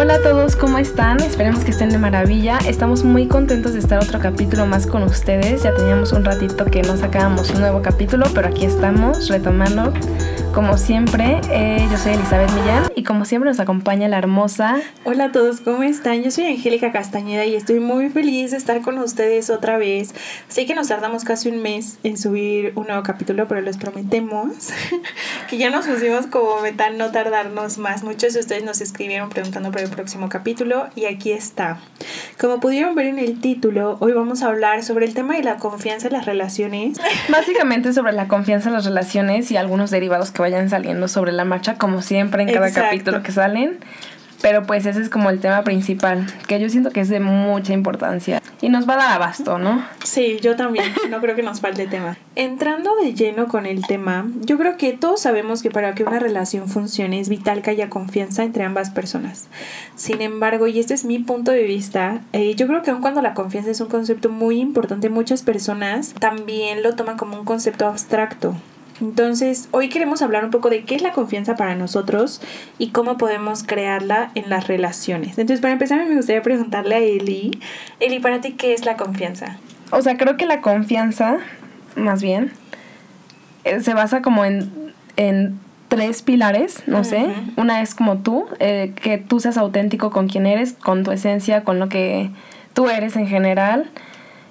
Hola 0.00 0.14
a 0.14 0.22
todos, 0.22 0.54
¿cómo 0.54 0.78
están? 0.78 1.18
Esperemos 1.18 1.64
que 1.64 1.72
estén 1.72 1.88
de 1.88 1.98
maravilla. 1.98 2.58
Estamos 2.68 3.02
muy 3.02 3.26
contentos 3.26 3.72
de 3.72 3.80
estar 3.80 3.98
otro 3.98 4.20
capítulo 4.20 4.64
más 4.64 4.86
con 4.86 5.02
ustedes. 5.02 5.64
Ya 5.64 5.74
teníamos 5.74 6.12
un 6.12 6.24
ratito 6.24 6.66
que 6.66 6.82
no 6.82 6.96
sacábamos 6.96 7.50
un 7.50 7.62
nuevo 7.62 7.82
capítulo, 7.82 8.26
pero 8.32 8.46
aquí 8.46 8.64
estamos 8.64 9.26
retomando 9.26 9.92
como 10.58 10.76
siempre, 10.76 11.40
eh, 11.52 11.86
yo 11.88 11.96
soy 11.96 12.14
Elizabeth 12.14 12.50
Millán 12.50 12.90
y 12.96 13.04
como 13.04 13.24
siempre 13.24 13.48
nos 13.48 13.60
acompaña 13.60 14.08
la 14.08 14.18
hermosa. 14.18 14.80
Hola 15.04 15.26
a 15.26 15.30
todos, 15.30 15.60
¿cómo 15.60 15.84
están? 15.84 16.24
Yo 16.24 16.32
soy 16.32 16.46
Angélica 16.46 16.90
Castañeda 16.90 17.44
y 17.44 17.54
estoy 17.54 17.78
muy 17.78 18.08
feliz 18.08 18.50
de 18.50 18.56
estar 18.56 18.80
con 18.80 18.98
ustedes 18.98 19.50
otra 19.50 19.78
vez. 19.78 20.12
Sé 20.48 20.66
que 20.66 20.74
nos 20.74 20.88
tardamos 20.88 21.22
casi 21.22 21.48
un 21.48 21.62
mes 21.62 21.98
en 22.02 22.18
subir 22.18 22.72
un 22.74 22.88
nuevo 22.88 23.04
capítulo, 23.04 23.46
pero 23.46 23.60
les 23.60 23.76
prometemos 23.76 24.70
que 25.48 25.58
ya 25.58 25.70
nos 25.70 25.86
pusimos 25.86 26.26
como 26.26 26.60
meta 26.60 26.90
no 26.90 27.12
tardarnos 27.12 27.78
más. 27.78 28.02
Muchos 28.02 28.34
de 28.34 28.40
ustedes 28.40 28.64
nos 28.64 28.80
escribieron 28.80 29.28
preguntando 29.28 29.70
por 29.70 29.80
el 29.80 29.90
próximo 29.90 30.28
capítulo 30.28 30.88
y 30.96 31.04
aquí 31.04 31.30
está. 31.30 31.78
Como 32.36 32.58
pudieron 32.58 32.96
ver 32.96 33.06
en 33.06 33.20
el 33.20 33.40
título, 33.40 33.96
hoy 34.00 34.10
vamos 34.10 34.42
a 34.42 34.48
hablar 34.48 34.82
sobre 34.82 35.06
el 35.06 35.14
tema 35.14 35.36
de 35.36 35.44
la 35.44 35.58
confianza 35.58 36.08
en 36.08 36.14
las 36.14 36.26
relaciones. 36.26 36.98
Básicamente 37.28 37.92
sobre 37.92 38.10
la 38.10 38.26
confianza 38.26 38.70
en 38.70 38.74
las 38.74 38.86
relaciones 38.86 39.52
y 39.52 39.56
algunos 39.56 39.92
derivados 39.92 40.32
que 40.32 40.47
vayan 40.50 40.70
saliendo 40.70 41.08
sobre 41.08 41.32
la 41.32 41.44
marcha, 41.44 41.76
como 41.76 42.02
siempre 42.02 42.42
en 42.42 42.52
cada 42.52 42.72
capítulo 42.72 43.22
que 43.22 43.32
salen. 43.32 43.78
Pero 44.40 44.64
pues 44.64 44.86
ese 44.86 45.00
es 45.00 45.08
como 45.08 45.30
el 45.30 45.40
tema 45.40 45.64
principal, 45.64 46.26
que 46.46 46.60
yo 46.60 46.68
siento 46.68 46.90
que 46.90 47.00
es 47.00 47.08
de 47.08 47.18
mucha 47.18 47.72
importancia 47.72 48.40
y 48.60 48.68
nos 48.68 48.88
va 48.88 48.94
a 48.94 48.96
dar 48.96 49.12
abasto, 49.12 49.58
¿no? 49.58 49.84
Sí, 50.04 50.38
yo 50.40 50.56
también, 50.56 50.86
no 51.10 51.20
creo 51.20 51.34
que 51.34 51.42
nos 51.42 51.60
falte 51.60 51.86
tema. 51.86 52.16
Entrando 52.36 52.94
de 52.96 53.14
lleno 53.14 53.48
con 53.48 53.66
el 53.66 53.84
tema, 53.86 54.28
yo 54.42 54.56
creo 54.58 54.76
que 54.76 54.92
todos 54.92 55.22
sabemos 55.22 55.62
que 55.62 55.70
para 55.70 55.94
que 55.94 56.04
una 56.04 56.20
relación 56.20 56.68
funcione 56.68 57.18
es 57.18 57.28
vital 57.28 57.62
que 57.62 57.70
haya 57.70 57.90
confianza 57.90 58.44
entre 58.44 58.64
ambas 58.64 58.90
personas. 58.90 59.48
Sin 59.96 60.22
embargo, 60.22 60.66
y 60.68 60.78
este 60.78 60.94
es 60.94 61.04
mi 61.04 61.18
punto 61.18 61.50
de 61.50 61.64
vista, 61.64 62.20
eh, 62.32 62.54
yo 62.54 62.68
creo 62.68 62.82
que 62.82 62.92
aun 62.92 63.00
cuando 63.00 63.22
la 63.22 63.34
confianza 63.34 63.70
es 63.70 63.80
un 63.80 63.88
concepto 63.88 64.28
muy 64.28 64.60
importante, 64.60 65.10
muchas 65.10 65.42
personas 65.42 66.14
también 66.20 66.82
lo 66.82 66.94
toman 66.94 67.16
como 67.16 67.38
un 67.38 67.44
concepto 67.44 67.86
abstracto. 67.86 68.54
Entonces, 69.00 69.68
hoy 69.70 69.88
queremos 69.88 70.22
hablar 70.22 70.44
un 70.44 70.50
poco 70.50 70.70
de 70.70 70.84
qué 70.84 70.94
es 70.94 71.02
la 71.02 71.12
confianza 71.12 71.56
para 71.56 71.74
nosotros 71.74 72.40
y 72.78 72.88
cómo 72.88 73.16
podemos 73.16 73.62
crearla 73.62 74.30
en 74.34 74.50
las 74.50 74.66
relaciones. 74.66 75.38
Entonces, 75.38 75.60
para 75.60 75.72
empezar, 75.72 76.04
me 76.06 76.16
gustaría 76.16 76.42
preguntarle 76.42 76.94
a 76.94 76.98
Eli, 76.98 77.60
Eli, 78.00 78.18
para 78.20 78.40
ti, 78.40 78.52
¿qué 78.52 78.74
es 78.74 78.84
la 78.84 78.96
confianza? 78.96 79.58
O 79.90 80.02
sea, 80.02 80.16
creo 80.16 80.36
que 80.36 80.46
la 80.46 80.60
confianza, 80.60 81.38
más 81.96 82.22
bien, 82.22 82.52
eh, 83.64 83.80
se 83.80 83.94
basa 83.94 84.22
como 84.22 84.44
en, 84.44 84.70
en 85.16 85.58
tres 85.88 86.22
pilares, 86.22 86.82
no 86.86 87.04
sé. 87.04 87.26
Una 87.56 87.80
es 87.82 87.94
como 87.94 88.18
tú, 88.18 88.46
eh, 88.58 88.92
que 89.00 89.18
tú 89.18 89.40
seas 89.40 89.56
auténtico 89.56 90.10
con 90.10 90.28
quien 90.28 90.46
eres, 90.46 90.74
con 90.74 91.02
tu 91.02 91.10
esencia, 91.12 91.64
con 91.64 91.78
lo 91.78 91.88
que 91.88 92.30
tú 92.74 92.88
eres 92.88 93.16
en 93.16 93.26
general. 93.26 93.90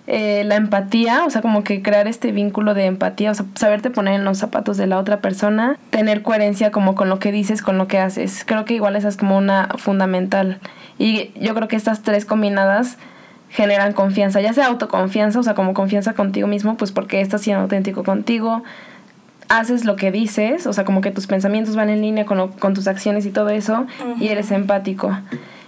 Eh, 0.10 0.46
la 0.46 0.56
empatía, 0.56 1.26
o 1.26 1.30
sea, 1.30 1.42
como 1.42 1.66
que 1.66 1.82
crear 1.82 2.08
este 2.08 2.32
vínculo 2.32 2.74
de 2.74 2.86
empatía, 2.86 3.32
o 3.32 3.36
sea, 3.36 3.46
saberte 3.56 3.90
poner 3.90 4.14
en 4.14 4.24
los 4.24 4.38
zapatos 4.38 4.78
de 4.78 4.88
la 4.88 5.00
otra 5.00 5.20
persona, 5.20 5.78
tener 5.90 6.22
coherencia 6.22 6.72
como 6.72 6.96
con 6.96 7.10
lo 7.10 7.20
que 7.20 7.34
dices, 7.34 7.62
con 7.62 7.78
lo 7.78 7.90
que 7.90 8.00
haces. 8.00 8.46
Creo 8.46 8.64
que 8.64 8.74
igual 8.74 8.96
esa 8.96 9.10
es 9.10 9.18
como 9.18 9.38
una 9.38 9.68
fundamental. 9.78 10.60
Y 10.98 11.32
yo 11.38 11.54
creo 11.54 11.68
que 11.68 11.76
estas 11.76 12.04
tres 12.04 12.24
combinadas 12.24 12.98
generan 13.50 13.92
confianza, 13.92 14.40
ya 14.40 14.54
sea 14.54 14.68
autoconfianza, 14.68 15.40
o 15.40 15.44
sea, 15.44 15.56
como 15.56 15.74
confianza 15.74 16.14
contigo 16.14 16.48
mismo, 16.48 16.78
pues 16.78 16.94
porque 16.94 17.20
estás 17.20 17.42
siendo 17.42 17.64
auténtico 17.64 18.06
contigo, 18.06 18.64
haces 19.50 19.84
lo 19.84 19.98
que 19.98 20.12
dices, 20.12 20.68
o 20.68 20.74
sea, 20.74 20.86
como 20.86 21.02
que 21.02 21.12
tus 21.12 21.28
pensamientos 21.28 21.76
van 21.76 21.90
en 21.90 22.02
línea 22.02 22.26
con, 22.26 22.50
con 22.54 22.74
tus 22.74 22.88
acciones 22.88 23.26
y 23.26 23.32
todo 23.32 23.50
eso, 23.50 23.86
y 24.22 24.30
eres 24.30 24.52
empático. 24.52 25.18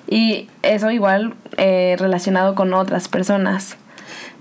Y 0.08 0.50
eso 0.64 0.92
igual 0.92 1.36
eh, 1.58 1.98
relacionado 2.00 2.56
con 2.56 2.74
otras 2.74 3.10
personas. 3.10 3.78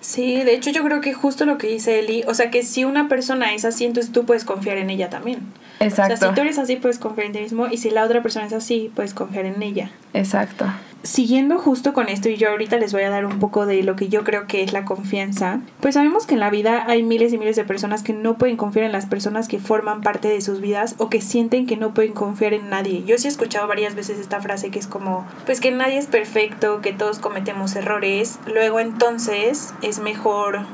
Sí, 0.00 0.42
de 0.44 0.54
hecho 0.54 0.70
yo 0.70 0.84
creo 0.84 1.00
que 1.00 1.12
justo 1.12 1.44
lo 1.44 1.58
que 1.58 1.66
dice 1.66 1.98
Eli, 1.98 2.24
o 2.26 2.34
sea 2.34 2.50
que 2.50 2.62
si 2.62 2.84
una 2.84 3.08
persona 3.08 3.54
es 3.54 3.64
así, 3.64 3.84
entonces 3.84 4.12
tú 4.12 4.24
puedes 4.24 4.44
confiar 4.44 4.78
en 4.78 4.90
ella 4.90 5.10
también. 5.10 5.40
Exacto. 5.80 6.14
O 6.14 6.16
sea, 6.16 6.28
si 6.28 6.34
tú 6.34 6.40
eres 6.40 6.58
así, 6.58 6.76
puedes 6.76 6.98
confiar 6.98 7.26
en 7.26 7.32
ti 7.32 7.40
mismo 7.40 7.66
y 7.66 7.78
si 7.78 7.90
la 7.90 8.04
otra 8.04 8.22
persona 8.22 8.46
es 8.46 8.52
así, 8.52 8.90
puedes 8.94 9.14
confiar 9.14 9.44
en 9.44 9.62
ella. 9.62 9.90
Exacto 10.14 10.66
siguiendo 11.02 11.58
justo 11.58 11.92
con 11.92 12.08
esto, 12.08 12.28
y 12.28 12.36
yo 12.36 12.50
ahorita 12.50 12.76
les 12.76 12.92
voy 12.92 13.02
a 13.02 13.10
dar 13.10 13.24
un 13.24 13.38
poco 13.38 13.66
de 13.66 13.82
lo 13.82 13.96
que 13.96 14.08
yo 14.08 14.24
creo 14.24 14.46
que 14.46 14.62
es 14.62 14.72
la 14.72 14.84
confianza, 14.84 15.60
pues 15.80 15.94
sabemos 15.94 16.26
que 16.26 16.34
en 16.34 16.40
la 16.40 16.50
vida 16.50 16.84
hay 16.86 17.02
miles 17.02 17.32
y 17.32 17.38
miles 17.38 17.56
de 17.56 17.64
personas 17.64 18.02
que 18.02 18.12
no 18.12 18.36
pueden 18.36 18.56
confiar 18.56 18.84
en 18.84 18.92
las 18.92 19.06
personas 19.06 19.48
que 19.48 19.58
forman 19.58 20.02
parte 20.02 20.28
de 20.28 20.40
sus 20.40 20.60
vidas 20.60 20.94
o 20.98 21.08
que 21.08 21.20
sienten 21.20 21.66
que 21.66 21.76
no 21.76 21.94
pueden 21.94 22.12
confiar 22.12 22.52
en 22.52 22.70
nadie. 22.70 23.04
Yo 23.04 23.18
sí 23.18 23.26
he 23.26 23.30
escuchado 23.30 23.68
varias 23.68 23.94
veces 23.94 24.18
esta 24.18 24.40
frase 24.40 24.70
que 24.70 24.78
es 24.78 24.86
como, 24.86 25.26
pues 25.46 25.60
que 25.60 25.70
nadie 25.70 25.98
es 25.98 26.06
perfecto, 26.06 26.80
que 26.80 26.92
todos 26.92 27.18
cometemos 27.18 27.76
errores, 27.76 28.38
luego 28.46 28.80
entonces 28.80 29.74
es 29.82 29.98
mejor 30.00 30.66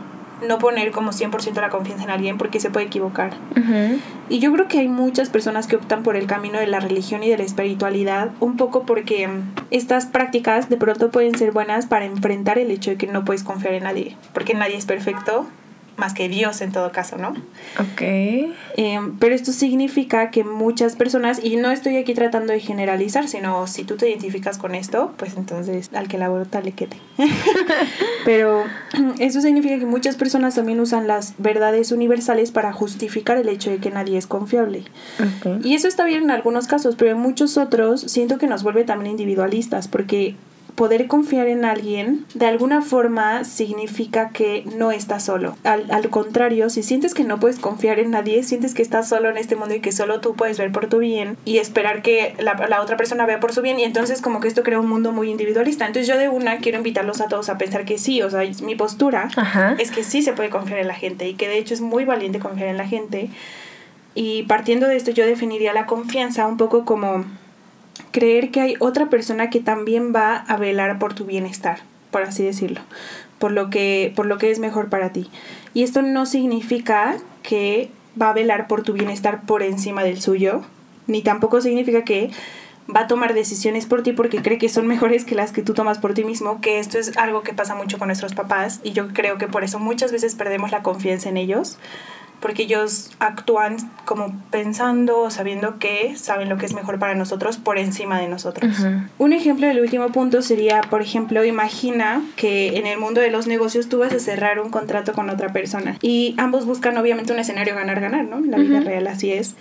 no 0.42 0.58
poner 0.58 0.90
como 0.90 1.12
100% 1.12 1.60
la 1.60 1.70
confianza 1.70 2.04
en 2.04 2.10
alguien 2.10 2.38
porque 2.38 2.60
se 2.60 2.70
puede 2.70 2.86
equivocar. 2.86 3.32
Y 4.28 4.38
yo 4.38 4.52
creo 4.52 4.68
que 4.68 4.80
hay 4.80 4.88
muchas 4.88 5.30
personas 5.30 5.66
que 5.66 5.76
optan 5.76 6.02
por 6.02 6.16
el 6.16 6.26
camino 6.26 6.58
de 6.58 6.66
la 6.66 6.80
religión 6.80 7.22
y 7.22 7.30
de 7.30 7.38
la 7.38 7.44
espiritualidad, 7.44 8.30
un 8.40 8.56
poco 8.56 8.84
porque 8.84 9.28
estas 9.70 10.06
prácticas 10.06 10.68
de 10.68 10.76
pronto 10.76 11.10
pueden 11.10 11.36
ser 11.36 11.52
buenas 11.52 11.86
para 11.86 12.04
enfrentar 12.04 12.58
el 12.58 12.70
hecho 12.70 12.90
de 12.90 12.96
que 12.96 13.06
no 13.06 13.24
puedes 13.24 13.42
confiar 13.42 13.74
en 13.74 13.84
nadie, 13.84 14.16
porque 14.32 14.54
nadie 14.54 14.76
es 14.76 14.86
perfecto 14.86 15.46
más 15.96 16.14
que 16.14 16.28
Dios 16.28 16.60
en 16.60 16.72
todo 16.72 16.92
caso, 16.92 17.16
¿no? 17.16 17.30
Ok. 17.78 18.02
Em, 18.76 19.18
pero 19.18 19.34
esto 19.34 19.52
significa 19.52 20.30
que 20.30 20.44
muchas 20.44 20.96
personas, 20.96 21.40
y 21.42 21.56
no 21.56 21.70
estoy 21.70 21.96
aquí 21.96 22.14
tratando 22.14 22.52
de 22.52 22.60
generalizar, 22.60 23.28
sino 23.28 23.66
si 23.66 23.84
tú 23.84 23.96
te 23.96 24.08
identificas 24.08 24.58
con 24.58 24.74
esto, 24.74 25.12
pues 25.16 25.36
entonces 25.36 25.90
al 25.94 26.08
que 26.08 26.18
la 26.18 26.28
brota 26.28 26.60
le 26.60 26.72
quede. 26.72 26.96
pero 28.24 28.64
eso 29.18 29.40
significa 29.40 29.78
que 29.78 29.86
muchas 29.86 30.16
personas 30.16 30.54
también 30.54 30.80
usan 30.80 31.06
las 31.06 31.34
verdades 31.38 31.92
universales 31.92 32.50
para 32.50 32.72
justificar 32.72 33.38
el 33.38 33.48
hecho 33.48 33.70
de 33.70 33.78
que 33.78 33.90
nadie 33.90 34.18
es 34.18 34.26
confiable. 34.26 34.84
Y 35.62 35.74
eso 35.74 35.88
está 35.88 36.04
bien 36.04 36.24
en 36.24 36.30
algunos 36.30 36.66
casos, 36.66 36.96
pero 36.96 37.12
en 37.12 37.18
muchos 37.18 37.56
otros 37.56 38.00
siento 38.00 38.38
que 38.38 38.46
nos 38.46 38.62
vuelve 38.62 38.84
también 38.84 39.12
individualistas, 39.12 39.88
porque 39.88 40.34
poder 40.74 41.06
confiar 41.06 41.46
en 41.46 41.64
alguien 41.64 42.26
de 42.34 42.46
alguna 42.46 42.82
forma 42.82 43.44
significa 43.44 44.30
que 44.30 44.64
no 44.76 44.90
estás 44.90 45.24
solo. 45.24 45.56
Al, 45.62 45.90
al, 45.90 46.10
contrario, 46.10 46.68
si 46.68 46.82
sientes 46.82 47.14
que 47.14 47.24
no 47.24 47.38
puedes 47.38 47.58
confiar 47.58 48.00
en 48.00 48.10
nadie, 48.10 48.42
sientes 48.42 48.74
que 48.74 48.82
estás 48.82 49.08
solo 49.08 49.30
en 49.30 49.36
este 49.36 49.56
mundo 49.56 49.74
y 49.74 49.80
que 49.80 49.92
solo 49.92 50.20
tú 50.20 50.34
puedes 50.34 50.58
ver 50.58 50.72
por 50.72 50.88
tu 50.88 50.98
bien 50.98 51.36
y 51.44 51.58
esperar 51.58 52.02
que 52.02 52.34
la, 52.38 52.54
la 52.68 52.80
otra 52.80 52.96
persona 52.96 53.24
vea 53.26 53.40
por 53.40 53.52
su 53.52 53.62
bien 53.62 53.78
y 53.78 53.84
entonces 53.84 54.20
como 54.20 54.40
que 54.40 54.48
esto 54.48 54.62
crea 54.62 54.80
un 54.80 54.88
mundo 54.88 55.12
muy 55.12 55.30
individualista. 55.30 55.86
Entonces 55.86 56.08
yo 56.08 56.18
de 56.18 56.28
una 56.28 56.58
quiero 56.58 56.78
invitarlos 56.78 57.20
a 57.20 57.28
todos 57.28 57.48
a 57.48 57.58
pensar 57.58 57.84
que 57.84 57.98
sí, 57.98 58.22
o 58.22 58.30
sea, 58.30 58.42
mi 58.62 58.74
postura 58.74 59.28
es 59.78 59.90
que 59.90 60.02
sí 60.02 60.22
se 60.22 60.32
puede 60.32 60.50
confiar 60.50 60.80
en 60.80 60.88
la 60.88 60.94
gente 60.94 61.28
y 61.28 61.34
que 61.34 61.48
de 61.48 61.58
hecho 61.58 61.74
es 61.74 61.80
muy 61.80 62.04
valiente 62.04 62.40
confiar 62.40 62.68
en 62.68 62.76
la 62.76 62.86
gente. 62.86 63.30
Y 64.16 64.44
partiendo 64.44 64.86
de 64.86 64.96
esto 64.96 65.10
yo 65.10 65.26
definiría 65.26 65.72
la 65.72 65.86
confianza 65.86 66.46
un 66.46 66.56
poco 66.56 66.84
como 66.84 67.24
creer 68.10 68.50
que 68.50 68.60
hay 68.60 68.74
otra 68.78 69.08
persona 69.10 69.50
que 69.50 69.60
también 69.60 70.12
va 70.14 70.36
a 70.36 70.56
velar 70.56 70.98
por 70.98 71.14
tu 71.14 71.24
bienestar, 71.24 71.80
por 72.10 72.22
así 72.22 72.44
decirlo, 72.44 72.80
por 73.38 73.52
lo 73.52 73.70
que, 73.70 74.12
por 74.14 74.26
lo 74.26 74.38
que 74.38 74.50
es 74.50 74.58
mejor 74.58 74.88
para 74.88 75.12
ti. 75.12 75.30
Y 75.74 75.82
esto 75.82 76.02
no 76.02 76.26
significa 76.26 77.16
que 77.42 77.90
va 78.20 78.30
a 78.30 78.34
velar 78.34 78.68
por 78.68 78.82
tu 78.82 78.92
bienestar 78.92 79.42
por 79.42 79.62
encima 79.62 80.04
del 80.04 80.20
suyo, 80.20 80.62
ni 81.06 81.22
tampoco 81.22 81.60
significa 81.60 82.04
que 82.04 82.30
va 82.94 83.00
a 83.00 83.06
tomar 83.06 83.34
decisiones 83.34 83.86
por 83.86 84.02
ti 84.02 84.12
porque 84.12 84.42
cree 84.42 84.58
que 84.58 84.68
son 84.68 84.86
mejores 84.86 85.24
que 85.24 85.34
las 85.34 85.52
que 85.52 85.62
tú 85.62 85.74
tomas 85.74 85.98
por 85.98 86.14
ti 86.14 86.24
mismo, 86.24 86.60
que 86.60 86.78
esto 86.78 86.98
es 86.98 87.16
algo 87.16 87.42
que 87.42 87.54
pasa 87.54 87.74
mucho 87.74 87.98
con 87.98 88.08
nuestros 88.08 88.34
papás 88.34 88.80
y 88.82 88.92
yo 88.92 89.08
creo 89.08 89.38
que 89.38 89.48
por 89.48 89.64
eso 89.64 89.78
muchas 89.78 90.12
veces 90.12 90.34
perdemos 90.34 90.70
la 90.70 90.82
confianza 90.82 91.28
en 91.28 91.36
ellos, 91.36 91.78
porque 92.44 92.64
ellos 92.64 93.10
actúan 93.20 93.78
como 94.04 94.38
pensando, 94.50 95.30
sabiendo 95.30 95.78
que 95.78 96.14
saben 96.14 96.50
lo 96.50 96.58
que 96.58 96.66
es 96.66 96.74
mejor 96.74 96.98
para 96.98 97.14
nosotros 97.14 97.56
por 97.56 97.78
encima 97.78 98.20
de 98.20 98.28
nosotros. 98.28 98.70
Un 99.16 99.32
ejemplo 99.32 99.66
del 99.66 99.80
último 99.80 100.08
punto 100.08 100.42
sería, 100.42 100.82
por 100.82 101.00
ejemplo, 101.00 101.42
imagina 101.42 102.20
que 102.36 102.76
en 102.76 102.86
el 102.86 102.98
mundo 102.98 103.22
de 103.22 103.30
los 103.30 103.46
negocios 103.46 103.88
tú 103.88 104.00
vas 104.00 104.12
a 104.12 104.18
cerrar 104.18 104.60
un 104.60 104.68
contrato 104.68 105.14
con 105.14 105.30
otra 105.30 105.54
persona 105.54 105.96
y 106.02 106.34
ambos 106.36 106.66
buscan 106.66 106.98
obviamente 106.98 107.32
un 107.32 107.38
escenario 107.38 107.74
ganar-ganar, 107.76 108.26
¿no? 108.26 108.36
En 108.36 108.50
la 108.50 108.58
vida 108.58 108.80
real 108.80 109.06
así 109.06 109.32
es. 109.32 109.54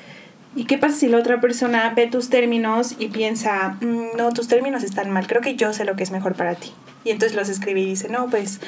¿Y 0.53 0.65
qué 0.65 0.77
pasa 0.77 0.97
si 0.97 1.07
la 1.07 1.19
otra 1.19 1.39
persona 1.39 1.93
ve 1.95 2.07
tus 2.07 2.29
términos 2.29 2.97
y 2.99 3.07
piensa, 3.07 3.77
mm, 3.79 4.17
no, 4.17 4.33
tus 4.33 4.49
términos 4.49 4.83
están 4.83 5.09
mal, 5.09 5.25
creo 5.25 5.41
que 5.41 5.55
yo 5.55 5.71
sé 5.71 5.85
lo 5.85 5.95
que 5.95 6.03
es 6.03 6.11
mejor 6.11 6.35
para 6.35 6.55
ti? 6.55 6.73
Y 7.05 7.11
entonces 7.11 7.37
los 7.37 7.47
escribe 7.47 7.79
y 7.79 7.85
dice, 7.85 8.09
no, 8.09 8.27
pues 8.29 8.59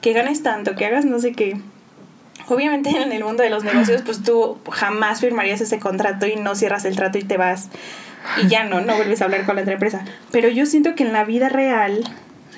que 0.00 0.12
ganes 0.12 0.42
tanto, 0.42 0.74
que 0.74 0.86
hagas 0.86 1.04
no 1.04 1.20
sé 1.20 1.34
qué 1.34 1.56
obviamente 2.50 2.90
en 3.02 3.12
el 3.12 3.24
mundo 3.24 3.42
de 3.42 3.50
los 3.50 3.64
negocios, 3.64 4.02
pues 4.02 4.22
tú 4.22 4.58
jamás 4.70 5.20
firmarías 5.20 5.60
ese 5.60 5.78
contrato 5.78 6.26
y 6.26 6.36
no 6.36 6.54
cierras 6.54 6.84
el 6.84 6.96
trato 6.96 7.18
y 7.18 7.22
te 7.22 7.36
vas 7.36 7.68
y 8.42 8.48
ya 8.48 8.64
no, 8.64 8.80
no 8.80 8.96
vuelves 8.96 9.22
a 9.22 9.24
hablar 9.24 9.46
con 9.46 9.56
la 9.56 9.62
otra 9.62 9.74
empresa. 9.74 10.04
Pero 10.30 10.48
yo 10.48 10.66
siento 10.66 10.94
que 10.94 11.04
en 11.04 11.12
la 11.12 11.24
vida 11.24 11.48
real 11.48 12.04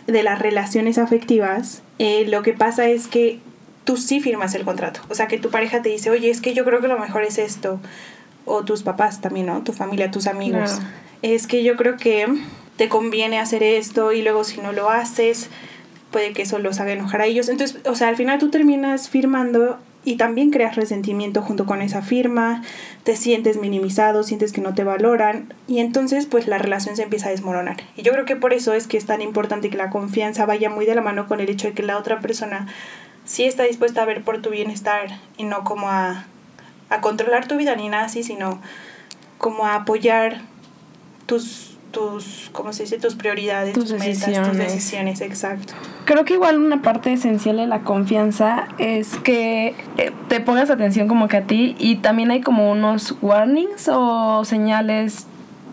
de 0.07 0.23
las 0.23 0.39
relaciones 0.39 0.99
afectivas, 0.99 1.83
eh, 1.99 2.27
lo 2.29 2.43
que 2.43 2.53
pasa 2.53 2.87
es 2.89 3.07
que 3.07 3.39
tú 3.85 3.97
sí 3.97 4.21
firmas 4.21 4.55
el 4.55 4.65
contrato. 4.65 5.01
O 5.09 5.15
sea, 5.15 5.29
que 5.29 5.39
tu 5.39 5.51
pareja 5.51 5.83
te 5.83 5.89
dice, 5.89 6.11
oye, 6.11 6.31
es 6.31 6.41
que 6.41 6.55
yo 6.55 6.65
creo 6.65 6.81
que 6.81 6.89
lo 6.89 6.99
mejor 6.99 7.23
es 7.23 7.39
esto. 7.39 7.81
O 8.45 8.65
tus 8.65 8.83
papás 8.83 9.21
también, 9.21 9.47
¿no? 9.47 9.63
Tu 9.63 9.73
familia, 9.73 10.11
tus 10.11 10.27
amigos. 10.27 10.81
Es 11.23 11.47
que 11.47 11.63
yo 11.63 11.77
creo 11.77 11.97
que 11.97 12.27
te 12.77 12.89
conviene 12.89 13.39
hacer 13.39 13.63
esto 13.63 14.13
y 14.13 14.23
luego 14.23 14.43
si 14.45 14.61
no 14.61 14.73
lo 14.73 14.91
haces, 14.91 15.51
puede 16.13 16.33
que 16.33 16.43
eso 16.43 16.59
los 16.59 16.79
haga 16.79 16.93
enojar 16.93 17.23
a 17.23 17.27
ellos. 17.27 17.49
Entonces, 17.49 17.81
o 17.87 17.97
sea, 17.97 18.09
al 18.09 18.17
final 18.17 18.39
tú 18.39 18.51
terminas 18.51 19.09
firmando 19.09 19.79
y 20.05 20.17
también 20.17 20.51
creas 20.51 20.77
resentimiento 20.77 21.43
junto 21.43 21.65
con 21.65 21.81
esa 21.81 22.03
firma, 22.03 22.63
te 23.05 23.17
sientes 23.17 23.57
minimizado, 23.57 24.23
sientes 24.23 24.53
que 24.53 24.61
no 24.61 24.75
te 24.75 24.85
valoran 24.85 25.55
y 25.69 25.79
entonces 25.79 26.27
pues 26.27 26.49
la 26.49 26.59
relación 26.59 26.97
se 26.97 27.05
empieza 27.05 27.29
a 27.29 27.31
desmoronar. 27.31 27.77
Y 27.97 28.03
yo 28.03 28.13
creo 28.13 28.25
que 28.25 28.37
por 28.37 28.53
eso 28.53 28.75
es 28.75 28.87
que 28.87 28.97
es 28.97 29.07
tan 29.07 29.21
importante 29.21 29.71
que 29.71 29.77
la 29.77 29.91
confianza 29.91 30.47
vaya 30.47 30.71
muy 30.71 30.87
de 30.87 30.95
la 30.95 31.03
mano 31.03 31.29
con 31.29 31.41
el 31.41 31.49
hecho 31.49 31.69
de 31.69 31.75
que 31.75 31.83
la 31.83 31.99
otra 31.99 32.21
persona 32.21 32.67
sí 33.25 33.45
está 33.45 33.63
dispuesta 33.63 34.03
a 34.03 34.07
ver 34.07 34.23
por 34.23 34.43
tu 34.43 34.51
bienestar 34.51 35.21
y 35.37 35.45
no 35.45 35.63
como 35.63 35.89
a, 35.89 36.27
a 36.91 37.01
controlar 37.01 37.47
tu 37.47 37.57
vida 37.57 37.77
ni 37.77 37.89
nada 37.89 38.05
así, 38.05 38.25
sino 38.25 38.61
como 39.39 39.67
a 39.67 39.77
apoyar 39.77 40.41
tus 41.27 41.72
tus, 41.93 42.51
¿cómo 42.53 42.73
se 42.73 42.85
dice? 42.85 42.99
Tus 42.99 43.15
prioridades, 43.15 43.75
tus, 43.75 43.91
decisiones. 43.91 44.49
tus 44.49 44.57
decisiones, 44.57 45.21
exacto. 45.21 45.75
Creo 46.05 46.25
que 46.25 46.35
igual 46.35 46.59
una 46.59 46.83
parte 46.83 47.13
esencial 47.13 47.59
de 47.59 47.67
la 47.67 47.81
confianza 47.81 48.67
es 48.79 49.17
que 49.19 49.77
eh, 49.99 50.11
te 50.29 50.41
pongas 50.41 50.71
atención 50.71 51.07
como 51.07 51.29
que 51.29 51.37
a 51.37 51.43
ti 51.43 51.77
y 51.79 51.97
también 51.97 52.31
hay 52.31 52.41
como 52.41 52.73
unos 52.73 53.15
warnings 53.23 53.89
o 53.89 54.45
señales 54.45 55.27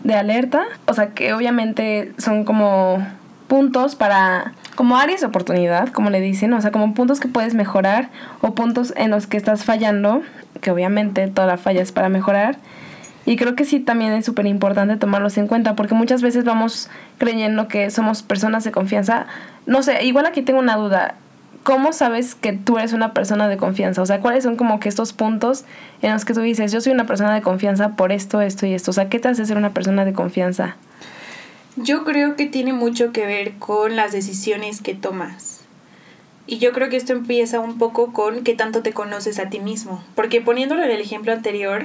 de 0.04 0.14
alerta, 0.14 0.66
o 0.86 0.94
sea 0.94 1.08
que 1.08 1.34
obviamente 1.34 2.12
son 2.18 2.44
como 2.44 3.04
puntos 3.48 3.96
para 3.96 4.54
como 4.76 4.96
áreas 4.96 5.20
de 5.20 5.26
oportunidad, 5.26 5.88
como 5.88 6.08
le 6.08 6.20
dicen, 6.20 6.52
o 6.54 6.60
sea, 6.60 6.70
como 6.70 6.94
puntos 6.94 7.20
que 7.20 7.28
puedes 7.28 7.54
mejorar 7.54 8.08
o 8.40 8.54
puntos 8.54 8.94
en 8.96 9.10
los 9.10 9.26
que 9.26 9.36
estás 9.36 9.64
fallando, 9.64 10.22
que 10.62 10.70
obviamente 10.70 11.26
toda 11.28 11.46
la 11.46 11.58
falla 11.58 11.82
es 11.82 11.92
para 11.92 12.08
mejorar 12.08 12.56
y 13.26 13.36
creo 13.36 13.54
que 13.54 13.64
sí 13.64 13.80
también 13.80 14.12
es 14.12 14.24
súper 14.24 14.46
importante 14.46 14.96
tomarlos 14.96 15.36
en 15.38 15.46
cuenta 15.46 15.76
porque 15.76 15.94
muchas 15.94 16.22
veces 16.22 16.44
vamos 16.44 16.88
creyendo 17.18 17.68
que 17.68 17.90
somos 17.90 18.22
personas 18.22 18.64
de 18.64 18.72
confianza. 18.72 19.26
No 19.66 19.82
sé, 19.82 20.04
igual 20.04 20.26
aquí 20.26 20.42
tengo 20.42 20.58
una 20.58 20.76
duda. 20.76 21.14
¿Cómo 21.62 21.92
sabes 21.92 22.34
que 22.34 22.54
tú 22.54 22.78
eres 22.78 22.94
una 22.94 23.12
persona 23.12 23.46
de 23.46 23.58
confianza? 23.58 24.00
O 24.00 24.06
sea, 24.06 24.20
¿cuáles 24.20 24.44
son 24.44 24.56
como 24.56 24.80
que 24.80 24.88
estos 24.88 25.12
puntos 25.12 25.64
en 26.00 26.12
los 26.12 26.24
que 26.24 26.32
tú 26.32 26.40
dices, 26.40 26.72
yo 26.72 26.80
soy 26.80 26.92
una 26.92 27.04
persona 27.06 27.34
de 27.34 27.42
confianza 27.42 27.96
por 27.96 28.12
esto, 28.12 28.40
esto 28.40 28.64
y 28.64 28.72
esto? 28.72 28.92
O 28.92 28.94
sea, 28.94 29.10
¿qué 29.10 29.18
te 29.18 29.28
hace 29.28 29.44
ser 29.44 29.58
una 29.58 29.74
persona 29.74 30.06
de 30.06 30.14
confianza? 30.14 30.76
Yo 31.76 32.04
creo 32.04 32.34
que 32.34 32.46
tiene 32.46 32.72
mucho 32.72 33.12
que 33.12 33.26
ver 33.26 33.52
con 33.58 33.94
las 33.94 34.12
decisiones 34.12 34.80
que 34.80 34.94
tomas. 34.94 35.60
Y 36.46 36.58
yo 36.58 36.72
creo 36.72 36.88
que 36.88 36.96
esto 36.96 37.12
empieza 37.12 37.60
un 37.60 37.78
poco 37.78 38.12
con 38.12 38.42
qué 38.42 38.54
tanto 38.54 38.82
te 38.82 38.92
conoces 38.92 39.38
a 39.38 39.50
ti 39.50 39.60
mismo. 39.60 40.02
Porque 40.14 40.40
poniéndolo 40.40 40.82
en 40.82 40.90
el 40.90 41.00
ejemplo 41.00 41.32
anterior, 41.32 41.84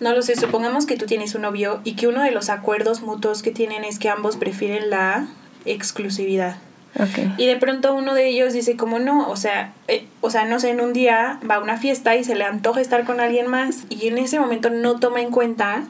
no 0.00 0.12
lo 0.14 0.22
sé, 0.22 0.36
supongamos 0.36 0.86
que 0.86 0.96
tú 0.96 1.06
tienes 1.06 1.34
un 1.34 1.42
novio 1.42 1.80
y 1.84 1.94
que 1.94 2.08
uno 2.08 2.22
de 2.22 2.30
los 2.30 2.48
acuerdos 2.48 3.02
mutuos 3.02 3.42
que 3.42 3.50
tienen 3.50 3.84
es 3.84 3.98
que 3.98 4.08
ambos 4.08 4.36
prefieren 4.36 4.90
la 4.90 5.28
exclusividad. 5.64 6.56
Okay. 6.98 7.32
Y 7.36 7.46
de 7.46 7.56
pronto 7.56 7.94
uno 7.94 8.14
de 8.14 8.26
ellos 8.26 8.52
dice 8.52 8.76
como 8.76 8.98
no, 8.98 9.28
o 9.30 9.36
sea, 9.36 9.72
eh, 9.86 10.06
o 10.20 10.30
sea, 10.30 10.44
no 10.44 10.58
sé, 10.58 10.70
en 10.70 10.80
un 10.80 10.92
día 10.92 11.38
va 11.48 11.56
a 11.56 11.60
una 11.60 11.76
fiesta 11.76 12.16
y 12.16 12.24
se 12.24 12.34
le 12.34 12.44
antoja 12.44 12.80
estar 12.80 13.04
con 13.04 13.20
alguien 13.20 13.46
más 13.46 13.84
y 13.88 14.08
en 14.08 14.18
ese 14.18 14.40
momento 14.40 14.70
no 14.70 14.98
toma 14.98 15.20
en 15.20 15.30
cuenta 15.30 15.84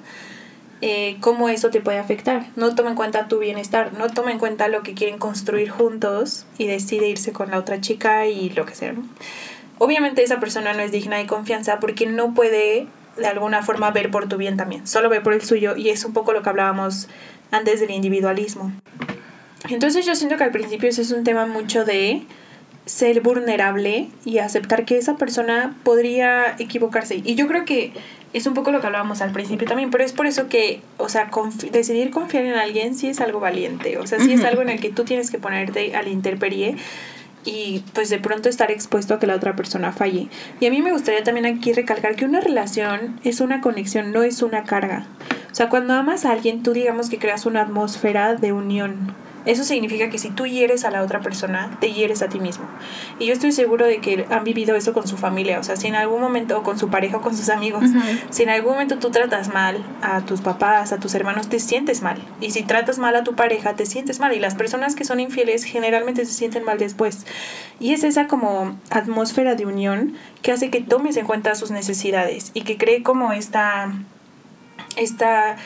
eh, 0.83 1.17
cómo 1.21 1.49
eso 1.49 1.71
te 1.71 1.81
puede 1.81 1.99
afectar, 1.99 2.47
no 2.57 2.75
toma 2.75 2.91
en 2.91 2.97
cuenta 2.97 3.29
tu 3.29 3.39
bienestar, 3.39 3.93
no 3.95 4.09
toma 4.09 4.33
en 4.33 4.39
cuenta 4.39 4.69
lo 4.69 4.83
que 4.83 4.95
quieren 4.95 5.19
construir 5.19 5.71
juntos 5.71 6.47
y 6.59 6.67
decide 6.67 7.09
irse 7.09 7.33
con 7.33 7.51
la 7.51 7.59
otra 7.59 7.81
chica 7.81 8.27
y 8.27 8.51
lo 8.51 8.67
que 8.67 8.75
sea. 8.75 8.95
Obviamente 9.79 10.23
esa 10.23 10.41
persona 10.41 10.75
no 10.75 10.81
es 10.81 10.93
digna 10.93 11.17
de 11.17 11.27
confianza 11.27 11.81
porque 11.81 12.07
no 12.07 12.35
puede 12.35 12.87
de 13.17 13.27
alguna 13.27 13.63
forma 13.63 13.91
ver 13.91 14.11
por 14.11 14.29
tu 14.29 14.37
bien 14.37 14.57
también, 14.57 14.87
solo 14.87 15.09
ve 15.09 15.21
por 15.21 15.33
el 15.33 15.43
suyo 15.43 15.77
y 15.77 15.91
es 15.91 16.05
un 16.05 16.13
poco 16.13 16.33
lo 16.33 16.43
que 16.43 16.49
hablábamos 16.49 17.09
antes 17.51 17.81
del 17.81 17.91
individualismo. 17.91 18.73
Entonces 19.69 20.07
yo 20.07 20.15
siento 20.15 20.37
que 20.37 20.45
al 20.45 20.51
principio 20.51 20.89
ese 20.89 21.03
es 21.03 21.11
un 21.11 21.25
tema 21.25 21.47
mucho 21.47 21.85
de 21.85 22.23
ser 22.87 23.21
vulnerable 23.21 24.09
y 24.25 24.39
aceptar 24.39 24.85
que 24.85 24.99
esa 24.99 25.17
persona 25.17 25.77
podría 25.85 26.57
equivocarse. 26.59 27.21
Y 27.25 27.35
yo 27.35 27.47
creo 27.47 27.65
que 27.65 27.93
es 28.33 28.47
un 28.47 28.55
poco 28.55 28.71
lo 28.71 28.81
que 28.81 28.87
hablábamos 28.87 29.21
al 29.23 29.33
principio 29.33 29.67
también, 29.67 29.91
pero 29.91 30.05
es 30.05 30.13
por 30.13 30.27
eso 30.27 30.49
que, 30.49 30.83
o 30.99 31.09
sea, 31.09 31.31
decidir 31.73 32.11
confiar 32.11 32.45
en 32.45 32.55
alguien 32.55 32.95
sí 32.95 33.09
es 33.09 33.21
algo 33.21 33.41
valiente, 33.41 33.99
o 33.99 34.07
sea, 34.07 34.21
sí 34.21 34.33
es 34.33 34.45
algo 34.45 34.63
en 34.63 34.71
el 34.71 34.81
que 34.81 34.91
tú 34.91 35.05
tienes 35.05 35.31
que 35.31 35.39
ponerte 35.39 35.95
a 35.97 36.03
la 36.03 36.09
intemperie 36.09 36.77
y 37.45 37.83
pues 37.95 38.11
de 38.11 38.19
pronto 38.19 38.49
estar 38.49 38.71
expuesto 38.71 39.15
a 39.15 39.19
que 39.19 39.27
la 39.27 39.37
otra 39.37 39.57
persona 39.57 39.93
falle. 39.93 40.29
Y 40.61 40.67
a 40.67 40.71
mí 40.71 40.83
me 40.83 40.93
gustaría 40.93 41.25
también 41.25 41.47
aquí 41.47 41.73
recalcar 41.73 42.17
que 42.17 42.25
una 42.25 42.41
relación 42.41 43.19
es 43.25 43.41
una 43.41 43.61
conexión, 43.61 44.13
no 44.13 44.23
es 44.23 44.43
una 44.43 44.65
carga. 44.65 45.07
O 45.51 45.55
sea, 45.55 45.69
cuando 45.69 45.95
amas 45.95 46.25
a 46.25 46.33
alguien, 46.33 46.63
tú 46.63 46.73
digamos 46.73 47.11
que 47.11 47.19
creas 47.19 47.47
una 47.47 47.63
atmósfera 47.63 48.35
de 48.35 48.53
unión 48.53 49.15
eso 49.47 49.65
significa 49.65 50.11
que 50.11 50.19
si 50.19 50.31
tú 50.31 50.47
hieres 50.47 50.85
a 50.85 50.91
la 50.91 51.03
otra 51.03 51.21
persona, 51.21 51.77
te 51.81 51.93
hieres 51.93 52.23
a 52.23 52.29
ti 52.29 52.41
mismo. 52.41 52.65
Y 53.19 53.27
yo 53.27 53.33
estoy 53.33 53.53
seguro 53.53 53.87
de 53.87 53.99
que 53.99 54.27
han 54.31 54.45
vivido 54.45 54.77
eso 54.77 54.93
con 54.93 55.07
su 55.07 55.17
familia, 55.17 55.59
o 55.59 55.63
sea, 55.63 55.77
si 55.77 55.87
en 55.87 55.95
algún 55.95 56.21
momento, 56.21 56.59
o 56.59 56.63
con 56.63 56.79
su 56.79 56.89
pareja 56.89 57.19
o 57.19 57.21
con 57.21 57.37
sus 57.37 57.49
amigos, 57.49 57.85
si 58.31 58.43
en 58.43 58.51
algún 58.51 58.73
momento 58.73 58.99
tú 58.99 59.11
tratas 59.11 59.53
mal 59.53 59.83
a 60.03 60.21
tus 60.21 60.41
papás, 60.41 60.93
a 60.93 60.99
tus 60.99 61.15
hermanos, 61.15 61.49
te 61.49 61.59
sientes 61.59 62.03
mal. 62.03 62.19
Y 62.41 62.51
si 62.51 62.63
tratas 62.63 62.99
mal 62.99 63.17
a 63.17 63.25
tu 63.25 63.35
pareja, 63.35 63.75
te 63.75 63.87
sientes 63.87 64.21
mal. 64.21 64.35
Y 64.35 64.41
las 64.41 64.55
personas 64.55 64.95
que 64.95 65.05
son 65.05 65.21
infieles 65.21 65.65
generalmente 65.65 66.27
se 66.27 66.33
sienten 66.33 66.65
mal 66.65 66.79
después. 66.79 67.27
Y 67.79 67.95
es 67.95 68.05
esa 68.05 68.27
como 68.27 68.79
atmósfera 68.91 69.55
de 69.55 69.67
unión 69.67 70.15
que 70.43 70.53
hace 70.53 70.71
que 70.71 70.81
tomes 70.81 71.17
en 71.17 71.27
cuenta 71.27 71.55
sus 71.55 71.71
necesidades 71.71 72.51
y 72.55 72.63
que 72.63 72.77
cree 72.77 73.03
como 73.03 73.33
esta... 73.33 73.93
esta 74.97 75.57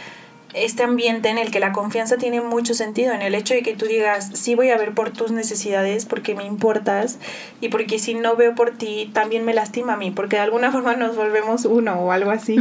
este 0.55 0.83
ambiente 0.83 1.29
en 1.29 1.39
el 1.39 1.51
que 1.51 1.61
la 1.61 1.73
confianza 1.73 2.17
tiene 2.17 2.41
mucho 2.41 2.75
sentido, 2.75 3.13
en 3.13 3.23
el 3.23 3.35
hecho 3.35 3.55
de 3.55 3.63
que 3.63 3.75
tú 3.75 3.87
digas, 3.87 4.31
sí 4.35 4.55
voy 4.55 4.71
a 4.71 4.77
ver 4.77 4.93
por 4.93 5.11
tus 5.11 5.31
necesidades 5.31 6.07
porque 6.07 6.35
me 6.35 6.45
importas 6.45 7.19
y 7.61 7.69
porque 7.69 7.99
si 7.99 8.15
no 8.15 8.37
veo 8.37 8.55
por 8.55 8.71
ti 8.71 9.11
también 9.13 9.45
me 9.45 9.55
lastima 9.55 9.95
a 9.95 9.97
mí, 9.97 10.11
porque 10.11 10.37
de 10.37 10.43
alguna 10.43 10.73
forma 10.73 10.97
nos 10.97 11.17
volvemos 11.17 11.65
uno 11.65 11.95
o 12.01 12.13
algo 12.13 12.31
así. 12.31 12.57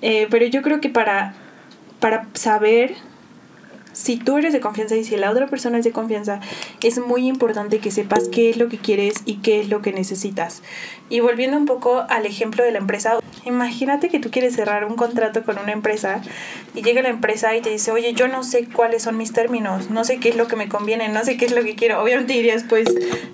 Eh, 0.00 0.26
pero 0.30 0.46
yo 0.46 0.62
creo 0.62 0.80
que 0.80 0.88
para, 0.88 1.34
para 2.00 2.26
saber 2.34 2.94
si 3.92 4.16
tú 4.16 4.38
eres 4.38 4.52
de 4.52 4.60
confianza 4.60 4.96
y 4.96 5.04
si 5.04 5.16
la 5.16 5.30
otra 5.30 5.46
persona 5.46 5.78
es 5.78 5.84
de 5.84 5.92
confianza, 5.92 6.40
es 6.82 6.98
muy 6.98 7.26
importante 7.26 7.78
que 7.78 7.90
sepas 7.90 8.28
qué 8.28 8.50
es 8.50 8.56
lo 8.56 8.68
que 8.68 8.78
quieres 8.78 9.14
y 9.24 9.36
qué 9.36 9.60
es 9.60 9.68
lo 9.68 9.82
que 9.82 9.92
necesitas. 9.92 10.62
Y 11.08 11.20
volviendo 11.20 11.56
un 11.56 11.66
poco 11.66 12.04
al 12.08 12.26
ejemplo 12.26 12.64
de 12.64 12.72
la 12.72 12.78
empresa, 12.78 13.18
imagínate 13.44 14.08
que 14.08 14.18
tú 14.18 14.30
quieres 14.30 14.54
cerrar 14.54 14.84
un 14.84 14.96
contrato 14.96 15.42
con 15.44 15.58
una 15.58 15.72
empresa 15.72 16.22
y 16.74 16.82
llega 16.82 17.02
la 17.02 17.10
empresa 17.10 17.54
y 17.54 17.60
te 17.60 17.70
dice, 17.70 17.92
oye, 17.92 18.14
yo 18.14 18.28
no 18.28 18.44
sé 18.44 18.66
cuáles 18.66 19.02
son 19.02 19.16
mis 19.16 19.32
términos, 19.32 19.90
no 19.90 20.04
sé 20.04 20.18
qué 20.18 20.30
es 20.30 20.36
lo 20.36 20.48
que 20.48 20.56
me 20.56 20.68
conviene, 20.68 21.08
no 21.08 21.24
sé 21.24 21.36
qué 21.36 21.44
es 21.44 21.52
lo 21.52 21.62
que 21.62 21.74
quiero. 21.74 22.02
Obviamente 22.02 22.32
dirías, 22.32 22.64
pues 22.68 22.88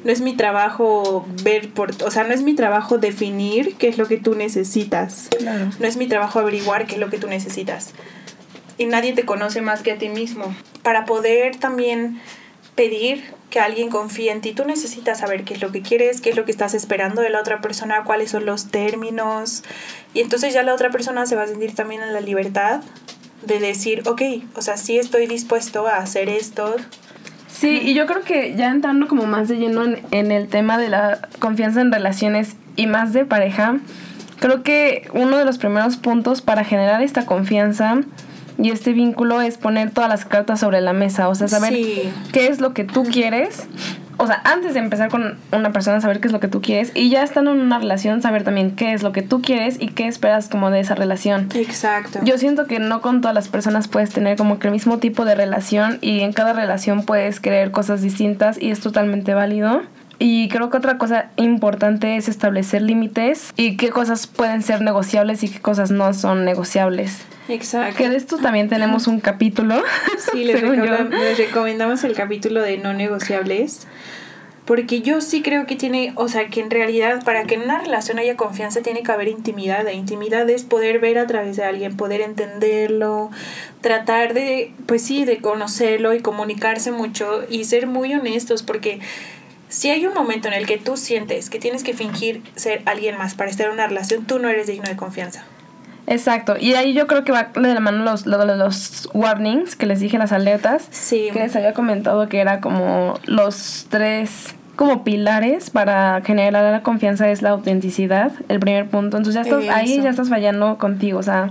no 0.04 0.10
es 0.10 0.20
mi 0.20 0.34
trabajo 0.34 1.26
ver 1.44 1.68
por, 1.70 1.90
o 2.04 2.10
sea, 2.10 2.24
no 2.24 2.34
es 2.34 2.42
mi 2.42 2.54
trabajo 2.54 2.98
definir 2.98 3.76
qué 3.76 3.88
es 3.88 3.98
lo 3.98 4.08
que 4.08 4.16
tú 4.16 4.34
necesitas. 4.34 5.28
No 5.78 5.86
es 5.86 5.96
mi 5.96 6.08
trabajo 6.08 6.40
averiguar 6.40 6.86
qué 6.86 6.94
es 6.94 7.00
lo 7.00 7.10
que 7.10 7.18
tú 7.18 7.28
necesitas 7.28 7.94
y 8.78 8.86
nadie 8.86 9.12
te 9.12 9.24
conoce 9.24 9.60
más 9.60 9.82
que 9.82 9.92
a 9.92 9.98
ti 9.98 10.08
mismo. 10.08 10.54
Para 10.82 11.04
poder 11.04 11.56
también 11.56 12.20
pedir 12.74 13.24
que 13.50 13.60
alguien 13.60 13.90
confíe 13.90 14.30
en 14.30 14.40
ti, 14.40 14.52
tú 14.52 14.64
necesitas 14.64 15.18
saber 15.18 15.44
qué 15.44 15.54
es 15.54 15.60
lo 15.60 15.72
que 15.72 15.82
quieres, 15.82 16.20
qué 16.20 16.30
es 16.30 16.36
lo 16.36 16.44
que 16.44 16.52
estás 16.52 16.74
esperando 16.74 17.20
de 17.20 17.30
la 17.30 17.40
otra 17.40 17.60
persona, 17.60 18.04
cuáles 18.04 18.30
son 18.30 18.46
los 18.46 18.70
términos. 18.70 19.64
Y 20.14 20.20
entonces 20.20 20.54
ya 20.54 20.62
la 20.62 20.74
otra 20.74 20.90
persona 20.90 21.26
se 21.26 21.34
va 21.34 21.42
a 21.42 21.46
sentir 21.48 21.74
también 21.74 22.02
en 22.02 22.12
la 22.12 22.20
libertad 22.20 22.82
de 23.44 23.58
decir, 23.58 24.02
ok, 24.06 24.22
o 24.54 24.62
sea, 24.62 24.76
sí 24.76 24.98
estoy 24.98 25.26
dispuesto 25.26 25.86
a 25.88 25.96
hacer 25.96 26.28
esto. 26.28 26.76
Sí, 27.48 27.80
y 27.82 27.94
yo 27.94 28.06
creo 28.06 28.22
que 28.22 28.54
ya 28.54 28.70
entrando 28.70 29.08
como 29.08 29.26
más 29.26 29.48
de 29.48 29.56
lleno 29.56 29.84
en, 29.84 30.02
en 30.12 30.30
el 30.30 30.48
tema 30.48 30.78
de 30.78 30.88
la 30.88 31.28
confianza 31.40 31.80
en 31.80 31.90
relaciones 31.90 32.54
y 32.76 32.86
más 32.86 33.12
de 33.12 33.24
pareja, 33.24 33.78
creo 34.38 34.62
que 34.62 35.08
uno 35.14 35.36
de 35.38 35.44
los 35.44 35.58
primeros 35.58 35.96
puntos 35.96 36.42
para 36.42 36.62
generar 36.62 37.02
esta 37.02 37.26
confianza 37.26 38.02
y 38.58 38.70
este 38.70 38.92
vínculo 38.92 39.40
es 39.40 39.56
poner 39.56 39.90
todas 39.90 40.10
las 40.10 40.24
cartas 40.24 40.60
sobre 40.60 40.80
la 40.80 40.92
mesa, 40.92 41.28
o 41.28 41.34
sea, 41.34 41.48
saber 41.48 41.74
qué 42.32 42.48
es 42.48 42.60
lo 42.60 42.74
que 42.74 42.84
tú 42.84 43.04
quieres. 43.04 43.68
O 44.20 44.26
sea, 44.26 44.42
antes 44.42 44.74
de 44.74 44.80
empezar 44.80 45.10
con 45.10 45.38
una 45.52 45.70
persona, 45.70 46.00
saber 46.00 46.18
qué 46.18 46.26
es 46.26 46.32
lo 46.32 46.40
que 46.40 46.48
tú 46.48 46.60
quieres 46.60 46.90
y 46.92 47.08
ya 47.08 47.22
estando 47.22 47.52
en 47.52 47.60
una 47.60 47.78
relación, 47.78 48.20
saber 48.20 48.42
también 48.42 48.72
qué 48.72 48.92
es 48.92 49.04
lo 49.04 49.12
que 49.12 49.22
tú 49.22 49.40
quieres 49.40 49.76
y 49.80 49.90
qué 49.90 50.08
esperas 50.08 50.48
como 50.48 50.72
de 50.72 50.80
esa 50.80 50.96
relación. 50.96 51.48
Exacto. 51.54 52.18
Yo 52.24 52.36
siento 52.36 52.66
que 52.66 52.80
no 52.80 53.00
con 53.00 53.20
todas 53.20 53.34
las 53.34 53.46
personas 53.46 53.86
puedes 53.86 54.10
tener 54.10 54.36
como 54.36 54.58
que 54.58 54.66
el 54.66 54.72
mismo 54.72 54.98
tipo 54.98 55.24
de 55.24 55.36
relación 55.36 55.98
y 56.00 56.20
en 56.20 56.32
cada 56.32 56.52
relación 56.52 57.04
puedes 57.04 57.38
querer 57.38 57.70
cosas 57.70 58.02
distintas 58.02 58.60
y 58.60 58.72
es 58.72 58.80
totalmente 58.80 59.34
válido. 59.34 59.82
Y 60.18 60.48
creo 60.48 60.68
que 60.68 60.76
otra 60.76 60.98
cosa 60.98 61.30
importante 61.36 62.16
es 62.16 62.28
establecer 62.28 62.82
límites 62.82 63.52
y 63.56 63.76
qué 63.76 63.90
cosas 63.90 64.26
pueden 64.26 64.62
ser 64.62 64.80
negociables 64.82 65.44
y 65.44 65.48
qué 65.48 65.60
cosas 65.60 65.92
no 65.92 66.12
son 66.12 66.44
negociables. 66.44 67.22
Exacto. 67.48 67.96
Que 67.96 68.08
de 68.08 68.16
esto 68.16 68.36
también 68.38 68.68
tenemos 68.68 69.06
un 69.06 69.20
capítulo. 69.20 69.82
Sí, 70.32 70.44
les, 70.44 70.60
recomendamos 71.38 72.04
el 72.04 72.14
capítulo 72.14 72.60
de 72.62 72.78
no 72.78 72.92
negociables. 72.92 73.86
Porque 74.66 75.00
yo 75.00 75.22
sí 75.22 75.40
creo 75.40 75.64
que 75.64 75.76
tiene, 75.76 76.12
o 76.16 76.28
sea, 76.28 76.48
que 76.48 76.60
en 76.60 76.70
realidad 76.70 77.24
para 77.24 77.44
que 77.44 77.54
en 77.54 77.62
una 77.62 77.78
relación 77.78 78.18
haya 78.18 78.36
confianza 78.36 78.82
tiene 78.82 79.02
que 79.02 79.10
haber 79.10 79.28
intimidad. 79.28 79.86
E 79.88 79.94
intimidad 79.94 80.50
es 80.50 80.64
poder 80.64 80.98
ver 80.98 81.18
a 81.18 81.26
través 81.26 81.56
de 81.56 81.64
alguien, 81.64 81.96
poder 81.96 82.20
entenderlo, 82.20 83.30
tratar 83.80 84.34
de, 84.34 84.72
pues 84.84 85.00
sí, 85.00 85.24
de 85.24 85.38
conocerlo 85.38 86.12
y 86.12 86.20
comunicarse 86.20 86.92
mucho 86.92 87.44
y 87.48 87.64
ser 87.64 87.86
muy 87.86 88.12
honestos 88.12 88.62
porque 88.62 89.00
si 89.68 89.90
hay 89.90 90.06
un 90.06 90.14
momento 90.14 90.48
en 90.48 90.54
el 90.54 90.66
que 90.66 90.78
tú 90.78 90.96
sientes 90.96 91.50
que 91.50 91.58
tienes 91.58 91.82
que 91.82 91.94
fingir 91.94 92.42
ser 92.56 92.82
alguien 92.86 93.18
más 93.18 93.34
para 93.34 93.50
estar 93.50 93.66
en 93.66 93.72
una 93.72 93.86
relación, 93.86 94.24
tú 94.24 94.38
no 94.38 94.48
eres 94.48 94.66
digno 94.66 94.88
de 94.88 94.96
confianza. 94.96 95.44
Exacto, 96.06 96.56
y 96.58 96.72
ahí 96.72 96.94
yo 96.94 97.06
creo 97.06 97.22
que 97.22 97.32
va 97.32 97.50
de 97.54 97.74
la 97.74 97.80
mano 97.80 98.02
los, 98.02 98.24
los, 98.24 98.46
los 98.46 99.10
warnings 99.12 99.76
que 99.76 99.84
les 99.84 100.00
dije, 100.00 100.16
las 100.16 100.32
alertas, 100.32 100.88
sí. 100.90 101.28
que 101.32 101.38
les 101.38 101.54
había 101.54 101.74
comentado 101.74 102.30
que 102.30 102.40
era 102.40 102.60
como 102.60 103.20
los 103.26 103.86
tres 103.90 104.54
como 104.78 105.02
pilares 105.02 105.70
para 105.70 106.22
generar 106.24 106.62
la 106.72 106.82
confianza 106.82 107.28
es 107.28 107.42
la 107.42 107.50
autenticidad, 107.50 108.30
el 108.48 108.60
primer 108.60 108.88
punto. 108.88 109.16
Entonces 109.16 109.34
ya 109.34 109.40
estás, 109.40 109.68
ahí 109.74 110.00
ya 110.00 110.08
estás 110.08 110.28
fallando 110.28 110.78
contigo, 110.78 111.18
o 111.18 111.22
sea, 111.22 111.50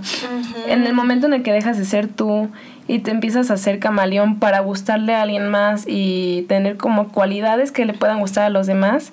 en 0.66 0.84
el 0.86 0.94
momento 0.94 1.26
en 1.26 1.34
el 1.34 1.42
que 1.42 1.52
dejas 1.52 1.76
de 1.76 1.84
ser 1.84 2.08
tú 2.08 2.48
y 2.88 3.00
te 3.00 3.10
empiezas 3.12 3.50
a 3.50 3.54
hacer 3.54 3.78
camaleón 3.78 4.40
para 4.40 4.60
gustarle 4.60 5.14
a 5.14 5.22
alguien 5.22 5.48
más 5.48 5.84
y 5.86 6.46
tener 6.48 6.76
como 6.78 7.08
cualidades 7.08 7.70
que 7.70 7.84
le 7.84 7.92
puedan 7.92 8.18
gustar 8.18 8.44
a 8.44 8.50
los 8.50 8.66
demás, 8.66 9.12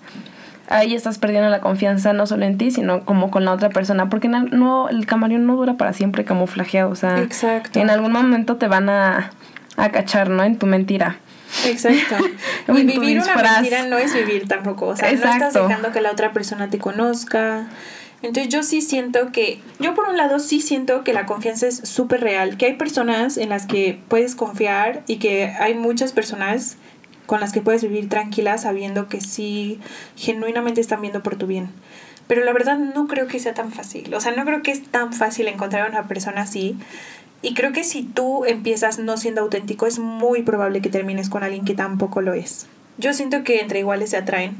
ahí 0.69 0.95
estás 0.95 1.17
perdiendo 1.19 1.49
la 1.49 1.59
confianza 1.59 2.13
no 2.13 2.25
solo 2.25 2.45
en 2.45 2.57
ti, 2.57 2.71
sino 2.71 3.05
como 3.05 3.29
con 3.29 3.45
la 3.45 3.51
otra 3.51 3.69
persona, 3.69 4.09
porque 4.09 4.29
no, 4.29 4.89
el 4.89 5.05
camaleón 5.05 5.45
no 5.45 5.55
dura 5.57 5.75
para 5.75 5.93
siempre 5.93 6.23
camuflajeado, 6.23 6.89
o 6.89 6.95
sea, 6.95 7.19
Exacto. 7.19 7.79
en 7.79 7.89
algún 7.89 8.13
momento 8.13 8.55
te 8.55 8.67
van 8.67 8.89
a, 8.89 9.31
a 9.75 9.89
cachar, 9.89 10.29
¿no? 10.29 10.43
En 10.43 10.57
tu 10.57 10.65
mentira. 10.65 11.17
Exacto. 11.65 12.15
y 12.69 12.83
vivir 12.83 13.21
una 13.21 13.35
mentira 13.35 13.85
no 13.85 13.97
es 13.97 14.13
vivir 14.13 14.47
tampoco. 14.47 14.87
O 14.87 14.95
sea, 14.95 15.11
no 15.11 15.15
estás 15.15 15.53
dejando 15.53 15.91
que 15.91 16.01
la 16.01 16.11
otra 16.11 16.31
persona 16.33 16.69
te 16.69 16.79
conozca. 16.79 17.67
Entonces 18.25 18.51
yo 18.51 18.63
sí 18.63 18.81
siento 18.81 19.31
que, 19.31 19.59
yo 19.79 19.93
por 19.93 20.09
un 20.09 20.17
lado 20.17 20.39
sí 20.39 20.59
siento 20.59 21.03
que 21.03 21.13
la 21.13 21.27
confianza 21.27 21.67
es 21.67 21.77
súper 21.77 22.21
real, 22.21 22.57
que 22.57 22.65
hay 22.65 22.73
personas 22.73 23.37
en 23.37 23.49
las 23.49 23.67
que 23.67 23.99
puedes 24.07 24.33
confiar 24.33 25.03
y 25.05 25.17
que 25.17 25.45
hay 25.59 25.75
muchas 25.75 26.11
personas 26.11 26.77
con 27.27 27.39
las 27.39 27.53
que 27.53 27.61
puedes 27.61 27.83
vivir 27.83 28.09
tranquila 28.09 28.57
sabiendo 28.57 29.07
que 29.07 29.21
sí, 29.21 29.79
genuinamente 30.15 30.81
están 30.81 31.01
viendo 31.01 31.21
por 31.21 31.35
tu 31.35 31.45
bien. 31.45 31.69
Pero 32.27 32.43
la 32.43 32.51
verdad 32.51 32.79
no 32.79 33.07
creo 33.07 33.27
que 33.27 33.39
sea 33.39 33.53
tan 33.53 33.71
fácil. 33.71 34.11
O 34.15 34.19
sea, 34.19 34.31
no 34.31 34.43
creo 34.43 34.63
que 34.63 34.71
es 34.71 34.83
tan 34.83 35.13
fácil 35.13 35.47
encontrar 35.47 35.85
a 35.85 35.89
una 35.91 36.07
persona 36.07 36.41
así. 36.41 36.75
Y 37.43 37.53
creo 37.53 37.73
que 37.73 37.83
si 37.83 38.01
tú 38.01 38.43
empiezas 38.45 38.97
no 38.97 39.17
siendo 39.17 39.41
auténtico, 39.41 39.85
es 39.85 39.99
muy 39.99 40.41
probable 40.41 40.81
que 40.81 40.89
termines 40.89 41.29
con 41.29 41.43
alguien 41.43 41.63
que 41.63 41.75
tampoco 41.75 42.21
lo 42.21 42.33
es. 42.33 42.65
Yo 42.97 43.13
siento 43.13 43.43
que 43.43 43.59
entre 43.59 43.79
iguales 43.79 44.11
se 44.11 44.17
atraen, 44.17 44.55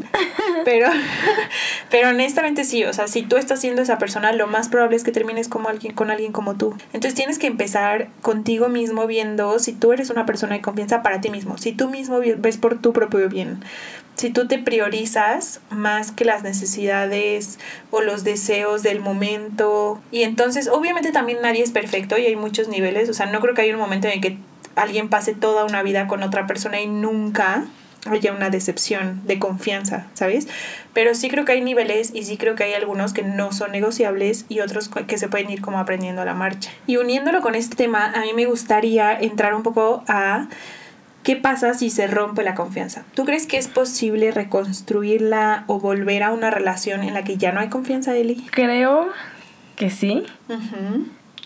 pero, 0.66 0.90
pero 1.90 2.10
honestamente 2.10 2.66
sí, 2.66 2.84
o 2.84 2.92
sea, 2.92 3.08
si 3.08 3.22
tú 3.22 3.38
estás 3.38 3.62
siendo 3.62 3.82
esa 3.82 3.98
persona, 3.98 4.34
lo 4.34 4.48
más 4.48 4.68
probable 4.68 4.98
es 4.98 5.06
que 5.06 5.14
termines 5.14 5.48
como 5.48 5.70
alguien, 5.70 5.94
con 5.94 6.12
alguien 6.12 6.34
como 6.34 6.56
tú. 6.56 6.76
Entonces 6.92 7.16
tienes 7.16 7.40
que 7.40 7.48
empezar 7.48 8.10
contigo 8.22 8.68
mismo 8.68 9.08
viendo 9.08 9.58
si 9.60 9.72
tú 9.72 9.94
eres 9.94 10.10
una 10.10 10.26
persona 10.26 10.56
de 10.56 10.62
confianza 10.62 11.02
para 11.02 11.22
ti 11.22 11.30
mismo, 11.30 11.58
si 11.58 11.72
tú 11.72 11.90
mismo 11.90 12.20
ves 12.20 12.58
por 12.58 12.78
tu 12.82 12.92
propio 12.92 13.30
bien, 13.30 13.64
si 14.16 14.30
tú 14.30 14.48
te 14.48 14.58
priorizas 14.58 15.62
más 15.70 16.12
que 16.12 16.26
las 16.26 16.44
necesidades 16.44 17.60
o 17.92 18.02
los 18.02 18.26
deseos 18.26 18.84
del 18.84 19.00
momento. 19.00 20.02
Y 20.12 20.24
entonces, 20.24 20.68
obviamente 20.68 21.14
también 21.14 21.40
nadie 21.42 21.64
es 21.64 21.72
perfecto 21.72 22.18
y 22.18 22.26
hay 22.26 22.36
muchos 22.36 22.68
niveles, 22.68 23.10
o 23.10 23.14
sea, 23.14 23.28
no 23.28 23.40
creo 23.40 23.54
que 23.54 23.62
haya 23.62 23.74
un 23.74 23.80
momento 23.80 24.08
en 24.08 24.16
el 24.16 24.22
que 24.22 24.38
alguien 24.76 25.08
pase 25.08 25.34
toda 25.34 25.64
una 25.64 25.84
vida 25.84 26.08
con 26.08 26.22
otra 26.22 26.48
persona 26.48 26.82
y 26.82 26.88
nunca 26.88 27.66
haya 28.06 28.34
una 28.34 28.50
decepción 28.50 29.22
de 29.26 29.40
confianza, 29.40 30.08
¿sabes? 30.14 30.48
Pero 30.94 31.16
sí 31.16 31.30
creo 31.30 31.46
que 31.46 31.54
hay 31.54 31.62
niveles 31.62 32.12
y 32.14 32.24
sí 32.24 32.38
creo 32.38 32.56
que 32.56 32.64
hay 32.64 32.74
algunos 32.74 33.14
que 33.14 33.24
no 33.24 33.52
son 33.52 33.72
negociables 33.72 34.46
y 34.48 34.60
otros 34.60 34.90
que 34.90 35.18
se 35.18 35.28
pueden 35.28 35.50
ir 35.50 35.62
como 35.62 35.80
aprendiendo 35.80 36.22
a 36.22 36.26
la 36.26 36.34
marcha. 36.34 36.72
Y 36.88 36.98
uniéndolo 36.98 37.42
con 37.42 37.56
este 37.56 37.76
tema, 37.76 38.12
a 38.12 38.22
mí 38.22 38.34
me 38.36 38.46
gustaría 38.46 39.14
entrar 39.14 39.56
un 39.56 39.64
poco 39.64 40.04
a 40.08 40.48
qué 41.24 41.36
pasa 41.36 41.74
si 41.74 41.90
se 41.90 42.08
rompe 42.08 42.44
la 42.44 42.54
confianza. 42.54 43.04
¿Tú 43.16 43.26
crees 43.26 43.48
que 43.48 43.58
es 43.58 43.68
posible 43.68 44.32
reconstruirla 44.32 45.64
o 45.68 45.80
volver 45.80 46.24
a 46.24 46.32
una 46.32 46.52
relación 46.52 47.04
en 47.04 47.16
la 47.16 47.24
que 47.24 47.38
ya 47.38 47.52
no 47.52 47.60
hay 47.60 47.70
confianza, 47.70 48.16
Eli? 48.16 48.36
Creo 48.52 49.08
que 49.76 49.90
sí. 49.90 50.24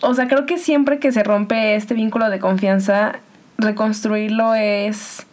O 0.02 0.14
sea, 0.14 0.28
creo 0.28 0.46
que 0.46 0.58
siempre 0.58 0.98
que 0.98 1.12
se 1.12 1.22
rompe 1.22 1.74
este 1.74 1.94
vínculo 1.94 2.28
de 2.28 2.38
confianza, 2.38 3.20
reconstruirlo 3.56 4.54
es 4.54 5.26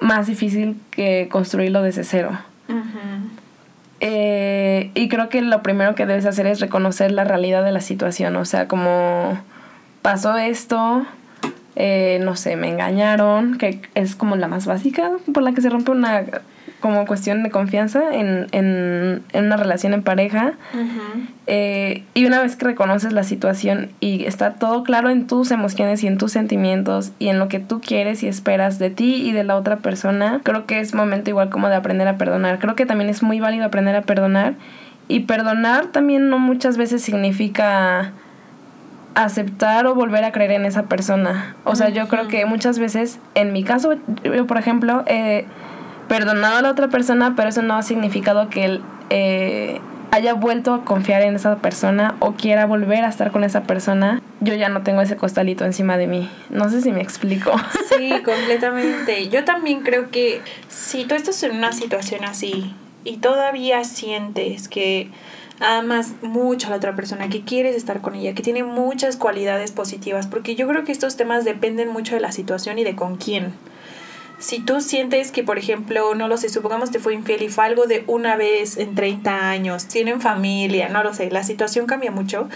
más 0.00 0.26
difícil 0.26 0.76
que 0.90 1.28
construirlo 1.30 1.82
desde 1.82 2.04
cero. 2.04 2.30
Eh, 4.00 4.90
y 4.94 5.08
creo 5.08 5.28
que 5.28 5.40
lo 5.40 5.62
primero 5.62 5.94
que 5.94 6.06
debes 6.06 6.26
hacer 6.26 6.46
es 6.46 6.60
reconocer 6.60 7.12
la 7.12 7.24
realidad 7.24 7.64
de 7.64 7.72
la 7.72 7.80
situación. 7.80 8.36
O 8.36 8.44
sea, 8.44 8.68
como 8.68 9.38
pasó 10.02 10.36
esto, 10.36 11.06
eh, 11.76 12.18
no 12.22 12.36
sé, 12.36 12.56
me 12.56 12.68
engañaron, 12.68 13.58
que 13.58 13.80
es 13.94 14.14
como 14.14 14.36
la 14.36 14.48
más 14.48 14.66
básica 14.66 15.10
por 15.32 15.42
la 15.42 15.52
que 15.52 15.60
se 15.60 15.70
rompe 15.70 15.92
una 15.92 16.24
como 16.80 17.06
cuestión 17.06 17.42
de 17.42 17.50
confianza 17.50 18.14
en, 18.14 18.46
en, 18.52 19.22
en 19.32 19.44
una 19.44 19.56
relación 19.56 19.94
en 19.94 20.02
pareja. 20.02 20.54
Eh, 21.46 22.04
y 22.14 22.26
una 22.26 22.40
vez 22.40 22.56
que 22.56 22.66
reconoces 22.66 23.12
la 23.12 23.22
situación 23.24 23.90
y 24.00 24.24
está 24.24 24.54
todo 24.54 24.82
claro 24.82 25.10
en 25.10 25.26
tus 25.26 25.50
emociones 25.50 26.02
y 26.02 26.06
en 26.06 26.18
tus 26.18 26.32
sentimientos 26.32 27.12
y 27.18 27.28
en 27.28 27.38
lo 27.38 27.48
que 27.48 27.60
tú 27.60 27.80
quieres 27.80 28.22
y 28.22 28.28
esperas 28.28 28.78
de 28.78 28.90
ti 28.90 29.14
y 29.14 29.32
de 29.32 29.44
la 29.44 29.56
otra 29.56 29.76
persona, 29.76 30.40
creo 30.42 30.66
que 30.66 30.80
es 30.80 30.94
momento 30.94 31.30
igual 31.30 31.48
como 31.48 31.68
de 31.68 31.76
aprender 31.76 32.08
a 32.08 32.18
perdonar. 32.18 32.58
Creo 32.58 32.74
que 32.74 32.86
también 32.86 33.10
es 33.10 33.22
muy 33.22 33.40
válido 33.40 33.64
aprender 33.64 33.96
a 33.96 34.02
perdonar. 34.02 34.54
Y 35.08 35.20
perdonar 35.20 35.86
también 35.86 36.30
no 36.30 36.38
muchas 36.38 36.76
veces 36.76 37.00
significa 37.00 38.12
aceptar 39.14 39.86
o 39.86 39.94
volver 39.94 40.24
a 40.24 40.32
creer 40.32 40.50
en 40.50 40.66
esa 40.66 40.84
persona. 40.84 41.56
O 41.64 41.74
sea, 41.74 41.88
yo 41.88 42.06
creo 42.08 42.28
que 42.28 42.44
muchas 42.44 42.78
veces, 42.78 43.18
en 43.34 43.52
mi 43.52 43.64
caso, 43.64 43.94
yo 44.24 44.46
por 44.46 44.58
ejemplo, 44.58 45.04
eh, 45.06 45.46
perdonado 46.08 46.58
a 46.58 46.62
la 46.62 46.70
otra 46.70 46.88
persona, 46.88 47.34
pero 47.36 47.48
eso 47.48 47.62
no 47.62 47.74
ha 47.74 47.82
significado 47.82 48.48
que 48.48 48.64
él 48.64 48.82
eh, 49.10 49.80
haya 50.10 50.34
vuelto 50.34 50.72
a 50.72 50.84
confiar 50.84 51.22
en 51.22 51.36
esa 51.36 51.56
persona 51.56 52.16
o 52.20 52.32
quiera 52.32 52.66
volver 52.66 53.04
a 53.04 53.08
estar 53.08 53.32
con 53.32 53.44
esa 53.44 53.64
persona. 53.64 54.22
Yo 54.40 54.54
ya 54.54 54.68
no 54.68 54.82
tengo 54.82 55.02
ese 55.02 55.16
costalito 55.16 55.64
encima 55.64 55.96
de 55.96 56.06
mí. 56.06 56.30
No 56.50 56.70
sé 56.70 56.80
si 56.80 56.92
me 56.92 57.02
explico. 57.02 57.52
Sí, 57.96 58.10
completamente. 58.24 59.28
Yo 59.28 59.44
también 59.44 59.80
creo 59.80 60.10
que 60.10 60.42
si 60.68 61.04
tú 61.04 61.14
estás 61.14 61.42
en 61.42 61.56
una 61.56 61.72
situación 61.72 62.24
así 62.24 62.74
y 63.04 63.18
todavía 63.18 63.84
sientes 63.84 64.68
que 64.68 65.10
amas 65.60 66.12
mucho 66.22 66.66
a 66.66 66.70
la 66.70 66.76
otra 66.76 66.94
persona, 66.94 67.28
que 67.28 67.42
quieres 67.42 67.74
estar 67.74 68.02
con 68.02 68.14
ella, 68.14 68.34
que 68.34 68.42
tiene 68.42 68.62
muchas 68.64 69.16
cualidades 69.16 69.72
positivas, 69.72 70.26
porque 70.26 70.54
yo 70.54 70.68
creo 70.68 70.84
que 70.84 70.92
estos 70.92 71.16
temas 71.16 71.44
dependen 71.44 71.88
mucho 71.88 72.14
de 72.14 72.20
la 72.20 72.32
situación 72.32 72.78
y 72.78 72.84
de 72.84 72.94
con 72.94 73.16
quién 73.16 73.54
si 74.38 74.60
tú 74.60 74.80
sientes 74.80 75.30
que, 75.32 75.42
por 75.42 75.58
ejemplo, 75.58 76.14
no 76.14 76.28
lo 76.28 76.36
sé, 76.36 76.48
supongamos 76.48 76.90
te 76.90 76.98
fue 76.98 77.14
infiel 77.14 77.42
y 77.42 77.48
fue 77.48 77.64
algo 77.64 77.86
de 77.86 78.04
una 78.06 78.36
vez 78.36 78.76
en 78.76 78.94
30 78.94 79.50
años, 79.50 79.86
tienen 79.86 80.20
familia, 80.20 80.88
no 80.88 81.02
lo 81.02 81.14
sé, 81.14 81.30
la 81.30 81.42
situación 81.42 81.86
cambia 81.86 82.10
mucho. 82.10 82.48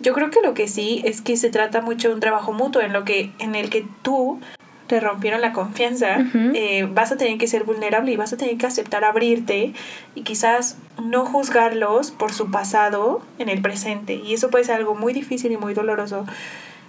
Yo 0.00 0.14
creo 0.14 0.30
que 0.30 0.40
lo 0.42 0.54
que 0.54 0.68
sí 0.68 1.02
es 1.04 1.20
que 1.20 1.36
se 1.36 1.50
trata 1.50 1.82
mucho 1.82 2.08
de 2.08 2.14
un 2.14 2.20
trabajo 2.20 2.52
mutuo 2.52 2.80
en 2.80 2.92
lo 2.92 3.04
que 3.04 3.32
en 3.38 3.54
el 3.54 3.70
que 3.70 3.86
tú 4.02 4.40
te 4.86 5.00
rompieron 5.00 5.40
la 5.40 5.52
confianza, 5.52 6.18
eh, 6.54 6.88
vas 6.88 7.10
a 7.10 7.16
tener 7.16 7.38
que 7.38 7.48
ser 7.48 7.64
vulnerable 7.64 8.12
y 8.12 8.16
vas 8.16 8.32
a 8.32 8.36
tener 8.36 8.56
que 8.56 8.66
aceptar 8.66 9.04
abrirte 9.04 9.74
y 10.14 10.22
quizás 10.22 10.78
no 11.02 11.26
juzgarlos 11.26 12.12
por 12.12 12.32
su 12.32 12.50
pasado 12.50 13.20
en 13.38 13.48
el 13.48 13.60
presente. 13.60 14.14
Y 14.14 14.34
eso 14.34 14.48
puede 14.48 14.64
ser 14.64 14.76
algo 14.76 14.94
muy 14.94 15.12
difícil 15.12 15.50
y 15.52 15.56
muy 15.56 15.74
doloroso. 15.74 16.24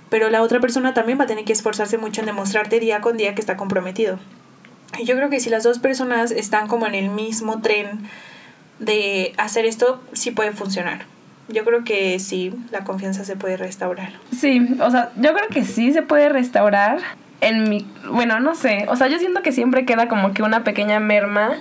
Pero 0.09 0.29
la 0.29 0.41
otra 0.41 0.59
persona 0.59 0.93
también 0.93 1.19
va 1.19 1.25
a 1.25 1.27
tener 1.27 1.45
que 1.45 1.53
esforzarse 1.53 1.97
mucho 1.97 2.21
en 2.21 2.27
demostrarte 2.27 2.79
día 2.79 3.01
con 3.01 3.17
día 3.17 3.35
que 3.35 3.41
está 3.41 3.57
comprometido. 3.57 4.19
Y 4.97 5.05
yo 5.05 5.15
creo 5.15 5.29
que 5.29 5.39
si 5.39 5.49
las 5.49 5.63
dos 5.63 5.79
personas 5.79 6.31
están 6.31 6.67
como 6.67 6.87
en 6.87 6.95
el 6.95 7.09
mismo 7.09 7.61
tren 7.61 8.07
de 8.79 9.33
hacer 9.37 9.65
esto, 9.65 10.01
sí 10.13 10.31
puede 10.31 10.51
funcionar. 10.51 11.05
Yo 11.49 11.63
creo 11.63 11.83
que 11.83 12.19
sí, 12.19 12.53
la 12.71 12.83
confianza 12.83 13.23
se 13.23 13.35
puede 13.35 13.57
restaurar. 13.57 14.11
Sí, 14.37 14.75
o 14.79 14.91
sea, 14.91 15.11
yo 15.15 15.33
creo 15.33 15.47
que 15.49 15.63
sí 15.63 15.93
se 15.93 16.01
puede 16.01 16.29
restaurar. 16.29 16.99
En 17.39 17.69
mi, 17.69 17.85
bueno, 18.09 18.39
no 18.39 18.55
sé, 18.55 18.87
o 18.89 18.95
sea, 18.95 19.07
yo 19.07 19.19
siento 19.19 19.43
que 19.43 19.51
siempre 19.51 19.85
queda 19.85 20.07
como 20.07 20.33
que 20.33 20.41
una 20.41 20.63
pequeña 20.63 20.99
merma, 20.99 21.51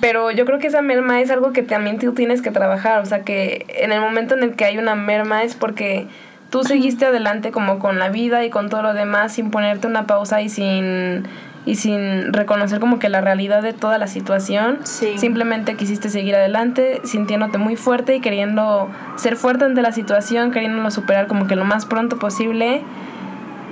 pero 0.00 0.32
yo 0.32 0.44
creo 0.44 0.58
que 0.58 0.66
esa 0.66 0.82
merma 0.82 1.20
es 1.20 1.30
algo 1.30 1.52
que 1.52 1.62
también 1.62 2.00
tú 2.00 2.14
tienes 2.14 2.42
que 2.42 2.50
trabajar, 2.50 3.00
o 3.00 3.06
sea, 3.06 3.22
que 3.22 3.64
en 3.68 3.92
el 3.92 4.00
momento 4.00 4.34
en 4.34 4.42
el 4.42 4.56
que 4.56 4.64
hay 4.64 4.78
una 4.78 4.96
merma 4.96 5.44
es 5.44 5.54
porque 5.54 6.08
tú 6.52 6.64
seguiste 6.64 7.06
adelante 7.06 7.50
como 7.50 7.78
con 7.78 7.98
la 7.98 8.10
vida 8.10 8.44
y 8.44 8.50
con 8.50 8.68
todo 8.68 8.82
lo 8.82 8.92
demás 8.92 9.32
sin 9.32 9.50
ponerte 9.50 9.86
una 9.86 10.06
pausa 10.06 10.42
y 10.42 10.50
sin 10.50 11.24
y 11.64 11.76
sin 11.76 12.32
reconocer 12.32 12.78
como 12.78 12.98
que 12.98 13.08
la 13.08 13.20
realidad 13.20 13.62
de 13.62 13.72
toda 13.72 13.96
la 13.96 14.06
situación. 14.06 14.80
Simplemente 14.84 15.76
quisiste 15.76 16.10
seguir 16.10 16.34
adelante, 16.34 17.00
sintiéndote 17.04 17.56
muy 17.56 17.76
fuerte 17.76 18.16
y 18.16 18.20
queriendo 18.20 18.90
ser 19.16 19.36
fuerte 19.36 19.64
ante 19.64 19.80
la 19.80 19.92
situación, 19.92 20.50
queriéndolo 20.50 20.90
superar 20.90 21.26
como 21.26 21.46
que 21.46 21.56
lo 21.56 21.64
más 21.64 21.86
pronto 21.86 22.18
posible. 22.18 22.82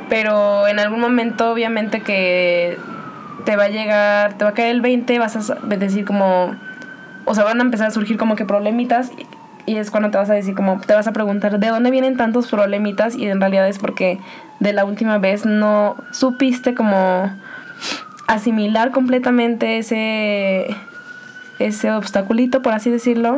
Pero 0.09 0.67
en 0.67 0.79
algún 0.79 1.01
momento 1.01 1.53
obviamente 1.53 2.01
que 2.01 2.79
te 3.45 3.57
va 3.57 3.65
a 3.65 3.69
llegar, 3.69 4.35
te 4.35 4.45
va 4.45 4.51
a 4.51 4.55
caer 4.55 4.71
el 4.71 4.81
20, 4.81 5.19
vas 5.19 5.51
a 5.51 5.55
decir 5.77 6.07
como, 6.07 6.55
o 7.27 7.35
sea, 7.35 7.45
van 7.45 7.61
a 7.61 7.63
empezar 7.63 7.89
a 7.89 7.91
surgir 7.91 8.17
como 8.17 8.37
que 8.37 8.47
problemitas 8.47 9.11
y 9.71 9.77
es 9.77 9.93
cuando 9.93 10.11
te 10.11 10.19
vas 10.19 10.29
a 10.29 10.35
decir 10.35 10.57
como, 10.57 10.81
te 10.81 10.95
vas 10.95 11.07
a 11.07 11.13
preguntar 11.13 11.61
de 11.61 11.69
dónde 11.69 11.93
vienen 11.93 12.17
tantos 12.17 12.49
problemitas 12.49 13.15
y 13.15 13.27
en 13.27 13.41
realidad 13.41 13.69
es 13.69 13.79
porque 13.79 14.19
de 14.59 14.73
la 14.73 14.85
última 14.85 15.19
vez 15.19 15.47
no 15.47 15.95
supiste 16.11 16.75
como 16.75 17.31
asimilar 18.27 18.91
completamente 18.91 19.79
ese, 19.79 20.75
ese 21.61 21.93
obstaculito, 21.93 22.63
por 22.63 22.73
así 22.73 22.91
decirlo, 22.91 23.37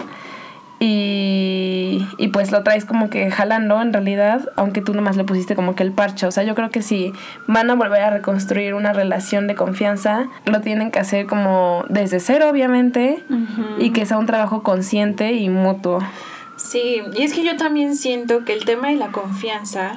y, 0.80 2.04
y, 2.18 2.28
pues 2.28 2.50
lo 2.50 2.64
traes 2.64 2.84
como 2.84 3.08
que 3.08 3.30
jalando 3.30 3.80
en 3.80 3.92
realidad, 3.92 4.50
aunque 4.56 4.80
tú 4.80 4.94
nomás 4.94 5.16
le 5.16 5.22
pusiste 5.22 5.54
como 5.54 5.76
que 5.76 5.84
el 5.84 5.92
parche. 5.92 6.26
O 6.26 6.32
sea, 6.32 6.42
yo 6.42 6.56
creo 6.56 6.70
que 6.70 6.82
si 6.82 7.12
van 7.46 7.70
a 7.70 7.74
volver 7.74 8.00
a 8.02 8.10
reconstruir 8.10 8.74
una 8.74 8.92
relación 8.92 9.46
de 9.46 9.54
confianza, 9.54 10.26
lo 10.44 10.60
tienen 10.60 10.90
que 10.90 10.98
hacer 10.98 11.26
como 11.26 11.84
desde 11.88 12.18
cero, 12.18 12.48
obviamente, 12.50 13.22
y 13.78 13.90
que 13.90 14.06
sea 14.06 14.18
un 14.18 14.26
trabajo 14.26 14.62
consciente 14.64 15.32
y 15.34 15.48
mutuo. 15.48 16.00
Sí, 16.56 17.02
y 17.14 17.22
es 17.22 17.32
que 17.34 17.44
yo 17.44 17.56
también 17.56 17.96
siento 17.96 18.44
que 18.44 18.52
el 18.52 18.64
tema 18.64 18.88
de 18.88 18.96
la 18.96 19.08
confianza 19.08 19.96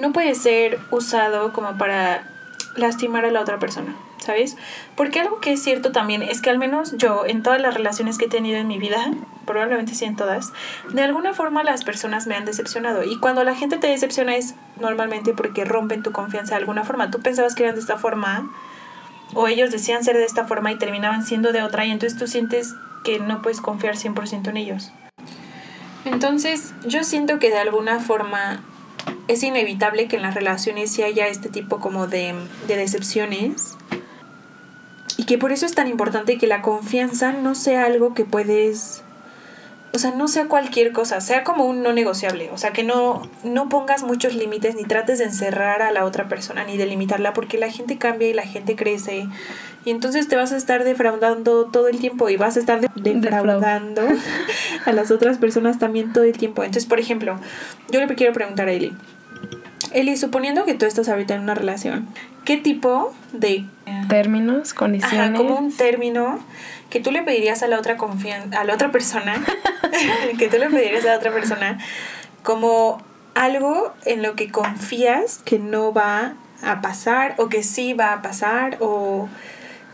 no 0.00 0.12
puede 0.12 0.34
ser 0.34 0.78
usado 0.90 1.52
como 1.52 1.78
para 1.78 2.24
lastimar 2.76 3.24
a 3.24 3.30
la 3.30 3.40
otra 3.40 3.58
persona. 3.58 3.94
¿Sabes? 4.24 4.56
Porque 4.96 5.20
algo 5.20 5.40
que 5.40 5.52
es 5.52 5.62
cierto 5.62 5.92
también 5.92 6.22
es 6.22 6.40
que 6.40 6.50
al 6.50 6.58
menos 6.58 6.96
yo 6.96 7.24
en 7.26 7.42
todas 7.42 7.60
las 7.60 7.74
relaciones 7.74 8.18
que 8.18 8.24
he 8.24 8.28
tenido 8.28 8.58
en 8.58 8.66
mi 8.66 8.78
vida, 8.78 9.12
probablemente 9.46 9.94
sí 9.94 10.04
en 10.04 10.16
todas, 10.16 10.52
de 10.92 11.02
alguna 11.02 11.34
forma 11.34 11.62
las 11.62 11.84
personas 11.84 12.26
me 12.26 12.34
han 12.34 12.44
decepcionado. 12.44 13.04
Y 13.04 13.18
cuando 13.18 13.44
la 13.44 13.54
gente 13.54 13.78
te 13.78 13.86
decepciona 13.86 14.36
es 14.36 14.54
normalmente 14.80 15.34
porque 15.34 15.64
rompen 15.64 16.02
tu 16.02 16.12
confianza 16.12 16.54
de 16.54 16.60
alguna 16.60 16.84
forma. 16.84 17.10
Tú 17.10 17.20
pensabas 17.20 17.54
que 17.54 17.64
eran 17.64 17.74
de 17.74 17.80
esta 17.80 17.98
forma 17.98 18.50
o 19.34 19.48
ellos 19.48 19.70
decían 19.70 20.04
ser 20.04 20.16
de 20.16 20.24
esta 20.24 20.46
forma 20.46 20.72
y 20.72 20.78
terminaban 20.78 21.24
siendo 21.24 21.52
de 21.52 21.62
otra 21.62 21.84
y 21.84 21.90
entonces 21.90 22.18
tú 22.18 22.26
sientes 22.26 22.74
que 23.04 23.18
no 23.18 23.42
puedes 23.42 23.60
confiar 23.60 23.96
100% 23.96 24.48
en 24.48 24.56
ellos. 24.56 24.92
Entonces 26.04 26.74
yo 26.86 27.04
siento 27.04 27.38
que 27.38 27.50
de 27.50 27.58
alguna 27.58 28.00
forma 28.00 28.62
es 29.28 29.42
inevitable 29.42 30.08
que 30.08 30.16
en 30.16 30.22
las 30.22 30.34
relaciones 30.34 30.92
sí 30.92 31.02
haya 31.02 31.26
este 31.28 31.48
tipo 31.48 31.80
como 31.80 32.06
de, 32.06 32.34
de 32.66 32.76
decepciones 32.76 33.76
y 35.16 35.24
que 35.24 35.38
por 35.38 35.52
eso 35.52 35.66
es 35.66 35.74
tan 35.74 35.88
importante 35.88 36.38
que 36.38 36.46
la 36.46 36.62
confianza 36.62 37.32
no 37.32 37.54
sea 37.54 37.84
algo 37.84 38.14
que 38.14 38.24
puedes 38.24 39.04
o 39.94 39.98
sea, 39.98 40.10
no 40.10 40.26
sea 40.26 40.48
cualquier 40.48 40.90
cosa, 40.90 41.20
sea 41.20 41.44
como 41.44 41.66
un 41.66 41.84
no 41.84 41.92
negociable, 41.92 42.50
o 42.52 42.58
sea, 42.58 42.72
que 42.72 42.82
no, 42.82 43.22
no 43.44 43.68
pongas 43.68 44.02
muchos 44.02 44.34
límites 44.34 44.74
ni 44.74 44.82
trates 44.82 45.20
de 45.20 45.26
encerrar 45.26 45.82
a 45.82 45.92
la 45.92 46.04
otra 46.04 46.26
persona 46.26 46.64
ni 46.64 46.76
de 46.76 46.86
limitarla 46.86 47.32
porque 47.32 47.58
la 47.58 47.70
gente 47.70 47.96
cambia 47.96 48.28
y 48.28 48.32
la 48.32 48.42
gente 48.42 48.74
crece 48.74 49.28
y 49.84 49.90
entonces 49.90 50.26
te 50.26 50.34
vas 50.34 50.50
a 50.52 50.56
estar 50.56 50.82
defraudando 50.82 51.66
todo 51.66 51.86
el 51.86 52.00
tiempo 52.00 52.28
y 52.28 52.36
vas 52.36 52.56
a 52.56 52.60
estar 52.60 52.80
defraudando 52.80 54.02
a 54.84 54.92
las 54.92 55.12
otras 55.12 55.38
personas 55.38 55.78
también 55.78 56.12
todo 56.12 56.24
el 56.24 56.36
tiempo. 56.36 56.64
Entonces, 56.64 56.86
por 56.86 56.98
ejemplo, 56.98 57.38
yo 57.90 58.04
le 58.04 58.12
quiero 58.14 58.32
preguntar 58.32 58.68
a 58.68 58.72
Eli, 58.72 58.92
Eli, 59.94 60.16
suponiendo 60.16 60.64
que 60.64 60.74
tú 60.74 60.86
estás 60.86 61.08
ahorita 61.08 61.34
en 61.34 61.42
una 61.42 61.54
relación, 61.54 62.08
¿qué 62.44 62.56
tipo 62.56 63.14
de 63.32 63.64
términos, 64.08 64.74
condiciones? 64.74 65.18
Ajá, 65.18 65.32
como 65.32 65.56
un 65.56 65.72
término 65.72 66.40
que 66.90 67.00
tú 67.00 67.12
le 67.12 67.22
pedirías 67.22 67.62
a 67.62 67.68
la 67.68 67.78
otra 67.78 67.96
confianza, 67.96 68.60
a 68.60 68.64
la 68.64 68.74
otra 68.74 68.90
persona, 68.90 69.42
que 70.38 70.48
tú 70.48 70.58
le 70.58 70.68
pedirías 70.68 71.04
a 71.04 71.10
la 71.10 71.16
otra 71.16 71.32
persona 71.32 71.78
como 72.42 73.00
algo 73.34 73.92
en 74.04 74.22
lo 74.22 74.34
que 74.34 74.50
confías 74.50 75.40
que 75.44 75.58
no 75.58 75.92
va 75.92 76.34
a 76.62 76.80
pasar 76.80 77.36
o 77.38 77.48
que 77.48 77.62
sí 77.62 77.94
va 77.94 78.12
a 78.12 78.22
pasar 78.22 78.78
o 78.80 79.28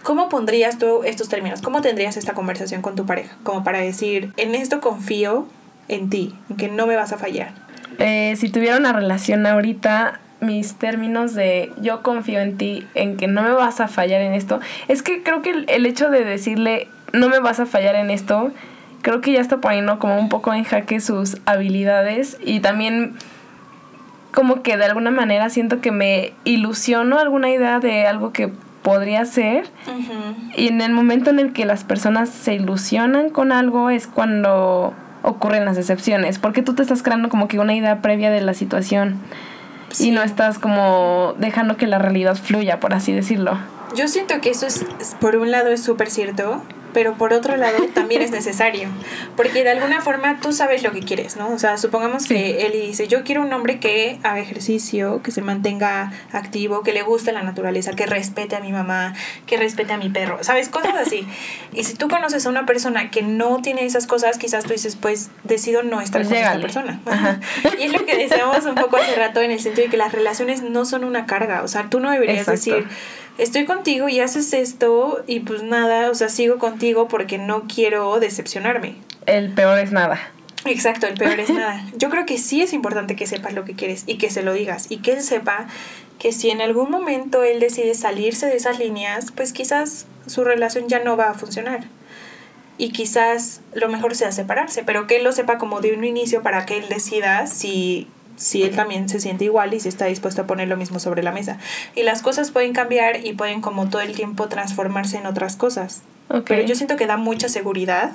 ¿Cómo 0.02 0.30
pondrías 0.30 0.78
tú 0.78 1.02
estos 1.04 1.28
términos? 1.28 1.60
¿Cómo 1.60 1.82
tendrías 1.82 2.16
esta 2.16 2.32
conversación 2.32 2.80
con 2.80 2.96
tu 2.96 3.04
pareja? 3.04 3.36
Como 3.42 3.62
para 3.64 3.80
decir, 3.80 4.32
en 4.38 4.54
esto 4.54 4.80
confío 4.80 5.46
en 5.88 6.08
ti, 6.08 6.34
en 6.48 6.56
que 6.56 6.68
no 6.68 6.86
me 6.86 6.96
vas 6.96 7.12
a 7.12 7.18
fallar. 7.18 7.52
Eh, 7.98 8.34
si 8.36 8.48
tuviera 8.48 8.76
una 8.76 8.92
relación 8.92 9.46
ahorita, 9.46 10.20
mis 10.40 10.74
términos 10.74 11.34
de 11.34 11.72
yo 11.80 12.02
confío 12.02 12.40
en 12.40 12.56
ti, 12.56 12.86
en 12.94 13.16
que 13.16 13.26
no 13.26 13.42
me 13.42 13.52
vas 13.52 13.80
a 13.80 13.88
fallar 13.88 14.20
en 14.22 14.32
esto, 14.32 14.60
es 14.88 15.02
que 15.02 15.22
creo 15.22 15.42
que 15.42 15.64
el, 15.66 15.86
hecho 15.86 16.10
de 16.10 16.24
decirle 16.24 16.88
no 17.12 17.28
me 17.28 17.40
vas 17.40 17.60
a 17.60 17.66
fallar 17.66 17.94
en 17.94 18.10
esto, 18.10 18.52
creo 19.02 19.20
que 19.20 19.32
ya 19.32 19.40
está 19.40 19.58
poniendo 19.58 19.98
como 19.98 20.18
un 20.18 20.28
poco 20.28 20.54
en 20.54 20.64
jaque 20.64 21.00
sus 21.00 21.36
habilidades 21.44 22.38
y 22.44 22.60
también 22.60 23.16
como 24.32 24.62
que 24.62 24.76
de 24.76 24.84
alguna 24.84 25.10
manera 25.10 25.50
siento 25.50 25.80
que 25.80 25.90
me 25.90 26.32
ilusiono 26.44 27.18
alguna 27.18 27.50
idea 27.50 27.80
de 27.80 28.06
algo 28.06 28.32
que 28.32 28.50
podría 28.82 29.24
ser. 29.24 29.66
Y 30.56 30.68
en 30.68 30.80
el 30.80 30.92
momento 30.92 31.30
en 31.30 31.38
el 31.38 31.52
que 31.52 31.64
las 31.64 31.84
personas 31.84 32.30
se 32.30 32.54
ilusionan 32.54 33.30
con 33.30 33.52
algo 33.52 33.90
es 33.90 34.06
cuando 34.06 34.94
ocurren 35.22 35.64
las 35.64 35.76
excepciones, 35.76 36.38
porque 36.38 36.62
tú 36.62 36.74
te 36.74 36.82
estás 36.82 37.02
creando 37.02 37.28
como 37.28 37.48
que 37.48 37.58
una 37.58 37.74
idea 37.74 38.02
previa 38.02 38.30
de 38.30 38.40
la 38.40 38.54
situación 38.54 39.20
y 39.98 40.10
no 40.12 40.22
estás 40.22 40.58
como 40.58 41.34
dejando 41.38 41.76
que 41.76 41.86
la 41.86 41.98
realidad 41.98 42.36
fluya, 42.36 42.80
por 42.80 42.94
así 42.94 43.12
decirlo. 43.12 43.58
Yo 43.94 44.06
siento 44.08 44.40
que 44.40 44.50
eso 44.50 44.66
es, 44.66 44.84
por 45.20 45.36
un 45.36 45.50
lado 45.50 45.68
es 45.68 45.82
súper 45.82 46.10
cierto, 46.10 46.62
pero 46.92 47.14
por 47.14 47.32
otro 47.32 47.56
lado 47.56 47.78
también 47.94 48.22
es 48.22 48.30
necesario, 48.30 48.88
porque 49.36 49.64
de 49.64 49.70
alguna 49.70 50.00
forma 50.00 50.40
tú 50.40 50.52
sabes 50.52 50.82
lo 50.82 50.92
que 50.92 51.00
quieres, 51.00 51.36
¿no? 51.36 51.52
O 51.52 51.58
sea, 51.58 51.76
supongamos 51.76 52.26
que 52.26 52.66
él 52.66 52.72
dice, 52.72 53.08
yo 53.08 53.24
quiero 53.24 53.42
un 53.42 53.52
hombre 53.52 53.80
que 53.80 54.18
haga 54.22 54.40
ejercicio, 54.40 55.22
que 55.22 55.30
se 55.30 55.42
mantenga 55.42 56.12
activo, 56.32 56.82
que 56.82 56.92
le 56.92 57.02
guste 57.02 57.32
la 57.32 57.42
naturaleza, 57.42 57.92
que 57.92 58.06
respete 58.06 58.56
a 58.56 58.60
mi 58.60 58.72
mamá, 58.72 59.14
que 59.46 59.56
respete 59.56 59.92
a 59.92 59.96
mi 59.96 60.10
perro, 60.10 60.42
¿sabes? 60.42 60.68
Cosas 60.68 60.94
así. 60.96 61.26
Y 61.72 61.84
si 61.84 61.94
tú 61.94 62.08
conoces 62.08 62.46
a 62.46 62.48
una 62.48 62.66
persona 62.66 63.10
que 63.10 63.22
no 63.22 63.62
tiene 63.62 63.84
esas 63.84 64.06
cosas, 64.06 64.38
quizás 64.38 64.64
tú 64.64 64.72
dices, 64.72 64.96
pues 64.96 65.30
decido 65.44 65.82
no 65.82 66.00
estar 66.00 66.22
pues 66.22 66.28
con 66.28 66.38
esa 66.38 66.60
persona. 66.60 67.00
Y 67.78 67.84
es 67.84 67.92
lo 67.92 68.04
que 68.04 68.16
decíamos 68.16 68.64
un 68.64 68.74
poco 68.74 68.96
hace 68.96 69.14
rato 69.14 69.40
en 69.40 69.50
el 69.50 69.60
sentido 69.60 69.84
de 69.84 69.90
que 69.90 69.96
las 69.96 70.12
relaciones 70.12 70.62
no 70.62 70.84
son 70.84 71.04
una 71.04 71.26
carga, 71.26 71.62
o 71.62 71.68
sea, 71.68 71.88
tú 71.90 72.00
no 72.00 72.10
deberías 72.10 72.46
decir 72.46 72.86
estoy 73.40 73.64
contigo 73.64 74.08
y 74.08 74.20
haces 74.20 74.52
esto 74.52 75.24
y 75.26 75.40
pues 75.40 75.62
nada, 75.62 76.10
o 76.10 76.14
sea, 76.14 76.28
sigo 76.28 76.58
contigo 76.58 77.08
porque 77.08 77.38
no 77.38 77.64
quiero 77.66 78.20
decepcionarme. 78.20 78.96
El 79.26 79.52
peor 79.52 79.78
es 79.78 79.92
nada. 79.92 80.20
Exacto, 80.66 81.06
el 81.06 81.14
peor 81.14 81.40
es 81.40 81.50
nada. 81.50 81.84
Yo 81.96 82.10
creo 82.10 82.26
que 82.26 82.38
sí 82.38 82.62
es 82.62 82.72
importante 82.72 83.16
que 83.16 83.26
sepas 83.26 83.54
lo 83.54 83.64
que 83.64 83.74
quieres 83.74 84.04
y 84.06 84.18
que 84.18 84.30
se 84.30 84.42
lo 84.42 84.52
digas 84.52 84.86
y 84.90 84.98
que 84.98 85.12
él 85.12 85.22
sepa 85.22 85.66
que 86.18 86.32
si 86.32 86.50
en 86.50 86.60
algún 86.60 86.90
momento 86.90 87.42
él 87.42 87.60
decide 87.60 87.94
salirse 87.94 88.46
de 88.46 88.56
esas 88.56 88.78
líneas, 88.78 89.32
pues 89.34 89.52
quizás 89.52 90.06
su 90.26 90.44
relación 90.44 90.88
ya 90.88 91.02
no 91.02 91.16
va 91.16 91.30
a 91.30 91.34
funcionar. 91.34 91.84
Y 92.76 92.92
quizás 92.92 93.60
lo 93.74 93.88
mejor 93.88 94.14
sea 94.14 94.32
separarse, 94.32 94.84
pero 94.84 95.06
que 95.06 95.16
él 95.16 95.24
lo 95.24 95.32
sepa 95.32 95.58
como 95.58 95.80
de 95.80 95.94
un 95.94 96.04
inicio 96.04 96.42
para 96.42 96.66
que 96.66 96.78
él 96.78 96.88
decida 96.88 97.46
si 97.46 98.06
si 98.40 98.62
él 98.62 98.74
también 98.74 99.10
se 99.10 99.20
siente 99.20 99.44
igual 99.44 99.74
y 99.74 99.80
si 99.80 99.88
está 99.90 100.06
dispuesto 100.06 100.42
a 100.42 100.46
poner 100.46 100.66
lo 100.66 100.78
mismo 100.78 100.98
sobre 100.98 101.22
la 101.22 101.30
mesa. 101.30 101.58
Y 101.94 102.04
las 102.04 102.22
cosas 102.22 102.50
pueden 102.50 102.72
cambiar 102.72 103.24
y 103.24 103.34
pueden 103.34 103.60
como 103.60 103.90
todo 103.90 104.00
el 104.00 104.14
tiempo 104.16 104.48
transformarse 104.48 105.18
en 105.18 105.26
otras 105.26 105.56
cosas. 105.56 106.02
Pero 106.46 106.62
yo 106.62 106.74
siento 106.74 106.96
que 106.96 107.06
da 107.06 107.18
mucha 107.18 107.50
seguridad. 107.50 108.12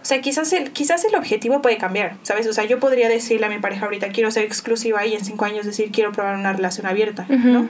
O 0.00 0.04
sea, 0.04 0.20
quizás 0.20 0.52
el, 0.52 0.70
quizás 0.70 1.04
el 1.04 1.16
objetivo 1.16 1.60
puede 1.60 1.76
cambiar, 1.76 2.16
¿sabes? 2.22 2.46
O 2.46 2.52
sea, 2.52 2.64
yo 2.66 2.78
podría 2.78 3.08
decirle 3.08 3.46
a 3.46 3.48
mi 3.48 3.58
pareja 3.58 3.86
ahorita, 3.86 4.10
quiero 4.10 4.30
ser 4.30 4.44
exclusiva 4.44 5.04
y 5.04 5.14
en 5.14 5.24
cinco 5.24 5.44
años 5.44 5.66
decir, 5.66 5.90
quiero 5.90 6.12
probar 6.12 6.36
una 6.36 6.52
relación 6.52 6.86
abierta, 6.86 7.26
¿no? 7.28 7.68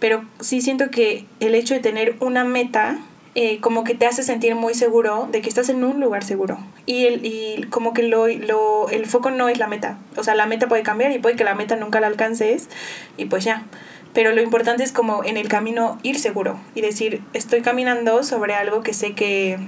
Pero 0.00 0.24
sí 0.40 0.60
siento 0.60 0.90
que 0.90 1.24
el 1.40 1.54
hecho 1.54 1.72
de 1.72 1.80
tener 1.80 2.16
una 2.20 2.44
meta 2.44 2.98
eh, 3.34 3.58
como 3.60 3.82
que 3.82 3.94
te 3.94 4.06
hace 4.06 4.22
sentir 4.22 4.54
muy 4.54 4.74
seguro 4.74 5.28
de 5.30 5.40
que 5.40 5.48
estás 5.48 5.68
en 5.68 5.82
un 5.82 6.00
lugar 6.00 6.22
seguro. 6.22 6.58
Y, 6.86 7.06
el, 7.06 7.24
y 7.24 7.64
como 7.70 7.92
que 7.92 8.04
lo, 8.04 8.28
lo, 8.28 8.88
el 8.90 9.06
foco 9.06 9.30
no 9.30 9.48
es 9.48 9.58
la 9.58 9.66
meta. 9.66 9.98
O 10.16 10.22
sea, 10.22 10.34
la 10.34 10.46
meta 10.46 10.68
puede 10.68 10.82
cambiar 10.82 11.10
y 11.12 11.18
puede 11.18 11.34
que 11.34 11.44
la 11.44 11.54
meta 11.54 11.74
nunca 11.74 12.00
la 12.00 12.06
alcances 12.06 12.68
y 13.16 13.24
pues 13.24 13.44
ya. 13.44 13.64
Pero 14.12 14.32
lo 14.32 14.40
importante 14.40 14.84
es 14.84 14.92
como 14.92 15.24
en 15.24 15.36
el 15.36 15.48
camino 15.48 15.98
ir 16.04 16.20
seguro 16.20 16.60
y 16.76 16.80
decir, 16.80 17.22
estoy 17.32 17.62
caminando 17.62 18.22
sobre 18.22 18.54
algo 18.54 18.82
que 18.82 18.92
sé 18.92 19.14
que 19.14 19.58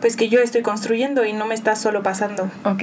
pues 0.00 0.16
que 0.16 0.30
yo 0.30 0.40
estoy 0.40 0.62
construyendo 0.62 1.26
y 1.26 1.34
no 1.34 1.44
me 1.44 1.54
está 1.54 1.76
solo 1.76 2.02
pasando. 2.02 2.44
Ok. 2.64 2.82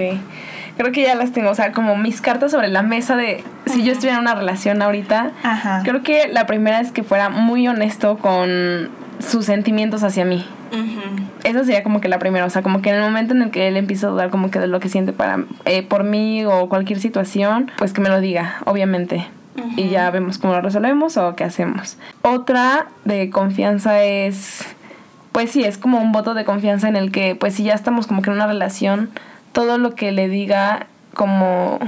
Creo 0.77 0.91
que 0.91 1.01
ya 1.01 1.15
las 1.15 1.31
tengo, 1.31 1.49
o 1.49 1.55
sea, 1.55 1.71
como 1.71 1.95
mis 1.97 2.21
cartas 2.21 2.51
sobre 2.51 2.67
la 2.67 2.83
mesa 2.83 3.15
de 3.15 3.43
si 3.65 3.83
yo 3.83 3.91
estuviera 3.91 4.17
en 4.17 4.21
una 4.21 4.36
relación 4.36 4.79
ahorita. 4.83 5.31
Ajá. 5.41 5.81
Creo 5.83 6.03
que 6.03 6.27
la 6.27 6.45
primera 6.45 6.79
es 6.79 6.91
que 6.91 7.01
fuera 7.01 7.29
muy 7.29 7.67
honesto 7.67 8.19
con 8.19 8.91
sus 9.19 9.45
sentimientos 9.45 10.03
hacia 10.03 10.25
mí. 10.25 10.45
Esa 11.43 11.63
sería 11.63 11.84
como 11.84 12.01
que 12.01 12.10
la 12.10 12.19
primera, 12.19 12.45
o 12.45 12.49
sea, 12.49 12.62
como 12.62 12.82
que 12.82 12.89
en 12.89 12.95
el 12.95 13.01
momento 13.01 13.34
en 13.34 13.41
el 13.41 13.51
que 13.51 13.67
él 13.67 13.77
empieza 13.77 14.08
a 14.08 14.10
dudar 14.10 14.30
como 14.30 14.51
que 14.51 14.60
de 14.60 14.67
lo 14.67 14.80
que 14.80 14.89
siente 14.89 15.13
para 15.13 15.43
eh, 15.65 15.84
por 15.84 16.03
mí 16.03 16.45
o 16.45 16.67
cualquier 16.69 16.99
situación, 16.99 17.71
pues 17.77 17.93
que 17.93 18.01
me 18.01 18.10
lo 18.10 18.19
diga, 18.19 18.58
obviamente. 18.65 19.27
Y 19.75 19.89
ya 19.89 20.12
vemos 20.12 20.38
cómo 20.38 20.53
lo 20.53 20.62
resolvemos 20.62 21.17
o 21.17 21.36
qué 21.36 21.43
hacemos. 21.43 21.97
Otra 22.21 22.88
de 23.06 23.32
confianza 23.32 24.03
es, 24.03 24.63
pues 25.32 25.51
sí, 25.51 25.63
es 25.63 25.80
como 25.80 25.99
un 25.99 26.12
voto 26.12 26.36
de 26.36 26.45
confianza 26.45 26.88
en 26.88 26.95
el 26.95 27.12
que, 27.12 27.36
pues 27.36 27.56
si 27.56 27.63
ya 27.63 27.73
estamos 27.73 28.06
como 28.06 28.21
que 28.21 28.30
en 28.30 28.36
una 28.36 28.45
relación, 28.45 29.10
todo 29.53 29.80
lo 29.80 29.95
que 29.95 30.12
le 30.12 30.30
diga 30.30 30.86
como 31.15 31.80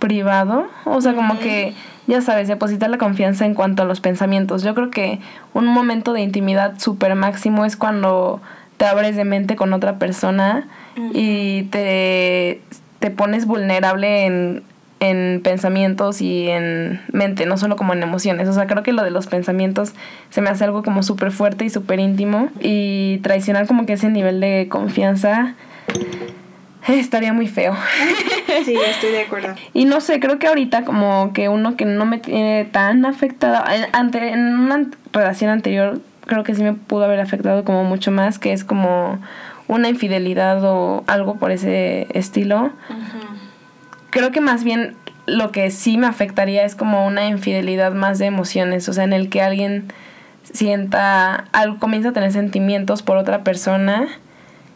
privado, 0.00 0.66
o 0.84 1.00
sea, 1.00 1.14
como 1.14 1.38
que 1.38 1.74
ya 2.08 2.22
sabes, 2.22 2.48
depositar 2.48 2.88
la 2.88 2.96
confianza 2.96 3.44
en 3.44 3.54
cuanto 3.54 3.82
a 3.82 3.86
los 3.86 4.00
pensamientos. 4.00 4.62
Yo 4.62 4.74
creo 4.74 4.90
que 4.90 5.20
un 5.52 5.66
momento 5.66 6.14
de 6.14 6.22
intimidad 6.22 6.78
súper 6.78 7.14
máximo 7.14 7.66
es 7.66 7.76
cuando 7.76 8.40
te 8.78 8.86
abres 8.86 9.14
de 9.14 9.24
mente 9.24 9.56
con 9.56 9.74
otra 9.74 9.98
persona 9.98 10.66
y 11.12 11.64
te, 11.64 12.62
te 12.98 13.10
pones 13.10 13.46
vulnerable 13.46 14.24
en, 14.24 14.62
en 15.00 15.42
pensamientos 15.44 16.22
y 16.22 16.48
en 16.48 17.00
mente, 17.12 17.44
no 17.44 17.58
solo 17.58 17.76
como 17.76 17.92
en 17.92 18.02
emociones. 18.02 18.48
O 18.48 18.54
sea, 18.54 18.66
creo 18.66 18.82
que 18.82 18.92
lo 18.92 19.04
de 19.04 19.10
los 19.10 19.26
pensamientos 19.26 19.92
se 20.30 20.40
me 20.40 20.48
hace 20.48 20.64
algo 20.64 20.82
como 20.82 21.02
súper 21.02 21.30
fuerte 21.30 21.66
y 21.66 21.70
súper 21.70 22.00
íntimo 22.00 22.48
y 22.58 23.18
traicionar 23.22 23.66
como 23.66 23.84
que 23.84 23.92
ese 23.92 24.08
nivel 24.08 24.40
de 24.40 24.66
confianza 24.70 25.54
estaría 26.88 27.32
muy 27.32 27.48
feo. 27.48 27.74
Sí, 28.64 28.74
estoy 28.74 29.12
de 29.12 29.22
acuerdo. 29.22 29.54
Y 29.72 29.84
no 29.84 30.00
sé, 30.00 30.20
creo 30.20 30.38
que 30.38 30.46
ahorita 30.46 30.84
como 30.84 31.32
que 31.32 31.48
uno 31.48 31.76
que 31.76 31.84
no 31.84 32.06
me 32.06 32.18
tiene 32.18 32.64
tan 32.64 33.04
afectada, 33.06 33.64
ante, 33.92 34.30
en 34.30 34.40
una 34.58 34.86
relación 35.12 35.50
anterior 35.50 36.00
creo 36.26 36.44
que 36.44 36.54
sí 36.54 36.62
me 36.62 36.72
pudo 36.74 37.04
haber 37.04 37.20
afectado 37.20 37.64
como 37.64 37.84
mucho 37.84 38.10
más, 38.10 38.38
que 38.38 38.52
es 38.52 38.64
como 38.64 39.20
una 39.68 39.88
infidelidad 39.88 40.64
o 40.64 41.04
algo 41.06 41.36
por 41.36 41.50
ese 41.50 42.08
estilo. 42.10 42.70
Creo 44.10 44.32
que 44.32 44.40
más 44.40 44.64
bien 44.64 44.96
lo 45.26 45.52
que 45.52 45.70
sí 45.70 45.98
me 45.98 46.06
afectaría 46.06 46.64
es 46.64 46.74
como 46.74 47.06
una 47.06 47.26
infidelidad 47.26 47.92
más 47.92 48.18
de 48.18 48.26
emociones, 48.26 48.88
o 48.88 48.92
sea, 48.92 49.04
en 49.04 49.12
el 49.12 49.28
que 49.28 49.42
alguien 49.42 49.92
sienta, 50.42 51.44
algo, 51.52 51.78
comienza 51.78 52.10
a 52.10 52.12
tener 52.12 52.32
sentimientos 52.32 53.02
por 53.02 53.18
otra 53.18 53.44
persona 53.44 54.08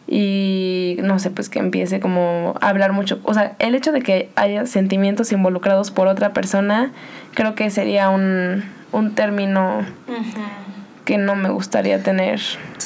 y 0.06 0.96
no 1.02 1.18
sé, 1.18 1.30
pues 1.30 1.48
que 1.48 1.58
empiece 1.58 2.00
como 2.00 2.54
a 2.60 2.68
hablar 2.68 2.92
mucho. 2.92 3.20
O 3.24 3.34
sea, 3.34 3.54
el 3.58 3.74
hecho 3.74 3.92
de 3.92 4.02
que 4.02 4.30
haya 4.36 4.66
sentimientos 4.66 5.32
involucrados 5.32 5.90
por 5.90 6.08
otra 6.08 6.32
persona, 6.32 6.92
creo 7.34 7.54
que 7.54 7.70
sería 7.70 8.10
un, 8.10 8.64
un 8.92 9.14
término 9.14 9.84
que 11.04 11.18
no 11.18 11.34
me 11.34 11.48
gustaría 11.48 12.02
tener 12.02 12.40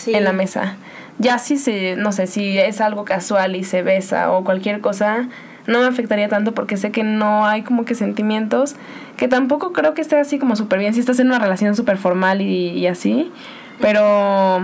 en 0.07 0.24
la 0.24 0.33
mesa. 0.33 0.76
Ya 1.18 1.38
si 1.38 1.57
se, 1.57 1.96
no 1.96 2.12
sé, 2.12 2.26
si 2.26 2.59
es 2.59 2.81
algo 2.81 3.05
casual 3.05 3.57
y 3.57 3.64
se 3.64 3.83
besa 3.83 4.31
o 4.33 4.44
cualquier 4.44 4.81
cosa, 4.81 5.29
no 5.66 5.81
me 5.81 5.87
afectaría 5.87 6.29
tanto 6.29 6.52
porque 6.52 6.76
sé 6.76 6.90
que 6.90 7.02
no 7.02 7.46
hay 7.46 7.62
como 7.62 7.85
que 7.85 7.94
sentimientos, 7.94 8.76
que 9.16 9.29
tampoco 9.29 9.72
creo 9.72 9.94
que 9.94 10.02
esté 10.02 10.18
así 10.18 10.38
como 10.38 10.57
súper 10.57 10.79
bien 10.79 10.94
si 10.94 11.00
estás 11.00 11.18
en 11.18 11.29
una 11.29 11.38
relación 11.38 11.74
súper 11.74 11.98
formal 11.98 12.40
y, 12.40 12.68
y, 12.68 12.87
así, 12.87 13.33
pero 13.81 14.61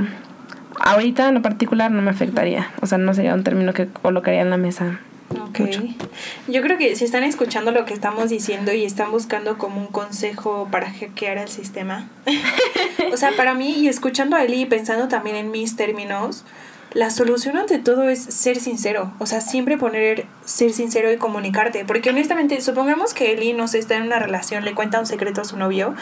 ahorita 0.80 1.28
en 1.28 1.34
lo 1.34 1.42
particular 1.42 1.90
no 1.90 2.02
me 2.02 2.10
afectaría, 2.10 2.70
o 2.80 2.86
sea, 2.86 2.98
no 2.98 3.14
sería 3.14 3.34
un 3.34 3.44
término 3.44 3.72
que 3.72 3.86
colocaría 3.88 4.40
en 4.40 4.50
la 4.50 4.56
mesa. 4.56 5.00
Okay. 5.48 5.96
Yo 6.48 6.60
creo 6.62 6.76
que 6.76 6.94
si 6.94 7.04
están 7.04 7.24
escuchando 7.24 7.70
lo 7.70 7.84
que 7.86 7.94
estamos 7.94 8.28
diciendo 8.28 8.72
y 8.72 8.84
están 8.84 9.10
buscando 9.10 9.56
como 9.56 9.80
un 9.80 9.86
consejo 9.86 10.68
para 10.70 10.90
hackear 10.90 11.38
el 11.38 11.48
sistema, 11.48 12.08
o 13.12 13.16
sea, 13.16 13.30
para 13.36 13.54
mí 13.54 13.70
y 13.70 13.88
escuchando 13.88 14.36
a 14.36 14.44
Eli 14.44 14.62
y 14.62 14.66
pensando 14.66 15.08
también 15.08 15.36
en 15.36 15.50
mis 15.50 15.76
términos, 15.76 16.44
la 16.94 17.10
solución 17.10 17.56
ante 17.56 17.78
todo 17.78 18.08
es 18.08 18.22
ser 18.22 18.58
sincero, 18.60 19.12
o 19.18 19.26
sea, 19.26 19.40
siempre 19.40 19.78
poner 19.78 20.26
ser 20.44 20.72
sincero 20.72 21.12
y 21.12 21.16
comunicarte, 21.16 21.84
porque 21.84 22.10
honestamente, 22.10 22.60
supongamos 22.60 23.14
que 23.14 23.32
Eli 23.32 23.52
no 23.52 23.68
sé, 23.68 23.78
está 23.78 23.96
en 23.96 24.04
una 24.04 24.18
relación, 24.18 24.64
le 24.64 24.74
cuenta 24.74 25.00
un 25.00 25.06
secreto 25.06 25.40
a 25.40 25.44
su 25.44 25.56
novio 25.56 25.94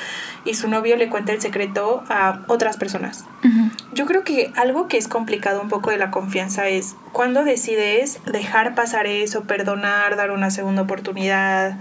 y 0.45 0.55
su 0.55 0.69
novio 0.69 0.97
le 0.97 1.09
cuenta 1.09 1.33
el 1.33 1.41
secreto 1.41 2.03
a 2.09 2.43
otras 2.49 2.77
personas. 2.77 3.25
Yo 3.93 4.07
creo 4.07 4.25
que 4.25 4.53
algo 4.57 4.89
que 4.89 4.97
es 4.97 5.09
complicado 5.09 5.61
un 5.61 5.69
poco 5.69 5.91
de 5.91 5.99
la 5.99 6.11
confianza 6.11 6.69
es 6.69 6.97
cuando 7.13 7.45
decides 7.45 8.21
dejar 8.27 8.75
pasar 8.75 9.07
eso, 9.07 9.45
perdonar, 9.45 10.17
dar 10.17 10.31
una 10.31 10.51
segunda 10.51 10.83
oportunidad, 10.83 11.79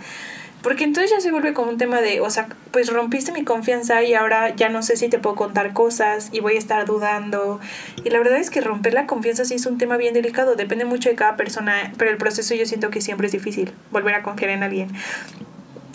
porque 0.62 0.84
entonces 0.84 1.12
ya 1.12 1.22
se 1.22 1.32
vuelve 1.32 1.54
como 1.54 1.70
un 1.70 1.78
tema 1.78 2.02
de, 2.02 2.20
o 2.20 2.30
sea, 2.30 2.50
pues 2.72 2.92
rompiste 2.92 3.32
mi 3.32 3.44
confianza 3.44 4.04
y 4.04 4.14
ahora 4.14 4.54
ya 4.56 4.70
no 4.70 4.84
sé 4.84 4.98
si 4.98 5.08
te 5.08 5.18
puedo 5.18 5.36
contar 5.36 5.74
cosas 5.74 6.30
y 6.34 6.42
voy 6.42 6.56
a 6.56 6.60
estar 6.60 6.86
dudando. 6.86 7.60
Y 8.04 8.10
la 8.10 8.20
verdad 8.20 8.40
es 8.40 8.50
que 8.50 8.60
romper 8.60 8.94
la 8.94 9.08
confianza 9.08 9.46
sí 9.46 9.56
es 9.56 9.66
un 9.66 9.78
tema 9.78 9.96
bien 9.96 10.14
delicado, 10.14 10.56
depende 10.56 10.84
mucho 10.84 11.10
de 11.10 11.16
cada 11.16 11.38
persona, 11.38 11.94
pero 11.98 12.12
el 12.12 12.18
proceso 12.18 12.56
yo 12.56 12.66
siento 12.66 12.90
que 12.90 13.00
siempre 13.00 13.28
es 13.28 13.34
difícil, 13.34 13.72
volver 13.92 14.16
a 14.16 14.24
confiar 14.24 14.52
en 14.52 14.64
alguien. 14.64 14.90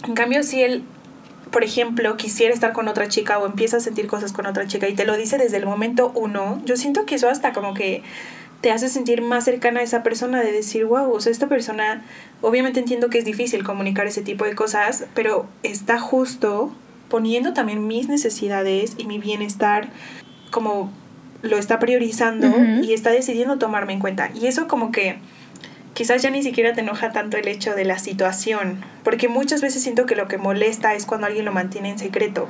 En 0.07 0.15
cambio, 0.15 0.43
si 0.43 0.63
él, 0.63 0.83
por 1.51 1.63
ejemplo, 1.63 2.17
quisiera 2.17 2.55
estar 2.55 2.73
con 2.73 2.89
otra 2.89 3.09
chica 3.09 3.39
o 3.39 3.47
empieza 3.47 3.77
a 3.77 3.81
sentir 3.81 4.07
cosas 4.07 4.33
con 4.33 4.47
otra 4.47 4.67
chica 4.67 4.89
y 4.89 4.95
te 4.95 5.05
lo 5.05 5.17
dice 5.17 5.37
desde 5.37 5.59
el 5.59 5.67
momento 5.67 6.11
uno, 6.15 6.63
yo 6.65 6.77
siento 6.79 7.05
que 7.05 7.17
eso 7.17 7.29
hasta 7.29 7.53
como 7.53 7.75
que 7.75 8.03
te 8.65 8.73
hace 8.73 8.89
sentir 8.89 9.21
más 9.21 9.45
cercana 9.45 9.81
a 9.81 9.83
esa 9.83 10.03
persona 10.03 10.41
de 10.41 10.51
decir, 10.51 10.87
wow, 10.87 11.13
o 11.13 11.21
sea, 11.21 11.31
esta 11.31 11.49
persona, 11.49 12.03
obviamente 12.41 12.81
entiendo 12.81 13.11
que 13.11 13.19
es 13.19 13.27
difícil 13.27 13.63
comunicar 13.63 14.07
ese 14.07 14.23
tipo 14.23 14.47
de 14.47 14.55
cosas, 14.55 15.05
pero 15.13 15.47
está 15.63 16.01
justo 16.01 16.75
poniendo 17.11 17.53
también 17.53 17.87
mis 17.87 18.09
necesidades 18.09 18.95
y 18.97 19.05
mi 19.05 19.19
bienestar 19.19 19.91
como 20.51 20.91
lo 21.43 21.59
está 21.59 21.79
priorizando 21.79 22.49
y 22.83 22.95
está 22.95 23.11
decidiendo 23.11 23.59
tomarme 23.59 23.93
en 23.93 24.01
cuenta. 24.01 24.31
Y 24.35 24.47
eso 24.47 24.67
como 24.67 24.93
que 24.93 25.19
quizás 25.95 26.23
ya 26.23 26.31
ni 26.31 26.43
siquiera 26.43 26.75
te 26.75 26.81
enoja 26.81 27.13
tanto 27.13 27.37
el 27.37 27.49
hecho 27.49 27.75
de 27.75 27.85
la 27.85 27.99
situación, 27.99 28.85
porque 29.05 29.29
muchas 29.29 29.61
veces 29.61 29.83
siento 29.83 30.07
que 30.07 30.17
lo 30.17 30.29
que 30.29 30.39
molesta 30.39 30.95
es 30.95 31.07
cuando 31.07 31.27
alguien 31.27 31.45
lo 31.45 31.53
mantiene 31.53 31.91
en 31.91 31.99
secreto 31.99 32.49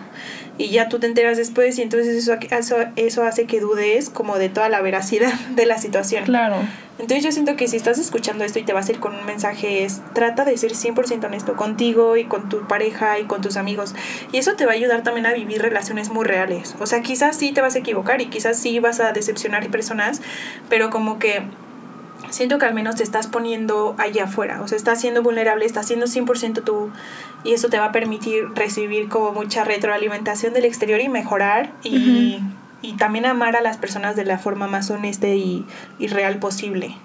y 0.59 0.71
ya 0.71 0.89
tú 0.89 0.99
te 0.99 1.07
enteras 1.07 1.37
después 1.37 1.79
y 1.79 1.83
entonces 1.83 2.17
eso, 2.17 2.35
eso, 2.51 2.77
eso 2.97 3.25
hace 3.25 3.47
que 3.47 3.61
dudes 3.61 4.09
como 4.11 4.39
de 4.39 4.49
toda 4.49 4.69
la 4.69 4.81
veracidad 4.81 5.33
de 5.55 5.67
la 5.67 5.79
situación. 5.79 6.25
Claro. 6.25 6.57
Entonces 6.97 7.25
yo 7.25 7.33
siento 7.33 7.57
que 7.57 7.67
si 7.67 7.77
estás 7.77 7.99
escuchando 7.99 8.45
esto 8.45 8.61
y 8.61 8.63
te 8.63 8.73
vas 8.73 8.89
a 8.89 8.93
ir 8.93 9.01
con 9.01 9.17
un 9.17 9.27
mensaje 9.27 9.85
es, 9.85 10.01
trata 10.13 10.45
de 10.45 10.57
ser 10.57 10.73
100% 10.73 11.25
honesto 11.25 11.57
contigo 11.57 12.17
y 12.17 12.25
con 12.25 12.49
tu 12.49 12.69
pareja 12.69 13.19
y 13.19 13.25
con 13.25 13.43
tus 13.43 13.57
amigos. 13.57 13.97
Y 14.31 14.39
eso 14.39 14.55
te 14.55 14.65
va 14.65 14.73
a 14.73 14.75
ayudar 14.77 15.03
también 15.03 15.27
a 15.27 15.33
vivir 15.33 15.61
relaciones 15.61 16.11
muy 16.11 16.25
reales. 16.25 16.77
O 16.79 16.87
sea, 16.87 17.03
quizás 17.03 17.37
sí 17.37 17.51
te 17.51 17.61
vas 17.61 17.75
a 17.75 17.81
equivocar 17.81 18.21
y 18.21 18.27
quizás 18.27 18.57
sí 18.57 18.79
vas 18.79 19.01
a 19.01 19.11
decepcionar 19.11 19.69
personas, 19.71 20.23
pero 20.69 20.91
como 20.91 21.19
que 21.19 21.43
siento 22.35 22.59
que 22.59 22.67
al 22.67 22.75
menos 22.75 22.97
te 22.97 23.05
estás 23.05 23.29
poniendo 23.29 23.95
allá 23.97 24.25
afuera, 24.25 24.61
o 24.61 24.67
sea, 24.67 24.77
estás 24.77 25.01
siendo 25.01 25.23
vulnerable, 25.23 25.65
estás 25.65 25.87
siendo 25.87 26.07
100% 26.07 26.65
tú 26.65 26.91
y 27.45 27.53
eso 27.53 27.69
te 27.69 27.79
va 27.79 27.87
a 27.87 27.93
permitir 27.93 28.49
recibir 28.57 29.09
como 29.09 29.31
mucha 29.31 29.63
retroalimentación 29.63 30.53
del 30.53 30.65
exterior 30.65 31.01
y 31.01 31.09
mejorar 31.09 31.73
y, 31.85 32.41
y 32.83 32.95
también 32.95 33.25
amar 33.25 33.55
a 33.55 33.61
las 33.61 33.77
personas 33.77 34.17
de 34.17 34.25
la 34.25 34.39
forma 34.39 34.67
más 34.67 34.91
honesta 34.91 35.29
y, 35.29 35.65
y 36.01 36.09
real 36.09 36.41
posible. 36.41 36.97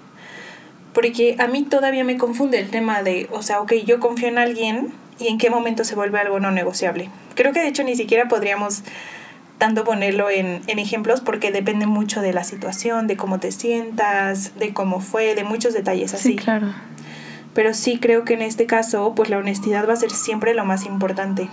Porque 0.92 1.36
a 1.38 1.46
mí 1.46 1.62
todavía 1.62 2.02
me 2.02 2.16
confunde 2.16 2.58
el 2.58 2.68
tema 2.68 3.04
de, 3.04 3.28
o 3.30 3.42
sea, 3.42 3.60
ok, 3.60 3.74
yo 3.86 4.00
confío 4.00 4.26
en 4.26 4.38
alguien 4.38 4.92
y 5.20 5.28
en 5.28 5.38
qué 5.38 5.48
momento 5.48 5.84
se 5.84 5.94
vuelve 5.94 6.18
algo 6.18 6.40
no 6.40 6.50
negociable. 6.50 7.08
Creo 7.36 7.52
que 7.52 7.60
de 7.60 7.68
hecho 7.68 7.84
ni 7.84 7.94
siquiera 7.94 8.26
podríamos 8.26 8.82
tanto 9.60 9.84
ponerlo 9.84 10.30
en, 10.30 10.62
en, 10.66 10.78
ejemplos 10.78 11.20
porque 11.20 11.52
depende 11.52 11.86
mucho 11.86 12.22
de 12.22 12.32
la 12.32 12.44
situación, 12.44 13.06
de 13.06 13.16
cómo 13.16 13.38
te 13.38 13.52
sientas, 13.52 14.58
de 14.58 14.72
cómo 14.72 15.00
fue, 15.00 15.34
de 15.34 15.44
muchos 15.44 15.74
detalles 15.74 16.14
así. 16.14 16.30
Sí, 16.30 16.36
claro. 16.36 16.68
Pero 17.54 17.74
sí 17.74 17.98
creo 18.00 18.24
que 18.24 18.34
en 18.34 18.42
este 18.42 18.66
caso, 18.66 19.12
pues 19.14 19.28
la 19.28 19.36
honestidad 19.36 19.86
va 19.86 19.92
a 19.92 19.96
ser 19.96 20.10
siempre 20.10 20.54
lo 20.54 20.64
más 20.64 20.86
importante. 20.86 21.48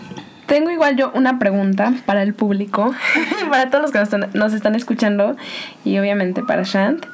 Tengo 0.45 0.69
igual 0.71 0.95
yo 0.95 1.11
una 1.15 1.37
pregunta 1.37 1.93
para 2.05 2.23
el 2.23 2.33
público, 2.33 2.95
para 3.49 3.69
todos 3.69 3.81
los 3.81 3.91
que 3.91 3.99
nos 3.99 4.07
están, 4.07 4.29
nos 4.33 4.53
están, 4.53 4.75
escuchando 4.75 5.35
y 5.83 5.97
obviamente 5.97 6.43
para 6.43 6.63
Shant, 6.63 7.05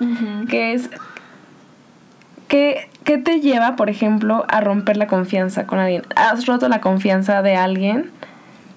que 0.48 0.74
es, 0.74 0.92
¿qué, 2.48 2.88
¿qué 3.04 3.18
te 3.18 3.40
lleva, 3.40 3.76
por 3.76 3.90
ejemplo, 3.90 4.46
a 4.48 4.62
romper 4.62 4.98
la 4.98 5.08
confianza 5.08 5.66
con 5.66 5.80
alguien? 5.80 6.04
¿Has 6.16 6.46
roto 6.46 6.70
la 6.70 6.82
confianza 6.82 7.42
de 7.42 7.56
alguien? 7.56 8.12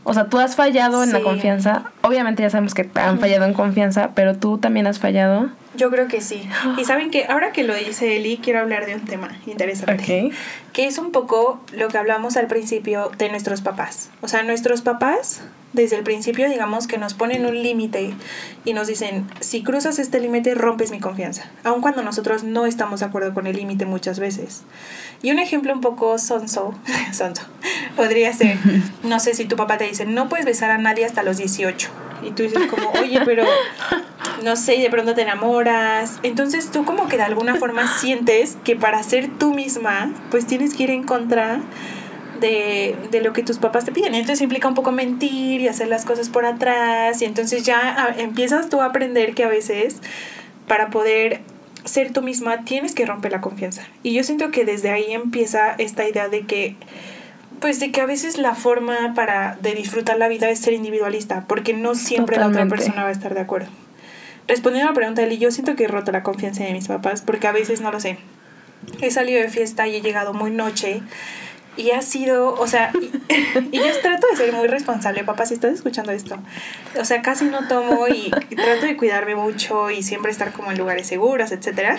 O 0.09 0.14
sea, 0.14 0.29
tú 0.29 0.38
has 0.38 0.55
fallado 0.55 1.03
en 1.03 1.12
la 1.12 1.21
confianza. 1.21 1.90
Obviamente 2.03 2.40
ya 2.40 2.49
sabemos 2.49 2.75
que 2.75 2.88
han 2.95 3.19
fallado 3.19 3.45
en 3.45 3.55
confianza, 3.55 4.12
pero 4.14 4.37
tú 4.37 4.57
también 4.57 4.87
has 4.87 5.01
fallado. 5.01 5.51
Yo 5.75 5.90
creo 5.90 6.07
que 6.07 6.21
sí. 6.21 6.49
Y 6.79 6.85
saben 6.85 7.11
que 7.11 7.25
ahora 7.25 7.51
que 7.51 7.64
lo 7.64 7.75
dice 7.75 8.16
Eli, 8.16 8.38
quiero 8.38 8.61
hablar 8.61 8.87
de 8.87 8.95
un 8.95 9.01
tema 9.01 9.37
interesante. 9.47 10.31
Que 10.73 10.87
es 10.87 10.99
un 10.99 11.11
poco 11.11 11.61
lo 11.73 11.88
que 11.88 11.99
hablamos 11.99 12.37
al 12.37 12.47
principio 12.47 13.11
de 13.19 13.31
nuestros 13.31 13.62
papás. 13.62 14.11
O 14.21 14.29
sea, 14.29 14.45
nuestros 14.45 14.81
papás, 14.81 15.40
desde 15.73 15.97
el 15.97 16.05
principio, 16.05 16.49
digamos 16.49 16.87
que 16.87 16.99
nos 16.99 17.14
ponen 17.14 17.45
un 17.45 17.61
límite 17.61 18.14
y 18.64 18.75
nos 18.75 18.87
dicen, 18.87 19.27
si 19.40 19.64
cruzas 19.64 19.99
este 19.99 20.21
límite, 20.21 20.55
rompes 20.55 20.92
mi 20.92 21.01
confianza. 21.01 21.51
Aun 21.64 21.81
cuando 21.81 22.05
nosotros 22.05 22.45
no 22.45 22.64
estamos 22.66 23.01
de 23.01 23.07
acuerdo 23.07 23.35
con 23.35 23.49
el 23.49 23.57
límite 23.57 23.87
muchas 23.87 24.21
veces. 24.21 24.62
Y 25.21 25.33
un 25.33 25.40
ejemplo 25.40 25.73
un 25.73 25.81
poco 25.81 26.16
sonso, 26.19 26.75
sonso 27.12 27.42
podría 27.97 28.33
ser, 28.33 28.59
no 29.03 29.19
sé 29.19 29.35
si 29.35 29.47
tu 29.47 29.57
papá 29.57 29.79
te 29.79 29.85
dice, 29.85 30.07
no 30.07 30.29
puedes 30.29 30.47
besar 30.47 30.71
a 30.71 30.79
nadie 30.79 31.05
hasta 31.05 31.23
los 31.23 31.39
18. 31.39 31.89
Y 32.23 32.31
tú 32.31 32.43
dices 32.43 32.67
como, 32.69 32.91
oye, 32.93 33.21
pero 33.25 33.45
no 34.43 34.57
sé, 34.57 34.77
y 34.77 34.83
de 34.83 34.91
pronto 34.91 35.15
te 35.15 35.23
enamoras. 35.23 36.19
Entonces 36.23 36.71
tú 36.71 36.85
como 36.85 37.09
que 37.09 37.17
de 37.17 37.25
alguna 37.25 37.57
forma 37.57 37.87
sientes 38.01 38.57
que 38.65 38.77
para 38.77 39.03
ser 39.03 39.29
tú 39.39 39.55
misma, 39.55 40.13
pues 40.31 40.47
tienes 40.47 40.75
que 40.75 40.85
ir 40.85 40.91
en 40.91 41.03
contra 41.03 41.61
de, 42.41 42.97
de, 43.11 43.21
lo 43.23 43.33
que 43.33 43.43
tus 43.43 43.59
papás 43.59 43.85
te 43.85 43.93
piden. 43.93 44.15
Entonces 44.15 44.43
implica 44.43 44.69
un 44.69 44.75
poco 44.75 44.93
mentir 44.93 45.61
y 45.61 45.69
hacer 45.69 45.89
las 45.89 46.05
cosas 46.05 46.29
por 46.29 46.47
atrás. 46.47 47.21
Y 47.23 47.25
entonces 47.25 47.65
ya 47.65 48.15
empiezas 48.19 48.69
tú 48.69 48.81
a 48.81 48.87
aprender 48.87 49.35
que 49.35 49.45
a 49.45 49.49
veces 49.49 50.01
para 50.67 50.91
poder 50.91 51.41
ser 51.85 52.13
tú 52.13 52.23
misma 52.23 52.65
tienes 52.65 52.95
que 52.95 53.07
romper 53.07 53.33
la 53.33 53.41
confianza. 53.41 53.87
Y 54.03 54.13
yo 54.13 54.25
siento 54.25 54.51
que 54.51 54.65
desde 54.65 54.91
ahí 54.91 55.13
empieza 55.13 55.75
esta 55.79 56.09
idea 56.09 56.29
de 56.29 56.43
que 56.43 56.77
pues 57.61 57.81
de 57.81 57.90
que 57.90 58.01
a 58.01 58.07
veces 58.07 58.38
la 58.38 58.55
forma 58.55 59.14
para 59.14 59.57
de 59.61 59.75
disfrutar 59.75 60.19
la 60.19 60.29
vida 60.29 60.49
es 60.51 60.61
ser 60.61 60.75
individualista, 60.75 61.45
porque 61.47 61.73
no 61.73 61.95
siempre 61.95 62.37
la 62.37 62.49
otra 62.49 62.66
persona 62.66 63.03
va 63.03 63.09
a 63.09 63.12
estar 63.12 63.35
de 63.35 63.40
acuerdo. 63.40 63.69
Respondiendo 64.47 64.88
a 64.88 64.92
la 64.92 64.95
pregunta 64.95 65.23
de 65.23 65.29
Eli, 65.29 65.38
yo 65.38 65.51
siento 65.51 65.75
que 65.75 65.85
he 65.85 65.88
roto 65.88 66.12
la 66.12 66.23
confianza 66.23 66.64
de 66.64 66.73
mis 66.73 66.88
papás, 66.88 67.23
porque 67.23 67.49
a 67.49 67.53
veces 67.53 67.81
no 67.81 67.90
lo 67.90 67.99
sé. 67.99 68.19
He 69.01 69.11
salido 69.11 69.40
de 69.40 69.49
fiesta 69.49 69.88
y 69.88 69.97
he 69.97 70.01
llegado 70.01 70.35
muy 70.35 70.51
noche 70.51 71.03
y 71.77 71.91
ha 71.91 72.03
sido, 72.03 72.55
o 72.55 72.67
sea, 72.67 72.93
y, 73.73 73.79
yo 73.79 74.01
trato 74.03 74.27
de 74.31 74.37
ser 74.37 74.53
muy 74.53 74.67
responsable, 74.69 75.25
papá, 75.25 75.47
si 75.47 75.55
estás 75.55 75.75
escuchando 75.75 76.12
esto. 76.12 76.39
O 76.99 77.05
sea, 77.05 77.23
casi 77.23 77.45
no 77.45 77.69
tomo 77.69 78.09
y, 78.09 78.31
trato 78.31 78.87
de 78.87 78.97
cuidarme 78.97 79.37
mucho 79.37 79.91
y 79.91 80.03
siempre 80.03 80.31
estar 80.33 80.53
como 80.53 80.71
en 80.71 80.79
lugares 80.79 81.07
seguros, 81.07 81.53
etcétera. 81.53 81.99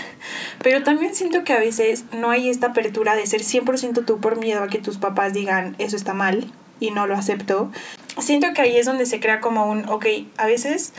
Pero 0.64 0.84
también 0.84 1.16
siento 1.16 1.44
que 1.44 1.54
a 1.54 1.60
veces 1.60 2.06
no 2.12 2.30
hay 2.30 2.50
esta 2.50 2.68
apertura 2.68 3.16
de 3.16 3.26
ser 3.28 3.42
100% 3.42 4.06
tú 4.06 4.20
por 4.20 4.38
miedo 4.38 4.64
a 4.64 4.68
que 4.68 4.80
tus 4.80 4.98
papás 4.98 5.34
digan, 5.34 5.76
eso 5.80 5.96
está 5.96 6.14
mal 6.14 6.52
y 6.80 6.92
no 6.92 7.08
lo 7.08 7.16
acepto. 7.16 7.72
Siento 8.20 8.48
que 8.54 8.62
ahí 8.62 8.78
es 8.78 8.86
donde 8.86 9.06
se 9.06 9.20
crea 9.20 9.40
como 9.40 9.70
un, 9.70 9.88
ok, 9.90 10.06
a 10.38 10.46
veces 10.46 10.94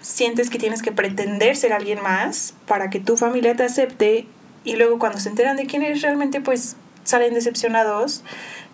sientes 0.00 0.50
que 0.50 0.58
tienes 0.58 0.82
que 0.82 0.92
pretender 0.92 1.56
ser 1.56 1.72
alguien 1.72 2.02
más 2.02 2.54
para 2.66 2.90
que 2.90 3.00
tu 3.00 3.16
familia 3.16 3.56
te 3.56 3.62
acepte 3.62 4.26
y 4.62 4.76
luego 4.76 4.98
cuando 4.98 5.18
se 5.18 5.28
enteran 5.28 5.56
de 5.56 5.66
quién 5.66 5.82
eres 5.82 6.02
realmente, 6.02 6.40
pues 6.40 6.76
salen 7.04 7.34
decepcionados, 7.34 8.24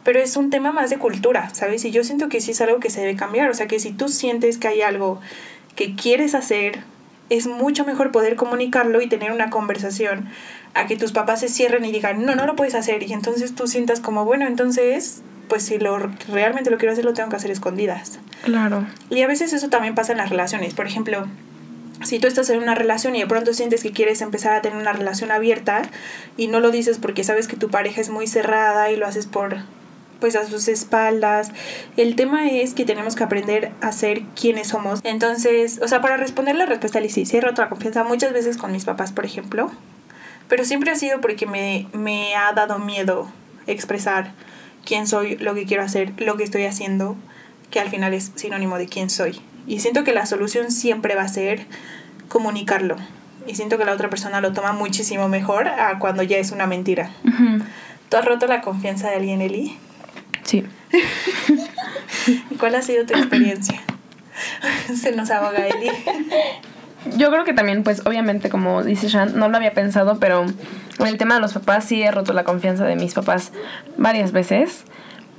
pero 0.05 0.19
es 0.19 0.37
un 0.37 0.51
tema 0.51 0.73
más 0.73 0.91
de 0.91 0.99
cultura, 0.99 1.51
¿sabes? 1.53 1.85
Y 1.85 1.91
yo 1.91 2.05
siento 2.05 2.29
que 2.29 2.41
sí 2.41 2.53
es 2.53 2.61
algo 2.61 2.81
que 2.81 2.91
se 2.91 3.01
debe 3.01 3.17
cambiar, 3.17 3.51
o 3.51 3.55
sea, 3.55 3.67
que 3.67 3.79
si 3.79 3.93
tú 3.93 4.09
sientes 4.09 4.59
que 4.59 4.69
hay 4.69 4.83
algo 4.83 5.21
que 5.77 5.95
quieres 5.95 6.35
hacer, 6.35 6.81
es 7.29 7.47
mucho 7.47 7.85
mejor 7.85 8.11
poder 8.11 8.37
comunicarlo 8.37 9.01
y 9.01 9.09
tener 9.09 9.31
una 9.33 9.51
conversación 9.51 10.29
a 10.75 10.87
que 10.87 10.97
tus 10.97 11.13
papás 11.13 11.41
se 11.41 11.49
cierren 11.49 11.85
y 11.85 11.93
digan, 11.93 12.25
no, 12.25 12.35
no 12.35 12.47
lo 12.47 12.57
puedes 12.57 12.75
hacer, 12.75 13.03
y 13.03 13.13
entonces 13.13 13.55
tú 13.55 13.67
sientas 13.67 14.01
como, 14.01 14.25
bueno, 14.25 14.47
entonces, 14.47 15.23
pues 15.49 15.65
si 15.65 15.79
lo 15.79 15.99
realmente 16.29 16.71
lo 16.71 16.79
quiero 16.79 16.93
hacer, 16.93 17.05
lo 17.05 17.13
tengo 17.13 17.29
que 17.29 17.37
hacer 17.37 17.51
escondidas. 17.51 18.19
Claro. 18.45 18.87
Y 19.11 19.23
a 19.23 19.27
veces 19.27 19.53
eso 19.53 19.69
también 19.69 19.95
pasa 19.95 20.13
en 20.13 20.19
las 20.19 20.31
relaciones, 20.31 20.75
por 20.75 20.87
ejemplo, 20.87 21.27
si 22.03 22.19
tú 22.19 22.27
estás 22.27 22.49
en 22.51 22.63
una 22.63 22.75
relación 22.75 23.15
y 23.15 23.21
de 23.21 23.27
pronto 23.27 23.53
sientes 23.53 23.83
que 23.83 23.93
quieres 23.93 24.21
empezar 24.21 24.55
a 24.55 24.63
tener 24.63 24.79
una 24.79 24.93
relación 24.93 25.31
abierta 25.31 25.83
y 26.37 26.49
no 26.49 26.61
lo 26.61 26.71
dices 26.71 26.99
porque 26.99 27.25
sabes 27.25 27.49
que 27.49 27.57
tu 27.57 27.71
pareja 27.71 28.01
es 28.01 28.11
muy 28.11 28.27
cerrada 28.27 28.91
y 28.91 28.97
lo 28.97 29.07
haces 29.07 29.27
por 29.27 29.59
pues 30.21 30.37
a 30.37 30.47
sus 30.47 30.69
espaldas. 30.69 31.51
El 31.97 32.15
tema 32.15 32.49
es 32.51 32.75
que 32.75 32.85
tenemos 32.85 33.17
que 33.17 33.25
aprender 33.25 33.73
a 33.81 33.91
ser 33.91 34.23
quienes 34.39 34.69
somos. 34.69 35.01
Entonces, 35.03 35.81
o 35.83 35.89
sea, 35.89 36.03
para 36.03 36.19
responder 36.19 36.57
la 36.57 36.67
respuesta 36.67 36.99
a 36.99 37.09
sí, 37.09 37.25
he 37.33 37.41
roto 37.41 37.63
la 37.63 37.71
confianza 37.71 38.05
muchas 38.05 38.33
veces 38.33 38.57
con 38.57 38.71
mis 38.71 38.85
papás, 38.85 39.13
por 39.13 39.25
ejemplo, 39.25 39.71
pero 40.49 40.65
siempre 40.65 40.91
ha 40.91 40.97
sido 40.97 41.21
porque 41.21 41.47
me, 41.47 41.89
me 41.93 42.37
ha 42.37 42.53
dado 42.53 42.79
miedo 42.79 43.31
expresar 43.67 44.33
quién 44.85 45.07
soy, 45.07 45.37
lo 45.39 45.55
que 45.55 45.65
quiero 45.65 45.83
hacer, 45.83 46.13
lo 46.19 46.37
que 46.37 46.45
estoy 46.45 46.65
haciendo, 46.65 47.17
que 47.71 47.81
al 47.81 47.89
final 47.89 48.13
es 48.15 48.33
sinónimo 48.35 48.77
de 48.79 48.87
quién 48.87 49.11
soy. 49.11 49.41
Y 49.67 49.81
siento 49.81 50.05
que 50.05 50.13
la 50.13 50.27
solución 50.27 50.71
siempre 50.71 51.15
va 51.15 51.23
a 51.23 51.29
ser 51.29 51.67
comunicarlo. 52.29 52.97
Y 53.47 53.55
siento 53.55 53.79
que 53.79 53.85
la 53.85 53.93
otra 53.93 54.11
persona 54.11 54.41
lo 54.41 54.53
toma 54.53 54.73
muchísimo 54.73 55.29
mejor 55.29 55.69
a 55.69 55.99
cuando 55.99 56.23
ya 56.23 56.39
es 56.39 56.53
una 56.53 56.67
mentira. 56.67 57.11
¿Tú 58.09 58.17
has 58.17 58.25
roto 58.25 58.47
la 58.47 58.61
confianza 58.61 59.09
de 59.09 59.17
alguien, 59.17 59.41
Eli? 59.41 59.77
Sí. 60.43 60.65
¿Y 62.51 62.55
cuál 62.57 62.75
ha 62.75 62.83
sido 62.83 63.07
tu 63.07 63.15
experiencia? 63.15 63.81
Se 64.95 65.13
nos 65.13 65.31
ahoga 65.31 65.67
Eli. 65.67 65.91
Yo 67.17 67.31
creo 67.31 67.45
que 67.45 67.55
también, 67.55 67.83
pues, 67.83 68.05
obviamente, 68.07 68.51
como 68.51 68.83
dice 68.85 69.09
Shan, 69.09 69.39
no 69.39 69.49
lo 69.49 69.57
había 69.57 69.73
pensado, 69.73 70.19
pero 70.19 70.45
en 70.45 71.07
el 71.07 71.17
tema 71.17 71.37
de 71.37 71.41
los 71.41 71.55
papás 71.55 71.85
sí 71.85 72.03
he 72.03 72.11
roto 72.11 72.33
la 72.33 72.45
confianza 72.45 72.85
de 72.85 72.97
mis 72.97 73.15
papás 73.15 73.53
varias 73.97 74.33
veces 74.33 74.85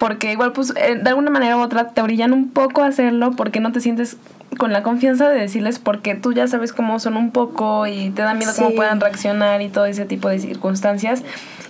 porque 0.02 0.32
igual 0.32 0.52
pues 0.52 0.74
eh, 0.78 0.96
de 0.96 1.10
alguna 1.12 1.30
manera 1.30 1.58
u 1.58 1.60
otra 1.60 1.90
te 1.90 2.02
brillan 2.02 2.34
un 2.34 2.50
poco 2.50 2.82
hacerlo 2.82 3.34
porque 3.34 3.60
no 3.60 3.72
te 3.72 3.82
sientes 3.82 4.18
con 4.58 4.74
la 4.74 4.82
confianza 4.82 5.30
de 5.30 5.40
decirles 5.40 5.78
porque 5.78 6.16
tú 6.16 6.34
ya 6.34 6.48
sabes 6.48 6.74
cómo 6.74 6.98
son 6.98 7.18
un 7.18 7.30
poco 7.30 7.86
y 7.86 8.10
te 8.10 8.24
da 8.24 8.34
miedo 8.34 8.52
cómo 8.56 8.72
puedan 8.72 9.00
reaccionar 9.00 9.62
y 9.62 9.70
todo 9.70 9.86
ese 9.86 10.06
tipo 10.06 10.28
de 10.28 10.40
circunstancias. 10.40 11.22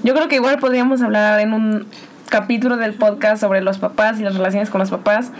Yo 0.03 0.13
creo 0.13 0.29
que 0.29 0.35
igual 0.35 0.59
podríamos 0.59 1.01
hablar 1.01 1.41
en 1.41 1.51
un 1.51 1.85
capítulo 2.29 2.77
del 2.77 2.93
podcast 2.93 3.41
sobre 3.41 3.59
los 3.59 3.79
papás 3.79 4.17
y 4.21 4.23
las 4.23 4.33
relaciones 4.33 4.69
con 4.69 4.79
los 4.79 4.89
papás. 4.89 5.31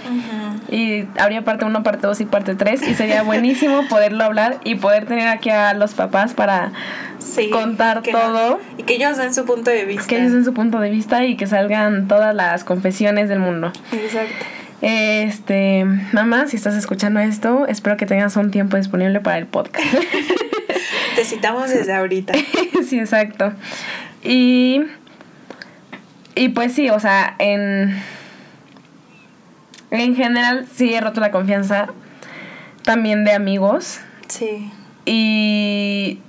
Y 0.69 1.05
habría 1.17 1.45
parte 1.45 1.63
1, 1.63 1.83
parte 1.83 2.07
2 2.07 2.19
y 2.19 2.25
parte 2.25 2.55
3. 2.55 2.89
Y 2.89 2.95
sería 2.95 3.23
buenísimo 3.23 3.87
poderlo 3.87 4.25
hablar 4.25 4.57
y 4.65 4.75
poder 4.75 5.05
tener 5.05 5.29
aquí 5.29 5.49
a 5.49 5.73
los 5.73 5.93
papás 5.93 6.33
para 6.33 6.73
contar 7.51 8.01
todo. 8.03 8.59
y 8.77 8.83
que 8.83 8.95
ellos 8.95 9.17
den 9.17 9.33
su 9.33 9.45
punto 9.45 9.71
de 9.71 9.85
vista. 9.85 10.07
Que 10.07 10.19
ellos 10.19 10.33
den 10.33 10.45
su 10.45 10.53
punto 10.53 10.79
de 10.79 10.89
vista 10.89 11.25
y 11.25 11.37
que 11.37 11.47
salgan 11.47 12.07
todas 12.07 12.35
las 12.35 12.63
confesiones 12.63 13.29
del 13.29 13.39
mundo. 13.39 13.71
Exacto. 13.91 14.45
Este, 14.81 15.85
mamá, 16.11 16.47
si 16.47 16.57
estás 16.57 16.75
escuchando 16.75 17.19
esto, 17.19 17.67
espero 17.67 17.97
que 17.97 18.05
tengas 18.05 18.35
un 18.35 18.49
tiempo 18.49 18.77
disponible 18.77 19.19
para 19.19 19.37
el 19.37 19.45
podcast. 19.45 19.87
Te 21.15 21.23
citamos 21.23 21.69
desde 21.69 21.93
ahorita. 21.93 22.33
sí, 22.87 22.99
exacto. 22.99 23.53
Y 24.23 24.81
y 26.35 26.49
pues 26.49 26.73
sí, 26.73 26.89
o 26.89 26.99
sea, 26.99 27.35
en, 27.39 27.95
en 29.91 30.15
general 30.15 30.67
sí 30.73 30.93
he 30.93 31.01
roto 31.01 31.19
la 31.19 31.31
confianza 31.31 31.89
también 32.83 33.25
de 33.25 33.33
amigos. 33.33 33.99
Sí. 34.27 34.71
Y, 35.05 36.19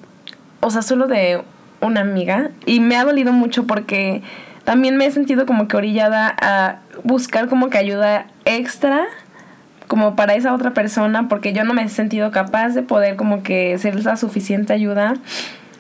o 0.62 0.70
sea, 0.70 0.83
solo 0.83 1.09
de 1.09 1.42
una 1.81 2.01
amiga. 2.01 2.51
Y 2.64 2.81
me 2.81 2.96
ha 2.96 3.05
dolido 3.05 3.33
mucho 3.33 3.66
porque 3.66 4.22
también 4.64 4.96
me 4.96 5.07
he 5.07 5.11
sentido 5.11 5.44
como 5.44 5.68
que 5.68 5.77
orillada 5.77 6.35
a 6.40 6.77
buscar 7.05 7.48
como 7.48 7.68
que 7.68 7.79
ayuda 7.79 8.27
extra 8.44 9.05
como 9.88 10.16
para 10.16 10.35
esa 10.35 10.55
otra 10.55 10.72
persona 10.72 11.29
porque 11.29 11.53
yo 11.53 11.64
no 11.64 11.75
me 11.75 11.83
he 11.83 11.88
sentido 11.88 12.31
capaz 12.31 12.70
de 12.70 12.83
poder 12.83 13.16
como 13.16 13.42
que 13.42 13.77
ser 13.79 14.03
la 14.05 14.16
suficiente 14.16 14.72
ayuda. 14.72 15.14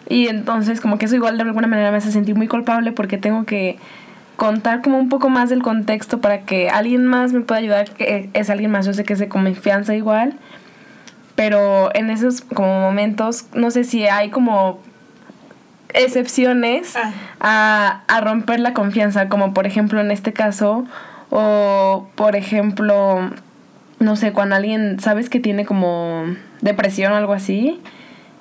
Y 0.08 0.26
entonces 0.26 0.80
como 0.80 0.98
que 0.98 1.06
eso 1.06 1.14
igual 1.14 1.38
de 1.38 1.44
alguna 1.44 1.68
manera 1.68 1.90
me 1.92 1.98
hace 1.98 2.10
sentir 2.10 2.34
muy 2.34 2.48
culpable 2.48 2.92
porque 2.92 3.16
tengo 3.16 3.44
que 3.44 3.78
contar 4.36 4.82
como 4.82 4.98
un 4.98 5.08
poco 5.08 5.28
más 5.28 5.48
del 5.48 5.62
contexto 5.62 6.20
para 6.20 6.40
que 6.40 6.68
alguien 6.68 7.06
más 7.06 7.32
me 7.32 7.40
pueda 7.40 7.60
ayudar, 7.60 7.90
que 7.90 8.28
es 8.34 8.50
alguien 8.50 8.72
más, 8.72 8.84
yo 8.84 8.92
sé 8.92 9.04
que 9.04 9.12
es 9.12 9.20
de 9.20 9.28
confianza 9.28 9.94
igual, 9.94 10.34
pero 11.34 11.94
en 11.94 12.10
esos 12.10 12.40
como 12.40 12.80
momentos, 12.80 13.46
no 13.54 13.70
sé 13.70 13.84
si 13.84 14.06
hay 14.06 14.30
como 14.30 14.80
excepciones 15.94 16.96
ah. 16.96 17.12
a, 17.40 18.02
a 18.08 18.20
romper 18.20 18.60
la 18.60 18.74
confianza, 18.74 19.28
como 19.28 19.54
por 19.54 19.66
ejemplo 19.66 20.00
en 20.00 20.10
este 20.10 20.32
caso, 20.32 20.84
o 21.30 22.08
por 22.14 22.36
ejemplo, 22.36 23.30
no 23.98 24.16
sé, 24.16 24.32
cuando 24.32 24.56
alguien 24.56 25.00
sabes 25.00 25.30
que 25.30 25.40
tiene 25.40 25.64
como 25.64 26.24
depresión 26.60 27.12
o 27.12 27.16
algo 27.16 27.32
así, 27.32 27.80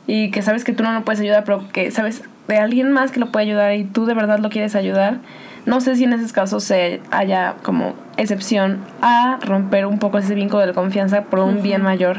y 0.07 0.31
que 0.31 0.41
sabes 0.41 0.63
que 0.63 0.73
tú 0.73 0.83
no 0.83 0.91
lo 0.91 1.03
puedes 1.03 1.21
ayudar, 1.21 1.43
pero 1.43 1.67
que 1.71 1.91
sabes 1.91 2.23
de 2.47 2.57
alguien 2.57 2.91
más 2.91 3.11
que 3.11 3.19
lo 3.19 3.31
puede 3.31 3.45
ayudar 3.45 3.73
y 3.75 3.85
tú 3.85 4.05
de 4.05 4.13
verdad 4.13 4.39
lo 4.39 4.49
quieres 4.49 4.75
ayudar, 4.75 5.19
no 5.65 5.79
sé 5.79 5.95
si 5.95 6.03
en 6.03 6.13
esos 6.13 6.33
casos 6.33 6.63
se 6.63 7.01
haya 7.11 7.55
como 7.61 7.93
excepción 8.17 8.79
a 9.01 9.37
romper 9.41 9.85
un 9.85 9.99
poco 9.99 10.17
ese 10.17 10.35
vínculo 10.35 10.65
de 10.65 10.73
confianza 10.73 11.23
por 11.25 11.39
un 11.39 11.61
bien 11.61 11.83
mayor. 11.83 12.17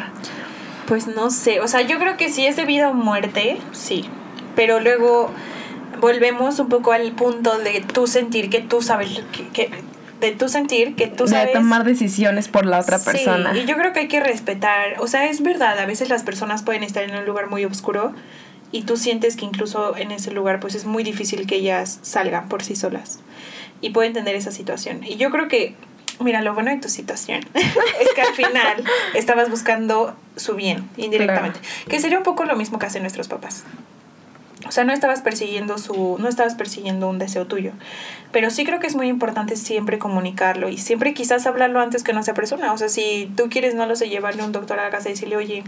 Pues 0.86 1.06
no 1.06 1.30
sé, 1.30 1.60
o 1.60 1.68
sea, 1.68 1.82
yo 1.82 1.98
creo 1.98 2.16
que 2.16 2.28
si 2.28 2.46
es 2.46 2.56
de 2.56 2.64
vida 2.64 2.90
o 2.90 2.94
muerte, 2.94 3.58
sí. 3.72 4.04
Pero 4.56 4.80
luego 4.80 5.30
volvemos 6.00 6.58
un 6.58 6.68
poco 6.68 6.92
al 6.92 7.12
punto 7.12 7.58
de 7.58 7.80
tú 7.80 8.06
sentir 8.06 8.50
que 8.50 8.60
tú 8.60 8.82
sabes 8.82 9.22
que, 9.52 9.70
de 10.20 10.32
tú 10.32 10.48
sentir 10.48 10.94
que 10.94 11.06
tú 11.06 11.28
sabes 11.28 11.48
de 11.48 11.52
tomar 11.52 11.84
decisiones 11.84 12.48
por 12.48 12.66
la 12.66 12.80
otra 12.80 12.98
persona. 12.98 13.52
Sí, 13.52 13.60
y 13.60 13.64
yo 13.66 13.76
creo 13.76 13.92
que 13.92 14.00
hay 14.00 14.08
que 14.08 14.20
respetar, 14.20 14.96
o 14.98 15.06
sea, 15.06 15.26
es 15.30 15.42
verdad, 15.42 15.78
a 15.78 15.86
veces 15.86 16.08
las 16.08 16.24
personas 16.24 16.62
pueden 16.62 16.82
estar 16.82 17.04
en 17.04 17.14
un 17.14 17.24
lugar 17.24 17.48
muy 17.48 17.64
oscuro 17.64 18.12
y 18.72 18.82
tú 18.82 18.96
sientes 18.96 19.36
que 19.36 19.44
incluso 19.44 19.96
en 19.96 20.10
ese 20.10 20.32
lugar 20.32 20.58
pues 20.58 20.74
es 20.74 20.86
muy 20.86 21.04
difícil 21.04 21.46
que 21.46 21.56
ellas 21.56 22.00
salgan 22.02 22.48
por 22.48 22.64
sí 22.64 22.74
solas 22.74 23.20
y 23.80 23.90
puedo 23.90 24.06
entender 24.06 24.34
esa 24.34 24.50
situación. 24.50 25.04
Y 25.04 25.16
yo 25.16 25.30
creo 25.30 25.48
que, 25.48 25.74
mira, 26.20 26.42
lo 26.42 26.54
bueno 26.54 26.70
de 26.70 26.78
tu 26.78 26.88
situación 26.88 27.40
es 27.54 28.12
que 28.14 28.22
al 28.22 28.34
final 28.34 28.84
estabas 29.14 29.50
buscando 29.50 30.14
su 30.36 30.54
bien 30.54 30.88
indirectamente, 30.96 31.60
que 31.88 32.00
sería 32.00 32.18
un 32.18 32.24
poco 32.24 32.44
lo 32.44 32.56
mismo 32.56 32.78
que 32.78 32.86
hacen 32.86 33.02
nuestros 33.02 33.28
papás. 33.28 33.64
O 34.66 34.70
sea, 34.70 34.84
no 34.84 34.92
estabas 34.92 35.22
persiguiendo 35.22 35.76
su 35.76 36.16
no 36.18 36.28
estabas 36.28 36.54
persiguiendo 36.54 37.08
un 37.08 37.18
deseo 37.18 37.46
tuyo. 37.46 37.72
Pero 38.30 38.50
sí 38.50 38.64
creo 38.64 38.80
que 38.80 38.86
es 38.86 38.94
muy 38.94 39.08
importante 39.08 39.56
siempre 39.56 39.98
comunicarlo 39.98 40.68
y 40.68 40.78
siempre 40.78 41.14
quizás 41.14 41.46
hablarlo 41.46 41.80
antes 41.80 42.02
que 42.02 42.12
no 42.12 42.22
sea 42.22 42.34
persona. 42.34 42.72
O 42.72 42.78
sea, 42.78 42.88
si 42.88 43.30
tú 43.36 43.48
quieres, 43.50 43.74
no 43.74 43.86
lo 43.86 43.96
sé, 43.96 44.08
llevarle 44.08 44.42
a 44.42 44.46
un 44.46 44.52
doctor 44.52 44.78
a 44.78 44.84
la 44.84 44.90
casa 44.90 45.08
y 45.08 45.12
decirle, 45.12 45.36
oye, 45.36 45.64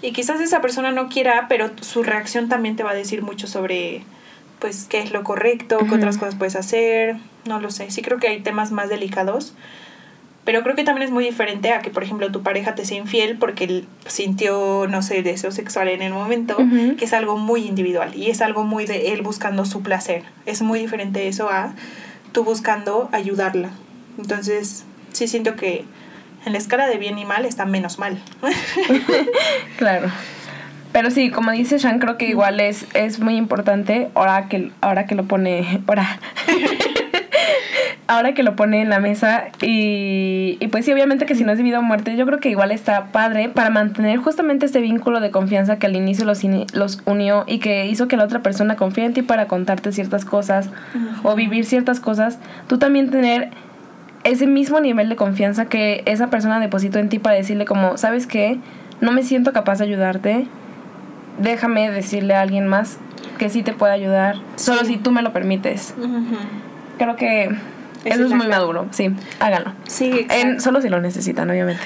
y 0.00 0.12
quizás 0.12 0.40
esa 0.40 0.60
persona 0.60 0.92
no 0.92 1.08
quiera, 1.08 1.46
pero 1.48 1.70
su 1.80 2.02
reacción 2.02 2.48
también 2.48 2.76
te 2.76 2.82
va 2.82 2.92
a 2.92 2.94
decir 2.94 3.22
mucho 3.22 3.46
sobre, 3.46 4.04
pues, 4.60 4.86
qué 4.88 5.00
es 5.00 5.12
lo 5.12 5.24
correcto, 5.24 5.78
qué 5.88 5.94
otras 5.94 6.18
cosas 6.18 6.34
puedes 6.36 6.56
hacer, 6.56 7.16
no 7.46 7.60
lo 7.60 7.70
sé. 7.70 7.90
Sí 7.90 8.02
creo 8.02 8.18
que 8.18 8.28
hay 8.28 8.40
temas 8.40 8.70
más 8.70 8.88
delicados. 8.88 9.54
Pero 10.44 10.62
creo 10.62 10.74
que 10.74 10.84
también 10.84 11.06
es 11.06 11.12
muy 11.12 11.24
diferente 11.24 11.72
a 11.72 11.80
que, 11.80 11.90
por 11.90 12.02
ejemplo, 12.02 12.32
tu 12.32 12.42
pareja 12.42 12.74
te 12.74 12.84
sea 12.84 12.96
infiel 12.96 13.36
porque 13.36 13.64
él 13.64 13.88
sintió, 14.06 14.86
no 14.88 15.02
sé, 15.02 15.22
deseo 15.22 15.52
sexual 15.52 15.88
en 15.88 16.00
el 16.02 16.12
momento, 16.12 16.56
que 16.98 17.04
es 17.04 17.12
algo 17.12 17.36
muy 17.36 17.66
individual 17.66 18.16
y 18.16 18.30
es 18.30 18.40
algo 18.40 18.64
muy 18.64 18.86
de 18.86 19.12
él 19.12 19.22
buscando 19.22 19.64
su 19.66 19.82
placer. 19.82 20.24
Es 20.46 20.62
muy 20.62 20.80
diferente 20.80 21.28
eso 21.28 21.50
a 21.50 21.74
tú 22.32 22.42
buscando 22.42 23.10
ayudarla. 23.12 23.70
Entonces, 24.18 24.84
sí 25.12 25.28
siento 25.28 25.56
que 25.56 25.84
en 26.46 26.52
la 26.52 26.58
escala 26.58 26.86
de 26.86 26.96
bien 26.96 27.18
y 27.18 27.24
mal 27.24 27.44
está 27.44 27.66
menos 27.66 27.98
mal. 27.98 28.18
claro. 29.76 30.10
Pero 30.92 31.10
sí, 31.10 31.30
como 31.30 31.52
dice 31.52 31.78
Shan, 31.78 31.98
creo 32.00 32.16
que 32.16 32.26
igual 32.28 32.58
es, 32.58 32.86
es 32.94 33.20
muy 33.20 33.36
importante, 33.36 34.08
ahora 34.14 34.48
que, 34.48 34.72
ahora 34.80 35.06
que 35.06 35.14
lo 35.14 35.24
pone, 35.24 35.82
ahora, 35.86 36.18
ahora 38.08 38.34
que 38.34 38.42
lo 38.42 38.56
pone 38.56 38.82
en 38.82 38.88
la 38.88 38.98
mesa 38.98 39.44
y, 39.62 40.56
y 40.58 40.66
pues 40.66 40.84
sí, 40.84 40.92
obviamente 40.92 41.26
que 41.26 41.36
si 41.36 41.44
no 41.44 41.52
es 41.52 41.58
debido 41.58 41.78
a 41.78 41.80
muerte, 41.80 42.16
yo 42.16 42.26
creo 42.26 42.40
que 42.40 42.50
igual 42.50 42.72
está 42.72 43.06
padre 43.12 43.48
para 43.48 43.70
mantener 43.70 44.18
justamente 44.18 44.66
este 44.66 44.80
vínculo 44.80 45.20
de 45.20 45.30
confianza 45.30 45.78
que 45.78 45.86
al 45.86 45.94
inicio 45.94 46.24
los, 46.24 46.42
los 46.72 47.02
unió 47.06 47.44
y 47.46 47.60
que 47.60 47.86
hizo 47.86 48.08
que 48.08 48.16
la 48.16 48.24
otra 48.24 48.42
persona 48.42 48.74
confíe 48.74 49.04
en 49.04 49.14
ti 49.14 49.22
para 49.22 49.46
contarte 49.46 49.92
ciertas 49.92 50.24
cosas 50.24 50.70
o 51.22 51.36
vivir 51.36 51.66
ciertas 51.66 52.00
cosas, 52.00 52.40
tú 52.66 52.78
también 52.78 53.10
tener 53.10 53.50
ese 54.24 54.48
mismo 54.48 54.80
nivel 54.80 55.08
de 55.08 55.14
confianza 55.16 55.66
que 55.66 56.02
esa 56.06 56.30
persona 56.30 56.58
depositó 56.58 56.98
en 56.98 57.08
ti 57.08 57.20
para 57.20 57.36
decirle 57.36 57.64
como, 57.64 57.96
¿sabes 57.96 58.26
qué? 58.26 58.58
No 59.00 59.12
me 59.12 59.22
siento 59.22 59.52
capaz 59.52 59.78
de 59.78 59.84
ayudarte. 59.84 60.48
Déjame 61.38 61.90
decirle 61.90 62.34
a 62.34 62.42
alguien 62.42 62.66
más 62.66 62.98
que 63.38 63.48
sí 63.48 63.62
te 63.62 63.72
puede 63.72 63.92
ayudar, 63.92 64.36
solo 64.56 64.84
si 64.84 64.96
tú 64.98 65.10
me 65.10 65.22
lo 65.22 65.32
permites. 65.32 65.94
Creo 66.98 67.16
que 67.16 67.50
eso 68.04 68.24
es, 68.24 68.32
muy 68.32 68.48
maduro, 68.48 68.86
sí, 68.90 69.10
háganlo. 69.40 69.72
Sí, 69.86 70.26
solo 70.58 70.80
si 70.80 70.88
lo 70.88 71.00
necesitan, 71.00 71.50
obviamente. 71.50 71.82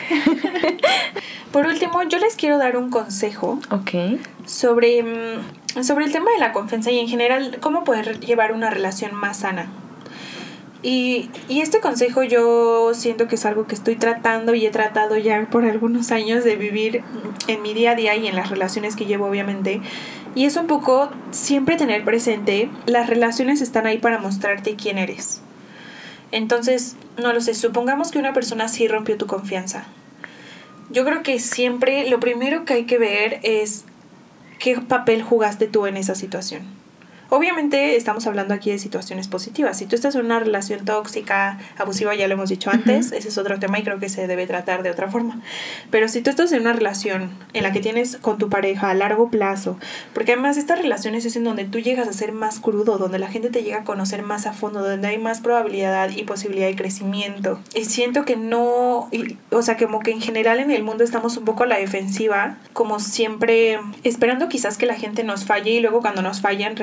Por 1.53 1.67
último, 1.67 2.03
yo 2.03 2.19
les 2.19 2.35
quiero 2.35 2.59
dar 2.59 2.77
un 2.77 2.91
consejo. 2.91 3.61
Ok. 3.71 4.19
Sobre, 4.45 5.03
mm, 5.03 5.85
sobre 5.85 6.05
el 6.05 6.13
tema 6.13 6.31
de 6.33 6.41
la 6.41 6.53
confianza 6.53 6.91
y 6.91 6.99
en 6.99 7.07
general 7.07 7.59
cómo 7.61 7.85
poder 7.85 8.19
llevar 8.19 8.53
una 8.53 8.71
relación 8.71 9.15
más 9.15 9.39
sana. 9.39 9.69
Y, 10.87 11.31
y, 11.49 11.63
este 11.63 11.81
consejo 11.81 12.25
yo 12.25 12.93
siento 12.93 13.27
que 13.27 13.37
es 13.37 13.47
algo 13.47 13.67
que 13.67 13.75
estoy 13.75 13.97
tratando 13.97 14.55
y 14.55 14.67
he 14.67 14.71
tratado 14.71 15.17
ya 15.17 15.49
por 15.51 15.65
algunos 15.65 16.13
años 16.13 16.45
de 16.45 16.57
vivir 16.57 17.03
en 17.49 17.63
mi 17.63 17.73
día 17.73 17.93
a 17.93 17.95
día 17.95 18.15
y 18.17 18.27
en 18.27 18.37
las 18.37 18.51
relaciones 18.51 18.95
que 18.95 19.07
llevo 19.07 19.27
obviamente. 19.27 19.81
Y 20.35 20.45
es 20.45 20.57
un 20.57 20.67
poco 20.67 21.09
siempre 21.31 21.79
tener 21.79 22.05
presente, 22.05 22.69
las 22.85 23.09
relaciones 23.09 23.63
están 23.63 23.87
ahí 23.87 23.97
para 23.97 24.19
mostrarte 24.19 24.77
quién 24.77 24.99
eres. 24.99 25.41
Entonces, 26.33 26.97
no 27.17 27.33
lo 27.33 27.41
sé, 27.41 27.55
supongamos 27.55 28.11
que 28.11 28.19
una 28.19 28.35
persona 28.35 28.69
sí 28.69 28.87
rompió 28.87 29.17
tu 29.17 29.27
confianza. 29.27 29.87
Yo 30.91 31.07
creo 31.07 31.23
que 31.23 31.39
siempre 31.39 32.11
lo 32.11 32.21
primero 32.21 32.67
que 32.67 32.75
hay 32.75 32.85
que 32.85 32.99
ver 32.99 33.41
es 33.43 33.87
qué 34.59 34.79
papel 34.83 35.23
jugaste 35.23 35.67
tú 35.67 35.87
en 35.87 35.97
esa 35.97 36.15
situación 36.15 36.84
Obviamente 37.31 37.97
estamos 37.97 38.27
hablando 38.27 38.55
aquí 38.55 38.71
de 38.71 38.79
situaciones 38.79 39.29
positivas. 39.29 39.79
Si 39.79 39.87
tú 39.87 39.97
estás 39.97 40.15
en 40.15 40.25
una 40.25 40.39
relación 40.39 40.85
tóxica, 40.85 41.59
abusiva, 41.77 42.15
ya 42.15 42.29
lo 42.29 42.35
hemos 42.35 42.51
dicho 42.51 42.71
antes, 42.71 43.13
ese 43.13 43.29
es 43.29 43.39
otro 43.39 43.59
tema 43.59 43.79
y 43.79 43.83
creo 43.83 43.99
que 43.99 44.09
se 44.09 44.27
debe 44.27 44.47
tratar 44.47 44.83
de 44.83 44.91
otra 44.91 45.09
forma. 45.11 45.41
Pero 45.91 46.09
si 46.09 46.23
tú 46.23 46.31
estás 46.31 46.53
en 46.53 46.61
una 46.61 46.73
relación 46.73 47.31
en 47.53 47.63
la 47.63 47.73
que 47.73 47.81
tienes 47.81 48.17
con 48.17 48.39
tu 48.39 48.49
pareja 48.49 48.91
a 48.91 48.95
largo 48.95 49.31
plazo, 49.31 49.79
porque 50.13 50.33
además 50.33 50.57
estas 50.57 50.81
relaciones 50.81 51.25
es 51.25 51.37
en 51.37 51.45
donde 51.45 51.65
tú 51.65 51.79
llegas 51.79 52.09
a 52.09 52.13
ser 52.13 52.33
más 52.33 52.61
crudo, 52.61 52.99
donde 52.99 53.19
la 53.19 53.29
gente 53.29 53.51
te 53.51 53.63
llega 53.63 53.79
a 53.79 53.85
conocer 53.85 54.23
más 54.23 54.47
a 54.47 54.53
fondo, 54.53 54.83
donde 54.83 55.09
hay 55.09 55.19
más 55.19 55.41
probabilidad 55.41 56.11
y 56.11 56.23
posibilidad 56.25 56.67
de 56.67 56.77
crecimiento. 56.77 57.61
Y 57.75 57.87
siento 57.87 58.25
que 58.25 58.37
no, 58.37 59.09
o 59.51 59.63
sea, 59.63 59.77
como 59.77 60.01
que 60.01 60.11
en 60.11 60.21
general 60.21 60.61
en 60.61 60.71
el 60.71 60.83
mundo 60.83 61.05
estamos 61.05 61.37
un 61.37 61.45
poco 61.45 61.65
a 61.65 61.67
la 61.67 61.79
defensiva, 61.79 62.59
como 62.73 63.01
siempre 63.01 63.79
esperando 64.03 64.49
quizás 64.49 64.79
que 64.79 64.87
la 64.87 64.95
gente 64.95 65.25
nos 65.25 65.45
falle 65.45 65.71
y 65.71 65.81
luego 65.81 66.01
cuando 66.01 66.23
nos 66.23 66.41
fallan 66.41 66.75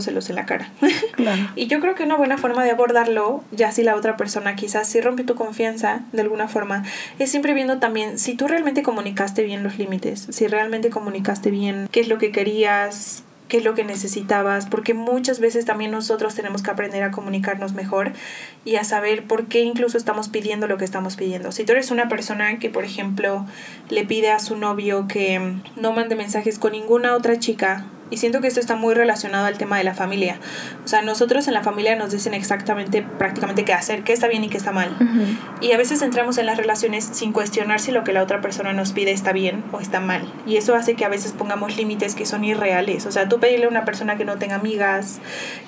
restregando 0.00 0.22
en 0.28 0.34
la 0.34 0.46
cara. 0.46 0.70
y 1.56 1.66
yo 1.66 1.80
creo 1.80 1.94
que 1.94 2.04
una 2.04 2.16
buena 2.16 2.38
forma 2.38 2.64
de 2.64 2.70
abordarlo, 2.70 3.42
ya 3.50 3.72
si 3.72 3.82
la 3.82 3.96
otra 3.96 4.16
persona 4.16 4.56
quizás 4.56 4.88
si 4.88 5.00
rompe 5.00 5.24
tu 5.24 5.34
confianza 5.34 6.02
de 6.12 6.22
alguna 6.22 6.48
forma, 6.48 6.84
es 7.18 7.30
siempre 7.30 7.54
viendo 7.54 7.78
también 7.78 8.18
si 8.18 8.34
tú 8.34 8.48
realmente 8.48 8.82
comunicaste 8.82 9.42
bien 9.42 9.62
los 9.62 9.78
límites, 9.78 10.26
si 10.30 10.46
realmente 10.46 10.90
comunicaste 10.90 11.50
bien 11.50 11.88
qué 11.90 12.00
es 12.00 12.08
lo 12.08 12.18
que 12.18 12.30
querías, 12.30 13.24
qué 13.48 13.58
es 13.58 13.64
lo 13.64 13.74
que 13.74 13.84
necesitabas, 13.84 14.64
porque 14.66 14.94
muchas 14.94 15.38
veces 15.38 15.66
también 15.66 15.90
nosotros 15.90 16.34
tenemos 16.34 16.62
que 16.62 16.70
aprender 16.70 17.02
a 17.02 17.10
comunicarnos 17.10 17.74
mejor 17.74 18.12
y 18.64 18.76
a 18.76 18.84
saber 18.84 19.24
por 19.24 19.46
qué 19.46 19.60
incluso 19.60 19.98
estamos 19.98 20.30
pidiendo 20.30 20.66
lo 20.68 20.78
que 20.78 20.86
estamos 20.86 21.16
pidiendo. 21.16 21.52
Si 21.52 21.64
tú 21.64 21.72
eres 21.72 21.90
una 21.90 22.08
persona 22.08 22.58
que, 22.58 22.70
por 22.70 22.84
ejemplo, 22.84 23.44
le 23.90 24.06
pide 24.06 24.30
a 24.30 24.38
su 24.38 24.56
novio 24.56 25.06
que 25.06 25.56
no 25.76 25.92
mande 25.92 26.16
mensajes 26.16 26.58
con 26.58 26.72
ninguna 26.72 27.14
otra 27.14 27.38
chica, 27.38 27.84
y 28.12 28.18
siento 28.18 28.42
que 28.42 28.46
esto 28.46 28.60
está 28.60 28.76
muy 28.76 28.94
relacionado 28.94 29.46
al 29.46 29.56
tema 29.56 29.78
de 29.78 29.84
la 29.84 29.94
familia. 29.94 30.38
O 30.84 30.88
sea, 30.88 31.00
nosotros 31.00 31.48
en 31.48 31.54
la 31.54 31.62
familia 31.62 31.96
nos 31.96 32.12
dicen 32.12 32.34
exactamente, 32.34 33.00
prácticamente 33.00 33.64
qué 33.64 33.72
hacer, 33.72 34.04
qué 34.04 34.12
está 34.12 34.28
bien 34.28 34.44
y 34.44 34.50
qué 34.50 34.58
está 34.58 34.70
mal. 34.70 34.94
Y 35.62 35.72
a 35.72 35.78
veces 35.78 36.02
entramos 36.02 36.36
en 36.36 36.44
las 36.44 36.58
relaciones 36.58 37.08
sin 37.10 37.32
cuestionar 37.32 37.80
si 37.80 37.90
lo 37.90 38.04
que 38.04 38.12
la 38.12 38.22
otra 38.22 38.42
persona 38.42 38.74
nos 38.74 38.92
pide 38.92 39.12
está 39.12 39.32
bien 39.32 39.64
o 39.72 39.80
está 39.80 40.00
mal. 40.00 40.30
Y 40.46 40.58
eso 40.58 40.74
hace 40.74 40.94
que 40.94 41.06
a 41.06 41.08
veces 41.08 41.32
pongamos 41.32 41.78
límites 41.78 42.14
que 42.14 42.26
son 42.26 42.44
irreales. 42.44 43.06
O 43.06 43.12
sea, 43.12 43.30
tú 43.30 43.40
pedirle 43.40 43.64
a 43.64 43.68
una 43.70 43.86
persona 43.86 44.18
que 44.18 44.26
no 44.26 44.36
tenga 44.36 44.56
amigas 44.56 45.18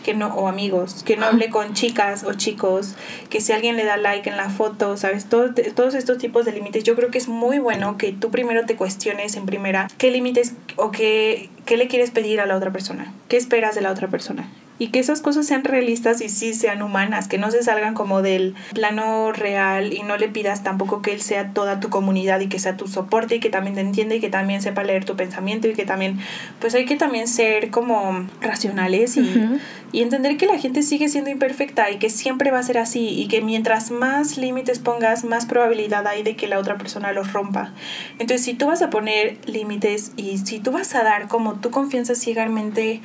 que 0.05 0.13
no, 0.13 0.29
o 0.35 0.47
amigos, 0.47 1.03
que 1.03 1.17
no 1.17 1.25
hable 1.25 1.49
con 1.49 1.73
chicas 1.73 2.25
o 2.25 2.35
chicos, 2.35 2.95
que 3.31 3.41
si 3.41 3.53
alguien 3.53 3.77
le 3.77 3.85
da 3.85 3.97
like 3.97 4.29
en 4.29 4.37
la 4.37 4.51
foto, 4.51 4.99
¿sabes? 4.99 5.31
Todos, 5.31 5.53
todos 5.75 5.95
estos 5.95 6.19
tipos 6.19 6.45
de 6.45 6.53
límites. 6.53 6.85
Yo 6.85 6.95
creo 6.95 7.11
que 7.11 7.17
es 7.17 7.27
muy 7.27 7.59
bueno 7.59 7.97
que 7.97 8.13
tú 8.13 8.31
primero 8.31 8.67
te 8.67 8.77
cuestiones 8.77 9.35
en 9.37 9.47
primera 9.47 9.89
qué 9.97 10.11
límites 10.11 10.53
o 10.77 10.91
qué, 10.91 11.49
qué 11.65 11.79
le 11.79 11.89
quieres 11.89 12.11
pedir 12.11 12.34
a 12.41 12.47
la 12.47 12.57
otra 12.57 12.73
persona, 12.73 13.13
qué 13.29 13.37
esperas 13.37 13.75
de 13.75 13.81
la 13.81 13.91
otra 13.91 14.09
persona. 14.09 14.49
Y 14.79 14.89
que 14.89 14.99
esas 14.99 15.21
cosas 15.21 15.47
sean 15.47 15.63
realistas 15.65 16.21
y 16.21 16.29
sí 16.29 16.53
sean 16.53 16.83
humanas, 16.83 17.29
que 17.29 17.39
no 17.39 17.51
se 17.51 17.63
salgan 17.63 17.95
como 17.95 18.23
del 18.23 18.55
plano 18.75 19.33
real 19.33 19.93
y 19.93 20.03
no 20.03 20.17
le 20.17 20.29
pidas 20.29 20.63
tampoco 20.63 21.01
que 21.01 21.13
él 21.13 21.21
sea 21.21 21.53
toda 21.53 21.81
tu 21.81 21.91
comunidad 21.91 22.41
y 22.41 22.49
que 22.49 22.59
sea 22.59 22.77
tu 22.77 22.89
soporte 22.89 23.37
y 23.37 23.41
que 23.41 23.51
también 23.51 23.75
te 23.77 23.81
entienda 23.83 24.17
y 24.17 24.21
que 24.21 24.31
también 24.31 24.63
sepa 24.63 24.83
leer 24.83 25.05
tu 25.05 25.17
pensamiento 25.17 25.69
y 25.69 25.75
que 25.75 25.85
también, 25.85 26.19
pues 26.61 26.75
hay 26.75 26.87
que 26.87 26.97
también 26.97 27.29
ser 27.29 27.71
como 27.71 28.27
racionales 28.41 29.17
y, 29.17 29.61
y 29.93 30.03
entender 30.03 30.37
que 30.37 30.47
la 30.47 30.59
gente 30.59 30.83
sigue 30.83 31.09
siendo 31.09 31.31
imperfecta 31.31 31.91
y 31.91 31.99
que 31.99 32.11
siempre 32.11 32.51
va 32.51 32.59
a 32.59 32.63
ser 32.65 32.79
así 32.79 33.09
y 33.09 33.29
que 33.29 33.41
mientras 33.43 33.93
más 33.93 34.37
límites 34.37 34.81
pongas, 34.81 35.23
más 35.25 35.47
probabilidad 35.47 36.07
hay 36.09 36.25
de 36.25 36.35
que 36.35 36.49
la 36.49 36.59
otra 36.59 36.77
persona 36.79 37.13
los 37.13 37.33
rompa. 37.33 37.73
Entonces, 38.19 38.45
si 38.45 38.55
tú 38.55 38.67
vas 38.67 38.83
a 38.83 38.91
poner 38.91 39.39
límites 39.47 40.13
y 40.17 40.39
si 40.39 40.59
tú 40.59 40.73
vas 40.73 40.95
a 40.97 41.05
dar 41.05 41.29
como 41.29 41.55
tu 41.55 41.71
confianza 41.71 42.17
ciegamente 42.17 43.03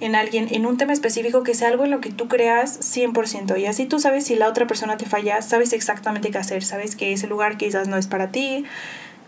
en 0.00 0.14
alguien, 0.14 0.48
en 0.50 0.66
un 0.66 0.76
tema 0.76 0.92
específico, 0.92 1.42
que 1.42 1.54
sea 1.54 1.68
algo 1.68 1.84
en 1.84 1.90
lo 1.90 2.00
que 2.00 2.10
tú 2.10 2.28
creas 2.28 2.80
100%. 2.80 3.58
Y 3.58 3.66
así 3.66 3.86
tú 3.86 3.98
sabes 4.00 4.26
si 4.26 4.34
la 4.34 4.48
otra 4.48 4.66
persona 4.66 4.96
te 4.96 5.06
falla, 5.06 5.40
sabes 5.42 5.72
exactamente 5.72 6.30
qué 6.30 6.38
hacer, 6.38 6.64
sabes 6.64 6.96
que 6.96 7.12
ese 7.12 7.26
lugar 7.26 7.56
quizás 7.56 7.88
no 7.88 7.96
es 7.96 8.06
para 8.06 8.30
ti, 8.30 8.64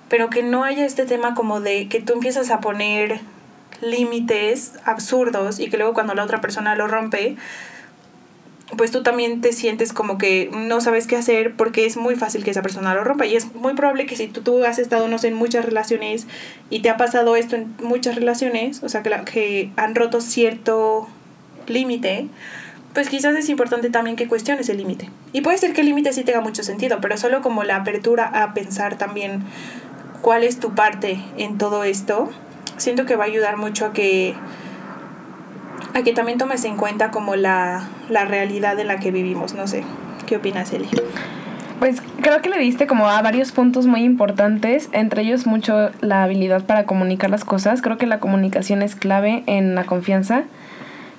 pero 0.08 0.30
que 0.30 0.42
no 0.42 0.64
haya 0.64 0.84
este 0.84 1.06
tema 1.06 1.34
como 1.34 1.60
de 1.60 1.88
que 1.88 2.00
tú 2.00 2.12
empiezas 2.12 2.50
a 2.50 2.60
poner 2.60 3.20
límites 3.80 4.72
absurdos 4.84 5.60
y 5.60 5.68
que 5.68 5.76
luego 5.76 5.94
cuando 5.94 6.14
la 6.14 6.24
otra 6.24 6.40
persona 6.40 6.74
lo 6.76 6.88
rompe, 6.88 7.36
pues 8.76 8.90
tú 8.90 9.02
también 9.02 9.40
te 9.40 9.52
sientes 9.52 9.92
como 9.92 10.18
que 10.18 10.50
no 10.52 10.80
sabes 10.80 11.06
qué 11.06 11.16
hacer 11.16 11.54
porque 11.54 11.86
es 11.86 11.96
muy 11.96 12.16
fácil 12.16 12.42
que 12.42 12.50
esa 12.50 12.62
persona 12.62 12.94
lo 12.94 13.04
rompa 13.04 13.24
y 13.26 13.36
es 13.36 13.54
muy 13.54 13.74
probable 13.74 14.06
que 14.06 14.16
si 14.16 14.26
tú, 14.26 14.40
tú 14.40 14.64
has 14.64 14.78
estado, 14.78 15.06
no 15.06 15.18
sé, 15.18 15.28
en 15.28 15.34
muchas 15.34 15.64
relaciones 15.64 16.26
y 16.68 16.80
te 16.80 16.90
ha 16.90 16.96
pasado 16.96 17.36
esto 17.36 17.54
en 17.54 17.74
muchas 17.80 18.16
relaciones, 18.16 18.82
o 18.82 18.88
sea, 18.88 19.02
que, 19.02 19.10
que 19.24 19.70
han 19.76 19.94
roto 19.94 20.20
cierto 20.20 21.06
límite, 21.68 22.26
pues 22.92 23.08
quizás 23.08 23.36
es 23.36 23.48
importante 23.50 23.90
también 23.90 24.16
que 24.16 24.26
cuestiones 24.26 24.68
el 24.68 24.78
límite. 24.78 25.10
Y 25.32 25.42
puede 25.42 25.58
ser 25.58 25.72
que 25.72 25.82
el 25.82 25.86
límite 25.86 26.12
sí 26.12 26.24
tenga 26.24 26.40
mucho 26.40 26.62
sentido, 26.64 26.98
pero 27.00 27.16
solo 27.16 27.42
como 27.42 27.62
la 27.62 27.76
apertura 27.76 28.26
a 28.26 28.52
pensar 28.52 28.98
también 28.98 29.44
cuál 30.22 30.42
es 30.42 30.58
tu 30.58 30.74
parte 30.74 31.20
en 31.36 31.58
todo 31.58 31.84
esto, 31.84 32.30
siento 32.78 33.06
que 33.06 33.14
va 33.14 33.24
a 33.24 33.26
ayudar 33.26 33.58
mucho 33.58 33.86
a 33.86 33.92
que 33.92 34.34
a 35.96 36.02
que 36.02 36.12
también 36.12 36.36
tomes 36.36 36.62
en 36.66 36.76
cuenta 36.76 37.10
como 37.10 37.36
la, 37.36 37.88
realidad 38.10 38.78
en 38.78 38.86
la 38.86 38.98
que 38.98 39.10
vivimos. 39.10 39.54
No 39.54 39.66
sé, 39.66 39.82
¿qué 40.26 40.36
opinas, 40.36 40.70
Eli? 40.74 40.88
Pues 41.78 42.02
creo 42.20 42.42
que 42.42 42.50
le 42.50 42.58
diste 42.58 42.86
como 42.86 43.08
a 43.08 43.22
varios 43.22 43.50
puntos 43.50 43.86
muy 43.86 44.02
importantes, 44.02 44.90
entre 44.92 45.22
ellos 45.22 45.46
mucho 45.46 45.90
la 46.02 46.22
habilidad 46.22 46.66
para 46.66 46.84
comunicar 46.84 47.30
las 47.30 47.46
cosas. 47.46 47.80
Creo 47.80 47.96
que 47.96 48.06
la 48.06 48.20
comunicación 48.20 48.82
es 48.82 48.94
clave 48.94 49.42
en 49.46 49.74
la 49.74 49.84
confianza, 49.84 50.42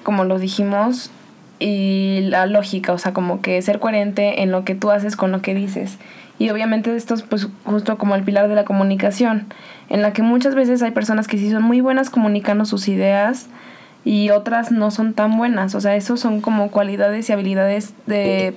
como 0.03 0.25
lo 0.25 0.37
dijimos, 0.37 1.09
y 1.57 2.19
la 2.25 2.45
lógica, 2.45 2.93
o 2.93 2.99
sea, 2.99 3.13
como 3.13 3.41
que 3.41 3.59
ser 3.63 3.79
coherente 3.79 4.43
en 4.43 4.51
lo 4.51 4.63
que 4.63 4.75
tú 4.75 4.91
haces 4.91 5.15
con 5.15 5.31
lo 5.31 5.41
que 5.41 5.55
dices. 5.55 5.97
Y 6.37 6.51
obviamente 6.51 6.95
esto 6.95 7.15
es 7.15 7.23
pues 7.23 7.47
justo 7.65 7.97
como 7.97 8.13
el 8.13 8.21
pilar 8.21 8.47
de 8.47 8.53
la 8.53 8.63
comunicación, 8.63 9.47
en 9.89 10.03
la 10.03 10.13
que 10.13 10.21
muchas 10.21 10.53
veces 10.53 10.83
hay 10.83 10.91
personas 10.91 11.27
que 11.27 11.39
sí 11.39 11.49
son 11.49 11.63
muy 11.63 11.81
buenas 11.81 12.11
comunicando 12.11 12.65
sus 12.65 12.87
ideas, 12.87 13.49
y 14.07 14.29
otras 14.29 14.71
no 14.71 14.89
son 14.89 15.13
tan 15.13 15.37
buenas. 15.37 15.75
O 15.75 15.81
sea, 15.81 15.95
esos 15.97 16.21
son 16.21 16.39
como 16.39 16.71
cualidades 16.71 17.29
y 17.29 17.33
habilidades 17.33 17.93
de 18.05 18.55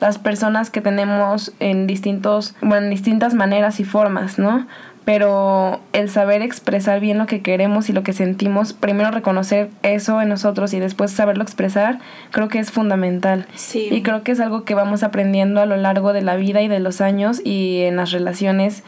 las 0.00 0.18
personas 0.18 0.70
que 0.70 0.80
tenemos 0.80 1.52
en 1.60 1.86
distintos, 1.86 2.56
bueno, 2.60 2.86
en 2.86 2.90
distintas 2.90 3.34
maneras 3.34 3.78
y 3.78 3.84
formas, 3.84 4.38
¿no? 4.38 4.66
pero 5.04 5.80
el 5.92 6.10
saber 6.10 6.42
expresar 6.42 7.00
bien 7.00 7.18
lo 7.18 7.26
que 7.26 7.40
queremos 7.40 7.88
y 7.88 7.92
lo 7.92 8.02
que 8.02 8.12
sentimos, 8.12 8.72
primero 8.74 9.10
reconocer 9.10 9.70
eso 9.82 10.20
en 10.20 10.28
nosotros 10.28 10.72
y 10.74 10.78
después 10.78 11.10
saberlo 11.10 11.42
expresar, 11.42 11.98
creo 12.30 12.48
que 12.48 12.58
es 12.58 12.70
fundamental. 12.70 13.46
Sí. 13.54 13.88
Y 13.90 14.02
creo 14.02 14.22
que 14.22 14.32
es 14.32 14.40
algo 14.40 14.64
que 14.64 14.74
vamos 14.74 15.02
aprendiendo 15.02 15.60
a 15.60 15.66
lo 15.66 15.76
largo 15.76 16.12
de 16.12 16.22
la 16.22 16.36
vida 16.36 16.62
y 16.62 16.68
de 16.68 16.80
los 16.80 17.00
años 17.00 17.40
y 17.44 17.82
en 17.82 17.96
las 17.96 18.12
relaciones, 18.12 18.84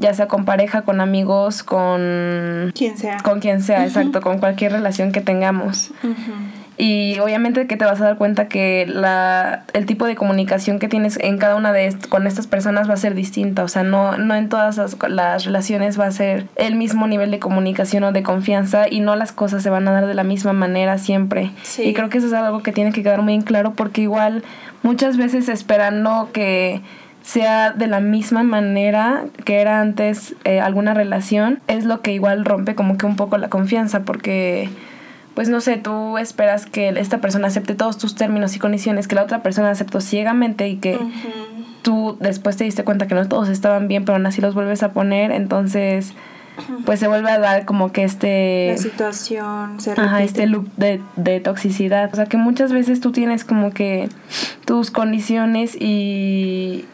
ya 0.00 0.14
sea 0.14 0.26
con 0.26 0.44
pareja, 0.44 0.82
con 0.82 1.00
amigos, 1.00 1.62
con... 1.62 2.72
Quien 2.74 2.96
sea. 2.96 3.18
Con 3.22 3.40
quien 3.40 3.62
sea, 3.62 3.84
exacto, 3.86 4.20
con 4.20 4.38
cualquier 4.38 4.72
relación 4.72 5.12
que 5.12 5.20
tengamos. 5.20 5.92
Y 6.82 7.18
obviamente 7.18 7.66
que 7.66 7.76
te 7.76 7.84
vas 7.84 8.00
a 8.00 8.04
dar 8.04 8.16
cuenta 8.16 8.48
que 8.48 8.86
la, 8.88 9.64
el 9.74 9.84
tipo 9.84 10.06
de 10.06 10.14
comunicación 10.14 10.78
que 10.78 10.88
tienes 10.88 11.18
en 11.20 11.36
cada 11.36 11.54
una 11.56 11.74
de 11.74 11.94
con 12.08 12.26
estas 12.26 12.46
personas 12.46 12.88
va 12.88 12.94
a 12.94 12.96
ser 12.96 13.14
distinta. 13.14 13.64
O 13.64 13.68
sea, 13.68 13.82
no, 13.82 14.16
no 14.16 14.34
en 14.34 14.48
todas 14.48 14.78
las, 14.78 14.96
las, 15.10 15.44
relaciones 15.44 16.00
va 16.00 16.06
a 16.06 16.10
ser 16.10 16.46
el 16.56 16.76
mismo 16.76 17.06
nivel 17.06 17.30
de 17.30 17.38
comunicación 17.38 18.04
o 18.04 18.12
de 18.12 18.22
confianza 18.22 18.86
y 18.90 19.00
no 19.00 19.14
las 19.14 19.30
cosas 19.30 19.62
se 19.62 19.68
van 19.68 19.86
a 19.88 19.92
dar 19.92 20.06
de 20.06 20.14
la 20.14 20.24
misma 20.24 20.54
manera 20.54 20.96
siempre. 20.96 21.50
Sí. 21.62 21.82
Y 21.82 21.92
creo 21.92 22.08
que 22.08 22.16
eso 22.16 22.28
es 22.28 22.32
algo 22.32 22.62
que 22.62 22.72
tiene 22.72 22.92
que 22.92 23.02
quedar 23.02 23.20
muy 23.20 23.34
en 23.34 23.42
claro 23.42 23.74
porque 23.74 24.00
igual 24.00 24.42
muchas 24.82 25.18
veces 25.18 25.50
esperando 25.50 26.30
que 26.32 26.80
sea 27.22 27.70
de 27.70 27.86
la 27.86 28.00
misma 28.00 28.42
manera 28.42 29.24
que 29.44 29.60
era 29.60 29.80
antes 29.80 30.34
eh, 30.44 30.60
alguna 30.60 30.94
relación, 30.94 31.60
es 31.68 31.84
lo 31.84 32.00
que 32.00 32.12
igual 32.12 32.44
rompe 32.44 32.74
como 32.74 32.96
que 32.96 33.06
un 33.06 33.16
poco 33.16 33.38
la 33.38 33.48
confianza 33.48 34.02
porque 34.04 34.68
pues 35.34 35.48
no 35.48 35.60
sé, 35.60 35.76
tú 35.76 36.18
esperas 36.18 36.66
que 36.66 36.88
esta 36.88 37.18
persona 37.18 37.48
acepte 37.48 37.74
todos 37.74 37.98
tus 37.98 38.14
términos 38.14 38.56
y 38.56 38.58
condiciones, 38.58 39.08
que 39.08 39.14
la 39.14 39.22
otra 39.22 39.42
persona 39.42 39.70
aceptó 39.70 40.00
ciegamente 40.00 40.68
y 40.68 40.76
que 40.76 40.98
tú 41.82 42.16
después 42.20 42.56
te 42.56 42.64
diste 42.64 42.84
cuenta 42.84 43.06
que 43.06 43.14
no 43.14 43.26
todos 43.28 43.48
estaban 43.48 43.88
bien, 43.88 44.04
pero 44.04 44.16
aún 44.16 44.26
así 44.26 44.40
los 44.40 44.54
vuelves 44.54 44.82
a 44.82 44.92
poner, 44.92 45.30
entonces 45.30 46.14
pues 46.84 47.00
se 47.00 47.08
vuelve 47.08 47.30
a 47.30 47.38
dar 47.38 47.64
como 47.64 47.92
que 47.92 48.04
este... 48.04 48.72
La 48.72 48.78
situación 48.78 49.80
se 49.80 49.92
Ajá, 49.92 50.22
este 50.22 50.46
loop 50.46 50.68
de, 50.76 51.00
de 51.16 51.40
toxicidad. 51.40 52.10
O 52.12 52.16
sea 52.16 52.26
que 52.26 52.36
muchas 52.36 52.72
veces 52.72 53.00
tú 53.00 53.12
tienes 53.12 53.44
como 53.44 53.70
que 53.70 54.08
tus 54.64 54.90
condiciones 54.90 55.74
y 55.78 56.84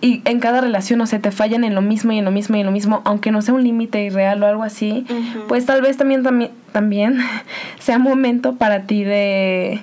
y 0.00 0.22
en 0.24 0.38
cada 0.38 0.60
relación, 0.60 1.00
o 1.00 1.06
sea, 1.06 1.18
te 1.18 1.30
fallan 1.30 1.64
en 1.64 1.74
lo 1.74 1.82
mismo 1.82 2.12
y 2.12 2.18
en 2.18 2.24
lo 2.24 2.30
mismo 2.30 2.56
y 2.56 2.60
en 2.60 2.66
lo 2.66 2.72
mismo, 2.72 3.02
aunque 3.04 3.32
no 3.32 3.42
sea 3.42 3.54
un 3.54 3.64
límite 3.64 4.04
irreal 4.04 4.42
o 4.42 4.46
algo 4.46 4.62
así, 4.62 5.04
pues 5.48 5.66
tal 5.66 5.82
vez 5.82 5.96
también, 5.96 6.22
también, 6.22 6.52
también 6.72 7.18
sea 7.80 7.98
momento 7.98 8.54
para 8.56 8.82
ti 8.82 9.02
de, 9.02 9.82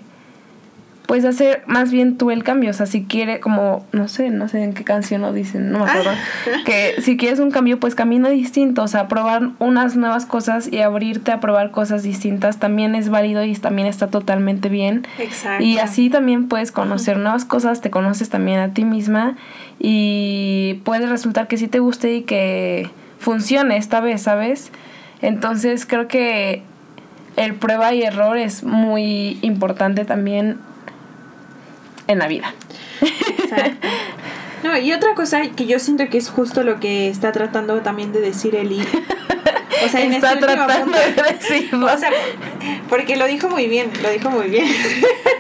pues 1.06 1.26
hacer 1.26 1.64
más 1.68 1.92
bien 1.92 2.18
tú 2.18 2.32
el 2.32 2.44
cambio, 2.44 2.70
o 2.72 2.74
sea, 2.74 2.86
si 2.86 3.04
quiere 3.04 3.40
como, 3.40 3.86
no 3.92 4.08
sé, 4.08 4.30
no 4.30 4.48
sé 4.48 4.64
en 4.64 4.74
qué 4.74 4.84
canción 4.84 5.22
lo 5.22 5.34
dicen, 5.34 5.72
no 5.72 5.80
me 5.80 5.92
acuerdo, 5.92 6.12
que 6.66 6.96
si 7.02 7.18
quieres 7.18 7.40
un 7.40 7.52
cambio, 7.52 7.80
pues 7.80 7.94
camina 7.96 8.30
distinto, 8.30 8.84
o 8.84 8.88
sea, 8.88 9.08
probar 9.08 9.50
unas 9.60 9.96
nuevas 9.96 10.26
cosas 10.26 10.72
y 10.72 10.80
abrirte 10.80 11.32
a 11.32 11.40
probar 11.40 11.72
cosas 11.72 12.04
distintas 12.04 12.58
también 12.58 12.96
es 12.96 13.10
válido 13.10 13.44
y 13.44 13.54
también 13.56 13.88
está 13.88 14.08
totalmente 14.08 14.70
bien. 14.70 15.06
Exacto. 15.20 15.64
Y 15.64 15.78
así 15.78 16.10
también 16.10 16.48
puedes 16.48 16.72
conocer 16.72 17.18
nuevas 17.18 17.46
cosas, 17.46 17.82
te 17.82 17.90
conoces 17.90 18.30
también 18.30 18.60
a 18.60 18.70
ti 18.74 18.86
misma 18.86 19.36
y 19.80 20.76
puede 20.84 21.06
resultar 21.08 21.48
que 21.48 21.58
sí 21.58 21.68
te 21.68 21.80
guste 21.80 22.16
y 22.16 22.22
que 22.24 22.90
funcione 23.20 23.78
esta 23.78 24.00
vez, 24.00 24.22
¿sabes? 24.24 24.72
Entonces 25.22 25.86
creo 25.86 26.08
que 26.08 26.62
el 27.36 27.56
prueba 27.56 27.94
y 27.94 28.04
error 28.04 28.38
es 28.38 28.64
muy 28.64 29.38
importante 29.42 30.06
también 30.06 30.58
en 32.08 32.20
la 32.20 32.28
vida. 32.28 32.54
Exacto. 33.02 33.88
No, 34.64 34.78
y 34.78 34.94
otra 34.94 35.14
cosa 35.14 35.42
que 35.56 35.68
yo 35.68 35.78
siento 35.80 36.08
que 36.10 36.18
es 36.18 36.30
justo 36.30 36.64
lo 36.64 36.80
que 36.80 37.10
está 37.10 37.32
tratando 37.32 37.82
también 37.82 38.12
de 38.14 38.22
decir 38.22 38.56
Eli. 38.56 38.82
O 39.86 39.90
sea, 39.90 40.02
en 40.02 40.14
está 40.14 40.34
este 40.34 40.46
tratando 40.46 40.98
punto- 40.98 41.24
de 41.24 41.34
decirlo. 41.34 41.86
O 41.94 41.98
sea, 41.98 42.10
porque 42.90 43.18
lo 43.18 43.28
dijo 43.28 43.50
muy 43.50 43.68
bien, 43.68 43.92
lo 44.02 44.10
dijo 44.10 44.32
muy 44.32 44.48
bien. 44.48 44.66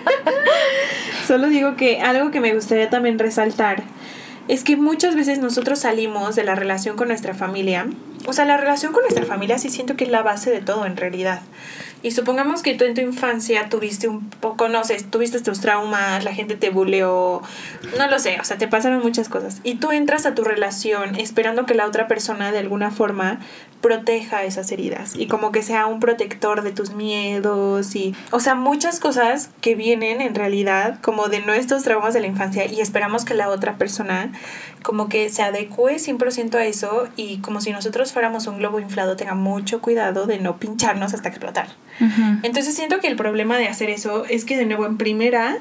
Solo 1.27 1.47
digo 1.47 1.75
que 1.75 2.01
algo 2.01 2.31
que 2.31 2.39
me 2.39 2.53
gustaría 2.53 2.89
también 2.89 3.17
resaltar 3.17 3.83
es 4.47 4.63
que 4.63 4.75
muchas 4.77 5.15
veces 5.15 5.39
nosotros 5.39 5.79
salimos 5.79 6.35
de 6.35 6.43
la 6.43 6.55
relación 6.55 6.95
con 6.95 7.07
nuestra 7.07 7.33
familia. 7.33 7.87
O 8.27 8.33
sea, 8.33 8.45
la 8.45 8.57
relación 8.57 8.93
con 8.93 9.03
nuestra 9.03 9.25
familia 9.25 9.57
sí 9.57 9.69
siento 9.69 9.95
que 9.95 10.03
es 10.03 10.11
la 10.11 10.21
base 10.21 10.51
de 10.51 10.61
todo 10.61 10.85
en 10.85 10.97
realidad. 10.97 11.41
Y 12.05 12.11
supongamos 12.11 12.61
que 12.61 12.75
tú 12.75 12.85
en 12.85 12.93
tu 12.93 13.01
infancia 13.01 13.67
tuviste 13.67 14.07
un 14.07 14.29
poco, 14.29 14.69
no 14.69 14.83
sé, 14.83 15.01
tuviste 15.01 15.41
tus 15.41 15.59
traumas, 15.59 16.23
la 16.23 16.35
gente 16.35 16.55
te 16.55 16.69
buleó, 16.69 17.41
no 17.97 18.07
lo 18.07 18.19
sé, 18.19 18.37
o 18.39 18.43
sea, 18.43 18.59
te 18.59 18.67
pasaron 18.67 19.01
muchas 19.01 19.27
cosas. 19.27 19.59
Y 19.63 19.77
tú 19.77 19.91
entras 19.91 20.27
a 20.27 20.35
tu 20.35 20.43
relación 20.43 21.15
esperando 21.15 21.65
que 21.65 21.73
la 21.73 21.87
otra 21.87 22.07
persona 22.07 22.51
de 22.51 22.59
alguna 22.59 22.91
forma 22.91 23.39
proteja 23.81 24.43
esas 24.43 24.71
heridas 24.71 25.15
y 25.15 25.25
como 25.25 25.51
que 25.51 25.63
sea 25.63 25.87
un 25.87 25.99
protector 25.99 26.61
de 26.61 26.71
tus 26.71 26.91
miedos 26.91 27.95
y, 27.95 28.13
o 28.29 28.39
sea, 28.39 28.53
muchas 28.53 28.99
cosas 28.99 29.49
que 29.61 29.73
vienen 29.73 30.21
en 30.21 30.35
realidad 30.35 30.99
como 31.01 31.27
de 31.27 31.41
nuestros 31.41 31.81
traumas 31.81 32.13
de 32.13 32.19
la 32.19 32.27
infancia 32.27 32.65
y 32.65 32.81
esperamos 32.81 33.25
que 33.25 33.33
la 33.33 33.49
otra 33.49 33.77
persona 33.79 34.31
como 34.85 35.09
que 35.09 35.29
se 35.29 35.41
adecue 35.41 35.95
100% 35.95 36.55
a 36.55 36.65
eso 36.65 37.09
y 37.17 37.39
como 37.39 37.59
si 37.59 37.71
nosotros 37.71 38.13
fuéramos 38.13 38.45
un 38.45 38.59
globo 38.59 38.79
inflado 38.79 39.15
tenga 39.15 39.33
mucho 39.33 39.81
cuidado 39.81 40.27
de 40.27 40.37
no 40.37 40.57
pincharnos 40.57 41.15
hasta 41.15 41.27
explotar. 41.27 41.69
Entonces 42.43 42.75
siento 42.75 42.99
que 42.99 43.07
el 43.07 43.15
problema 43.15 43.57
de 43.57 43.67
hacer 43.67 43.89
eso 43.89 44.25
es 44.25 44.45
que 44.45 44.57
de 44.57 44.65
nuevo 44.65 44.85
en 44.85 44.97
primera, 44.97 45.57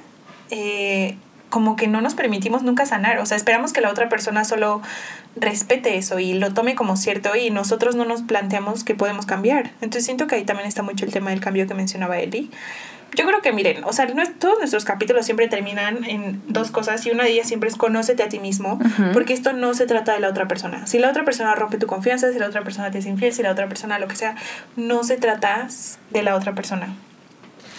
eh, 0.50 1.16
como 1.48 1.74
que 1.74 1.88
no 1.88 2.02
nos 2.02 2.14
permitimos 2.14 2.64
nunca 2.64 2.84
sanar, 2.84 3.18
o 3.18 3.24
sea, 3.24 3.38
esperamos 3.38 3.72
que 3.72 3.80
la 3.80 3.90
otra 3.90 4.10
persona 4.10 4.44
solo 4.44 4.82
respete 5.36 5.96
eso 5.96 6.18
y 6.18 6.34
lo 6.34 6.52
tome 6.52 6.74
como 6.74 6.96
cierto 6.98 7.34
y 7.34 7.48
nosotros 7.48 7.96
no 7.96 8.04
nos 8.04 8.20
planteamos 8.22 8.84
que 8.84 8.94
podemos 8.94 9.24
cambiar. 9.24 9.70
Entonces 9.80 10.04
siento 10.04 10.26
que 10.26 10.34
ahí 10.34 10.44
también 10.44 10.68
está 10.68 10.82
mucho 10.82 11.06
el 11.06 11.12
tema 11.12 11.30
del 11.30 11.40
cambio 11.40 11.66
que 11.66 11.72
mencionaba 11.72 12.18
Eli. 12.18 12.50
Yo 13.14 13.26
creo 13.26 13.40
que 13.42 13.52
miren, 13.52 13.84
o 13.84 13.92
sea, 13.92 14.06
no 14.06 14.22
es- 14.22 14.38
todos 14.38 14.58
nuestros 14.58 14.84
capítulos 14.84 15.24
siempre 15.24 15.46
terminan 15.48 16.04
en 16.04 16.42
dos 16.48 16.70
cosas 16.70 17.04
y 17.06 17.10
una 17.10 17.24
de 17.24 17.30
ellas 17.30 17.46
siempre 17.48 17.68
es 17.68 17.76
conócete 17.76 18.22
a 18.22 18.28
ti 18.28 18.38
mismo, 18.40 18.78
porque 19.12 19.32
esto 19.32 19.52
no 19.52 19.74
se 19.74 19.86
trata 19.86 20.12
de 20.14 20.20
la 20.20 20.28
otra 20.28 20.48
persona. 20.48 20.86
Si 20.86 20.98
la 20.98 21.10
otra 21.10 21.24
persona 21.24 21.54
rompe 21.54 21.78
tu 21.78 21.86
confianza, 21.86 22.32
si 22.32 22.38
la 22.38 22.46
otra 22.46 22.62
persona 22.62 22.90
te 22.90 22.98
es 22.98 23.06
infiel, 23.06 23.32
si 23.32 23.42
la 23.42 23.50
otra 23.52 23.68
persona 23.68 23.98
lo 23.98 24.08
que 24.08 24.16
sea, 24.16 24.34
no 24.76 25.04
se 25.04 25.16
trata 25.16 25.68
de 26.10 26.22
la 26.22 26.34
otra 26.34 26.54
persona. 26.54 26.94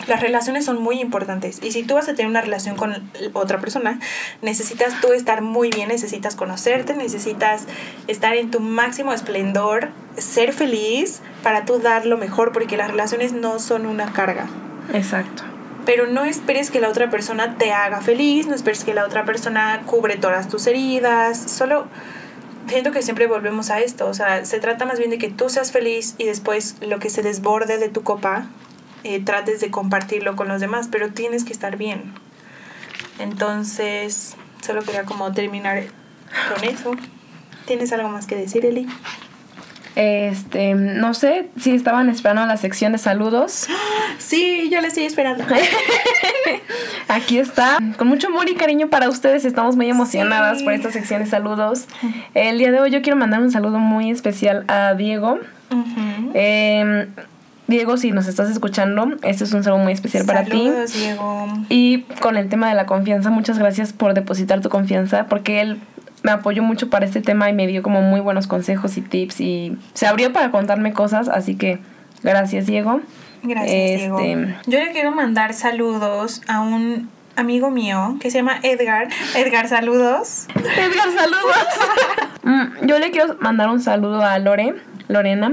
Las 0.07 0.21
relaciones 0.21 0.65
son 0.65 0.81
muy 0.81 0.99
importantes 0.99 1.59
y 1.63 1.71
si 1.71 1.81
tú 1.83 1.95
vas 1.95 2.07
a 2.07 2.13
tener 2.13 2.29
una 2.29 2.41
relación 2.41 2.75
con 2.75 3.09
otra 3.33 3.59
persona, 3.59 3.99
necesitas 4.41 4.99
tú 5.01 5.13
estar 5.13 5.41
muy 5.41 5.69
bien, 5.71 5.87
necesitas 5.87 6.35
conocerte, 6.35 6.93
necesitas 6.95 7.63
estar 8.07 8.35
en 8.35 8.51
tu 8.51 8.59
máximo 8.59 9.13
esplendor, 9.13 9.89
ser 10.17 10.53
feliz 10.53 11.21
para 11.43 11.65
tú 11.65 11.79
dar 11.79 12.05
lo 12.05 12.17
mejor, 12.17 12.51
porque 12.51 12.77
las 12.77 12.91
relaciones 12.91 13.33
no 13.33 13.57
son 13.59 13.85
una 13.85 14.11
carga. 14.13 14.47
Exacto. 14.93 15.43
Pero 15.85 16.07
no 16.07 16.25
esperes 16.25 16.71
que 16.71 16.79
la 16.79 16.89
otra 16.89 17.09
persona 17.09 17.57
te 17.57 17.71
haga 17.71 18.01
feliz, 18.01 18.47
no 18.47 18.55
esperes 18.55 18.83
que 18.83 18.93
la 18.93 19.05
otra 19.05 19.23
persona 19.25 19.83
cubre 19.85 20.17
todas 20.17 20.47
tus 20.47 20.65
heridas, 20.67 21.37
solo 21.37 21.87
siento 22.67 22.91
que 22.91 23.01
siempre 23.01 23.27
volvemos 23.27 23.69
a 23.69 23.79
esto, 23.79 24.07
o 24.07 24.13
sea, 24.13 24.45
se 24.45 24.59
trata 24.59 24.85
más 24.85 24.97
bien 24.97 25.11
de 25.11 25.17
que 25.17 25.29
tú 25.29 25.49
seas 25.49 25.71
feliz 25.71 26.15
y 26.17 26.25
después 26.25 26.77
lo 26.81 26.99
que 26.99 27.09
se 27.09 27.21
desborde 27.21 27.77
de 27.77 27.89
tu 27.89 28.03
copa, 28.03 28.47
eh, 29.03 29.23
trates 29.23 29.61
de 29.61 29.69
compartirlo 29.69 30.35
con 30.35 30.47
los 30.47 30.61
demás, 30.61 30.87
pero 30.91 31.11
tienes 31.11 31.43
que 31.43 31.53
estar 31.53 31.77
bien. 31.77 32.13
Entonces, 33.19 34.35
solo 34.61 34.81
quería 34.81 35.03
como 35.03 35.31
terminar 35.31 35.83
con 36.53 36.63
eso. 36.63 36.91
¿Tienes 37.65 37.93
algo 37.93 38.09
más 38.09 38.25
que 38.25 38.35
decir, 38.35 38.65
Eli? 38.65 38.87
Este, 39.95 40.73
no 40.73 41.13
sé 41.13 41.47
si 41.59 41.71
estaban 41.73 42.09
esperando 42.09 42.45
la 42.45 42.57
sección 42.57 42.91
de 42.91 42.97
saludos. 42.97 43.67
Sí, 44.17 44.69
yo 44.71 44.81
la 44.81 44.87
estoy 44.87 45.03
esperando. 45.03 45.45
Aquí 47.07 47.37
está. 47.37 47.77
Con 47.97 48.07
mucho 48.07 48.27
amor 48.27 48.49
y 48.49 48.55
cariño 48.55 48.89
para 48.89 49.09
ustedes. 49.09 49.45
Estamos 49.45 49.75
muy 49.75 49.89
emocionadas 49.89 50.59
Sí. 50.59 50.63
por 50.63 50.73
esta 50.73 50.91
sección 50.91 51.23
de 51.23 51.29
saludos. 51.29 51.87
El 52.33 52.57
día 52.57 52.71
de 52.71 52.79
hoy 52.79 52.91
yo 52.91 53.01
quiero 53.01 53.17
mandar 53.17 53.41
un 53.41 53.51
saludo 53.51 53.79
muy 53.79 54.09
especial 54.11 54.65
a 54.67 54.93
Diego. 54.95 55.39
Eh, 56.33 57.07
Diego, 57.67 57.97
si 57.97 58.11
nos 58.11 58.27
estás 58.27 58.49
escuchando, 58.51 59.07
este 59.23 59.43
es 59.43 59.53
un 59.53 59.63
saludo 59.63 59.79
muy 59.81 59.93
especial 59.93 60.25
para 60.25 60.43
ti. 60.43 60.51
Saludos, 60.51 60.93
Diego. 60.93 61.47
Y 61.69 62.01
con 62.21 62.37
el 62.37 62.47
tema 62.49 62.69
de 62.69 62.75
la 62.75 62.85
confianza, 62.85 63.29
muchas 63.31 63.57
gracias 63.57 63.91
por 63.91 64.13
depositar 64.13 64.61
tu 64.61 64.69
confianza, 64.69 65.25
porque 65.27 65.61
él 65.61 65.79
me 66.25 66.31
apoyó 66.31 66.63
mucho 66.63 66.89
para 66.89 67.05
este 67.05 67.21
tema 67.21 67.51
y 67.51 67.53
me 67.53 67.67
dio 67.67 67.83
como 67.83 68.01
muy 68.01 68.19
buenos 68.19 68.47
consejos 68.47 68.97
y 68.97 69.01
tips 69.01 69.41
y 69.41 69.77
se 69.93 70.07
abrió 70.07 70.33
para 70.33 70.49
contarme 70.49 70.91
cosas, 70.91 71.29
así 71.29 71.53
que 71.53 71.77
gracias 72.23 72.65
Diego. 72.65 73.01
Gracias, 73.43 73.71
Diego. 73.71 74.19
Este, 74.19 74.55
Yo 74.65 74.79
le 74.79 74.91
quiero 74.91 75.11
mandar 75.11 75.53
saludos 75.53 76.41
a 76.47 76.61
un 76.61 77.11
amigo 77.35 77.69
mío 77.69 78.17
que 78.19 78.31
se 78.31 78.39
llama 78.39 78.57
Edgar. 78.63 79.09
Edgar, 79.35 79.67
saludos. 79.67 80.47
Edgar, 80.55 81.11
saludos. 81.15 81.55
Mm, 82.47 82.85
Yo 82.85 82.99
le 82.99 83.09
quiero 83.09 83.37
mandar 83.39 83.69
un 83.69 83.81
saludo 83.81 84.23
a 84.23 84.37
Lore, 84.37 84.75
Lorena. 85.07 85.51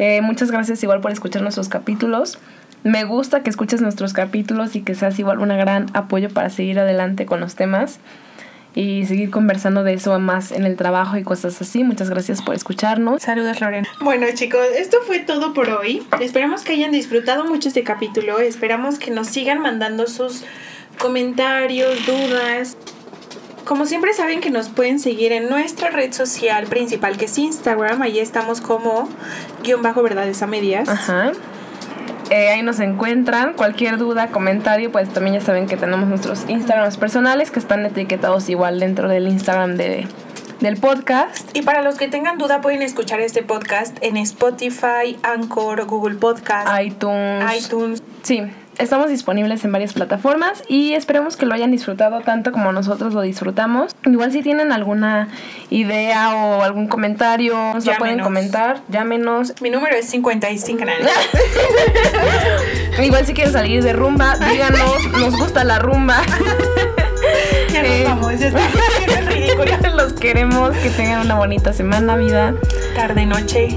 Eh, 0.00 0.20
muchas 0.20 0.50
gracias 0.50 0.82
igual 0.82 1.00
por 1.00 1.12
escuchar 1.12 1.42
nuestros 1.42 1.68
capítulos. 1.68 2.40
Me 2.82 3.04
gusta 3.04 3.44
que 3.44 3.50
escuches 3.50 3.80
nuestros 3.82 4.14
capítulos 4.14 4.74
y 4.74 4.82
que 4.82 4.96
seas 4.96 5.16
igual 5.20 5.38
un 5.38 5.48
gran 5.50 5.86
apoyo 5.94 6.28
para 6.28 6.50
seguir 6.50 6.80
adelante 6.80 7.24
con 7.24 7.38
los 7.38 7.54
temas. 7.54 8.00
Y 8.74 9.06
seguir 9.06 9.30
conversando 9.30 9.82
de 9.82 9.94
eso 9.94 10.18
más 10.18 10.52
en 10.52 10.64
el 10.64 10.76
trabajo 10.76 11.16
y 11.16 11.24
cosas 11.24 11.60
así. 11.60 11.84
Muchas 11.84 12.10
gracias 12.10 12.42
por 12.42 12.54
escucharnos. 12.54 13.22
Saludos, 13.22 13.60
Lorena. 13.60 13.88
Bueno, 14.00 14.26
chicos, 14.34 14.60
esto 14.76 14.98
fue 15.06 15.20
todo 15.20 15.54
por 15.54 15.70
hoy. 15.70 16.06
Esperamos 16.20 16.62
que 16.62 16.72
hayan 16.72 16.92
disfrutado 16.92 17.44
mucho 17.44 17.68
este 17.68 17.82
capítulo. 17.82 18.38
Esperamos 18.38 18.98
que 18.98 19.10
nos 19.10 19.28
sigan 19.28 19.60
mandando 19.60 20.06
sus 20.06 20.44
comentarios, 20.98 22.06
dudas. 22.06 22.76
Como 23.64 23.84
siempre 23.84 24.12
saben 24.14 24.40
que 24.40 24.50
nos 24.50 24.68
pueden 24.68 24.98
seguir 24.98 25.32
en 25.32 25.48
nuestra 25.48 25.90
red 25.90 26.12
social 26.12 26.66
principal 26.66 27.18
que 27.18 27.26
es 27.26 27.36
Instagram. 27.36 28.00
Ahí 28.02 28.18
estamos 28.18 28.60
como 28.60 29.08
guion 29.62 29.82
bajo 29.82 30.02
verdades 30.02 30.42
a 30.42 30.46
medias. 30.46 30.88
Ajá. 30.88 31.32
Eh, 32.30 32.48
ahí 32.50 32.62
nos 32.62 32.80
encuentran. 32.80 33.54
Cualquier 33.54 33.98
duda, 33.98 34.28
comentario, 34.28 34.92
pues 34.92 35.08
también 35.08 35.34
ya 35.34 35.40
saben 35.40 35.66
que 35.66 35.76
tenemos 35.76 36.08
nuestros 36.08 36.44
Instagrams 36.48 36.96
personales 36.96 37.50
que 37.50 37.58
están 37.58 37.84
etiquetados 37.86 38.48
igual 38.48 38.80
dentro 38.80 39.08
del 39.08 39.28
Instagram 39.28 39.76
de, 39.76 40.06
del 40.60 40.76
podcast. 40.76 41.56
Y 41.56 41.62
para 41.62 41.82
los 41.82 41.96
que 41.96 42.08
tengan 42.08 42.38
duda 42.38 42.60
pueden 42.60 42.82
escuchar 42.82 43.20
este 43.20 43.42
podcast 43.42 43.96
en 44.02 44.16
Spotify, 44.18 45.18
Anchor, 45.22 45.86
Google 45.86 46.16
Podcast, 46.16 46.68
iTunes. 46.82 47.64
iTunes. 47.64 48.02
Sí, 48.22 48.42
estamos 48.78 49.08
disponibles 49.10 49.64
en 49.64 49.72
varias 49.72 49.92
plataformas 49.92 50.62
y 50.68 50.94
esperemos 50.94 51.36
que 51.36 51.46
lo 51.46 51.54
hayan 51.54 51.70
disfrutado 51.70 52.20
tanto 52.20 52.52
como 52.52 52.72
nosotros 52.72 53.14
lo 53.14 53.20
disfrutamos. 53.22 53.94
Igual 54.04 54.32
si 54.32 54.42
tienen 54.42 54.72
alguna 54.72 55.28
idea 55.70 56.34
o 56.34 56.62
algún 56.62 56.86
comentario, 56.88 57.56
nos 57.74 57.84
lo 57.84 57.94
pueden 57.96 58.20
comentar, 58.20 58.80
llámenos. 58.88 59.54
Mi 59.60 59.70
número 59.70 59.96
es 59.96 60.06
55. 60.10 60.84
Igual 63.02 63.26
si 63.26 63.34
quieren 63.34 63.52
salir 63.52 63.82
de 63.82 63.92
rumba, 63.92 64.36
díganos, 64.50 65.06
nos 65.12 65.36
gusta 65.36 65.64
la 65.64 65.78
rumba. 65.78 66.22
ya 67.72 67.82
nos 67.82 67.90
Eh. 67.90 68.04
vamos, 68.06 68.38
ya 68.38 68.48
está. 68.48 68.60
Los 69.96 70.12
queremos, 70.12 70.76
que 70.76 70.90
tengan 70.90 71.22
una 71.22 71.34
bonita 71.34 71.72
semana, 71.72 72.16
vida. 72.16 72.54
Tarde, 72.94 73.26
noche. 73.26 73.68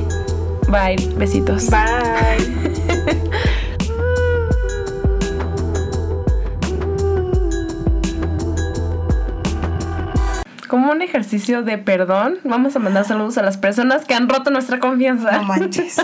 Bye, 0.68 0.96
besitos. 1.18 1.68
Bye. 1.70 3.18
Como 10.72 10.90
un 10.90 11.02
ejercicio 11.02 11.64
de 11.64 11.78
perdón, 11.78 12.40
vamos 12.46 12.78
a 12.78 12.80
mandar 12.80 13.04
saludos 13.04 13.38
a 13.38 13.42
las 13.42 13.58
personas 13.58 14.06
que 14.06 14.14
han 14.14 14.30
roto 14.30 14.52
nuestra 14.52 14.80
confianza. 14.80 15.34
No 15.34 15.44
manches. 15.44 16.02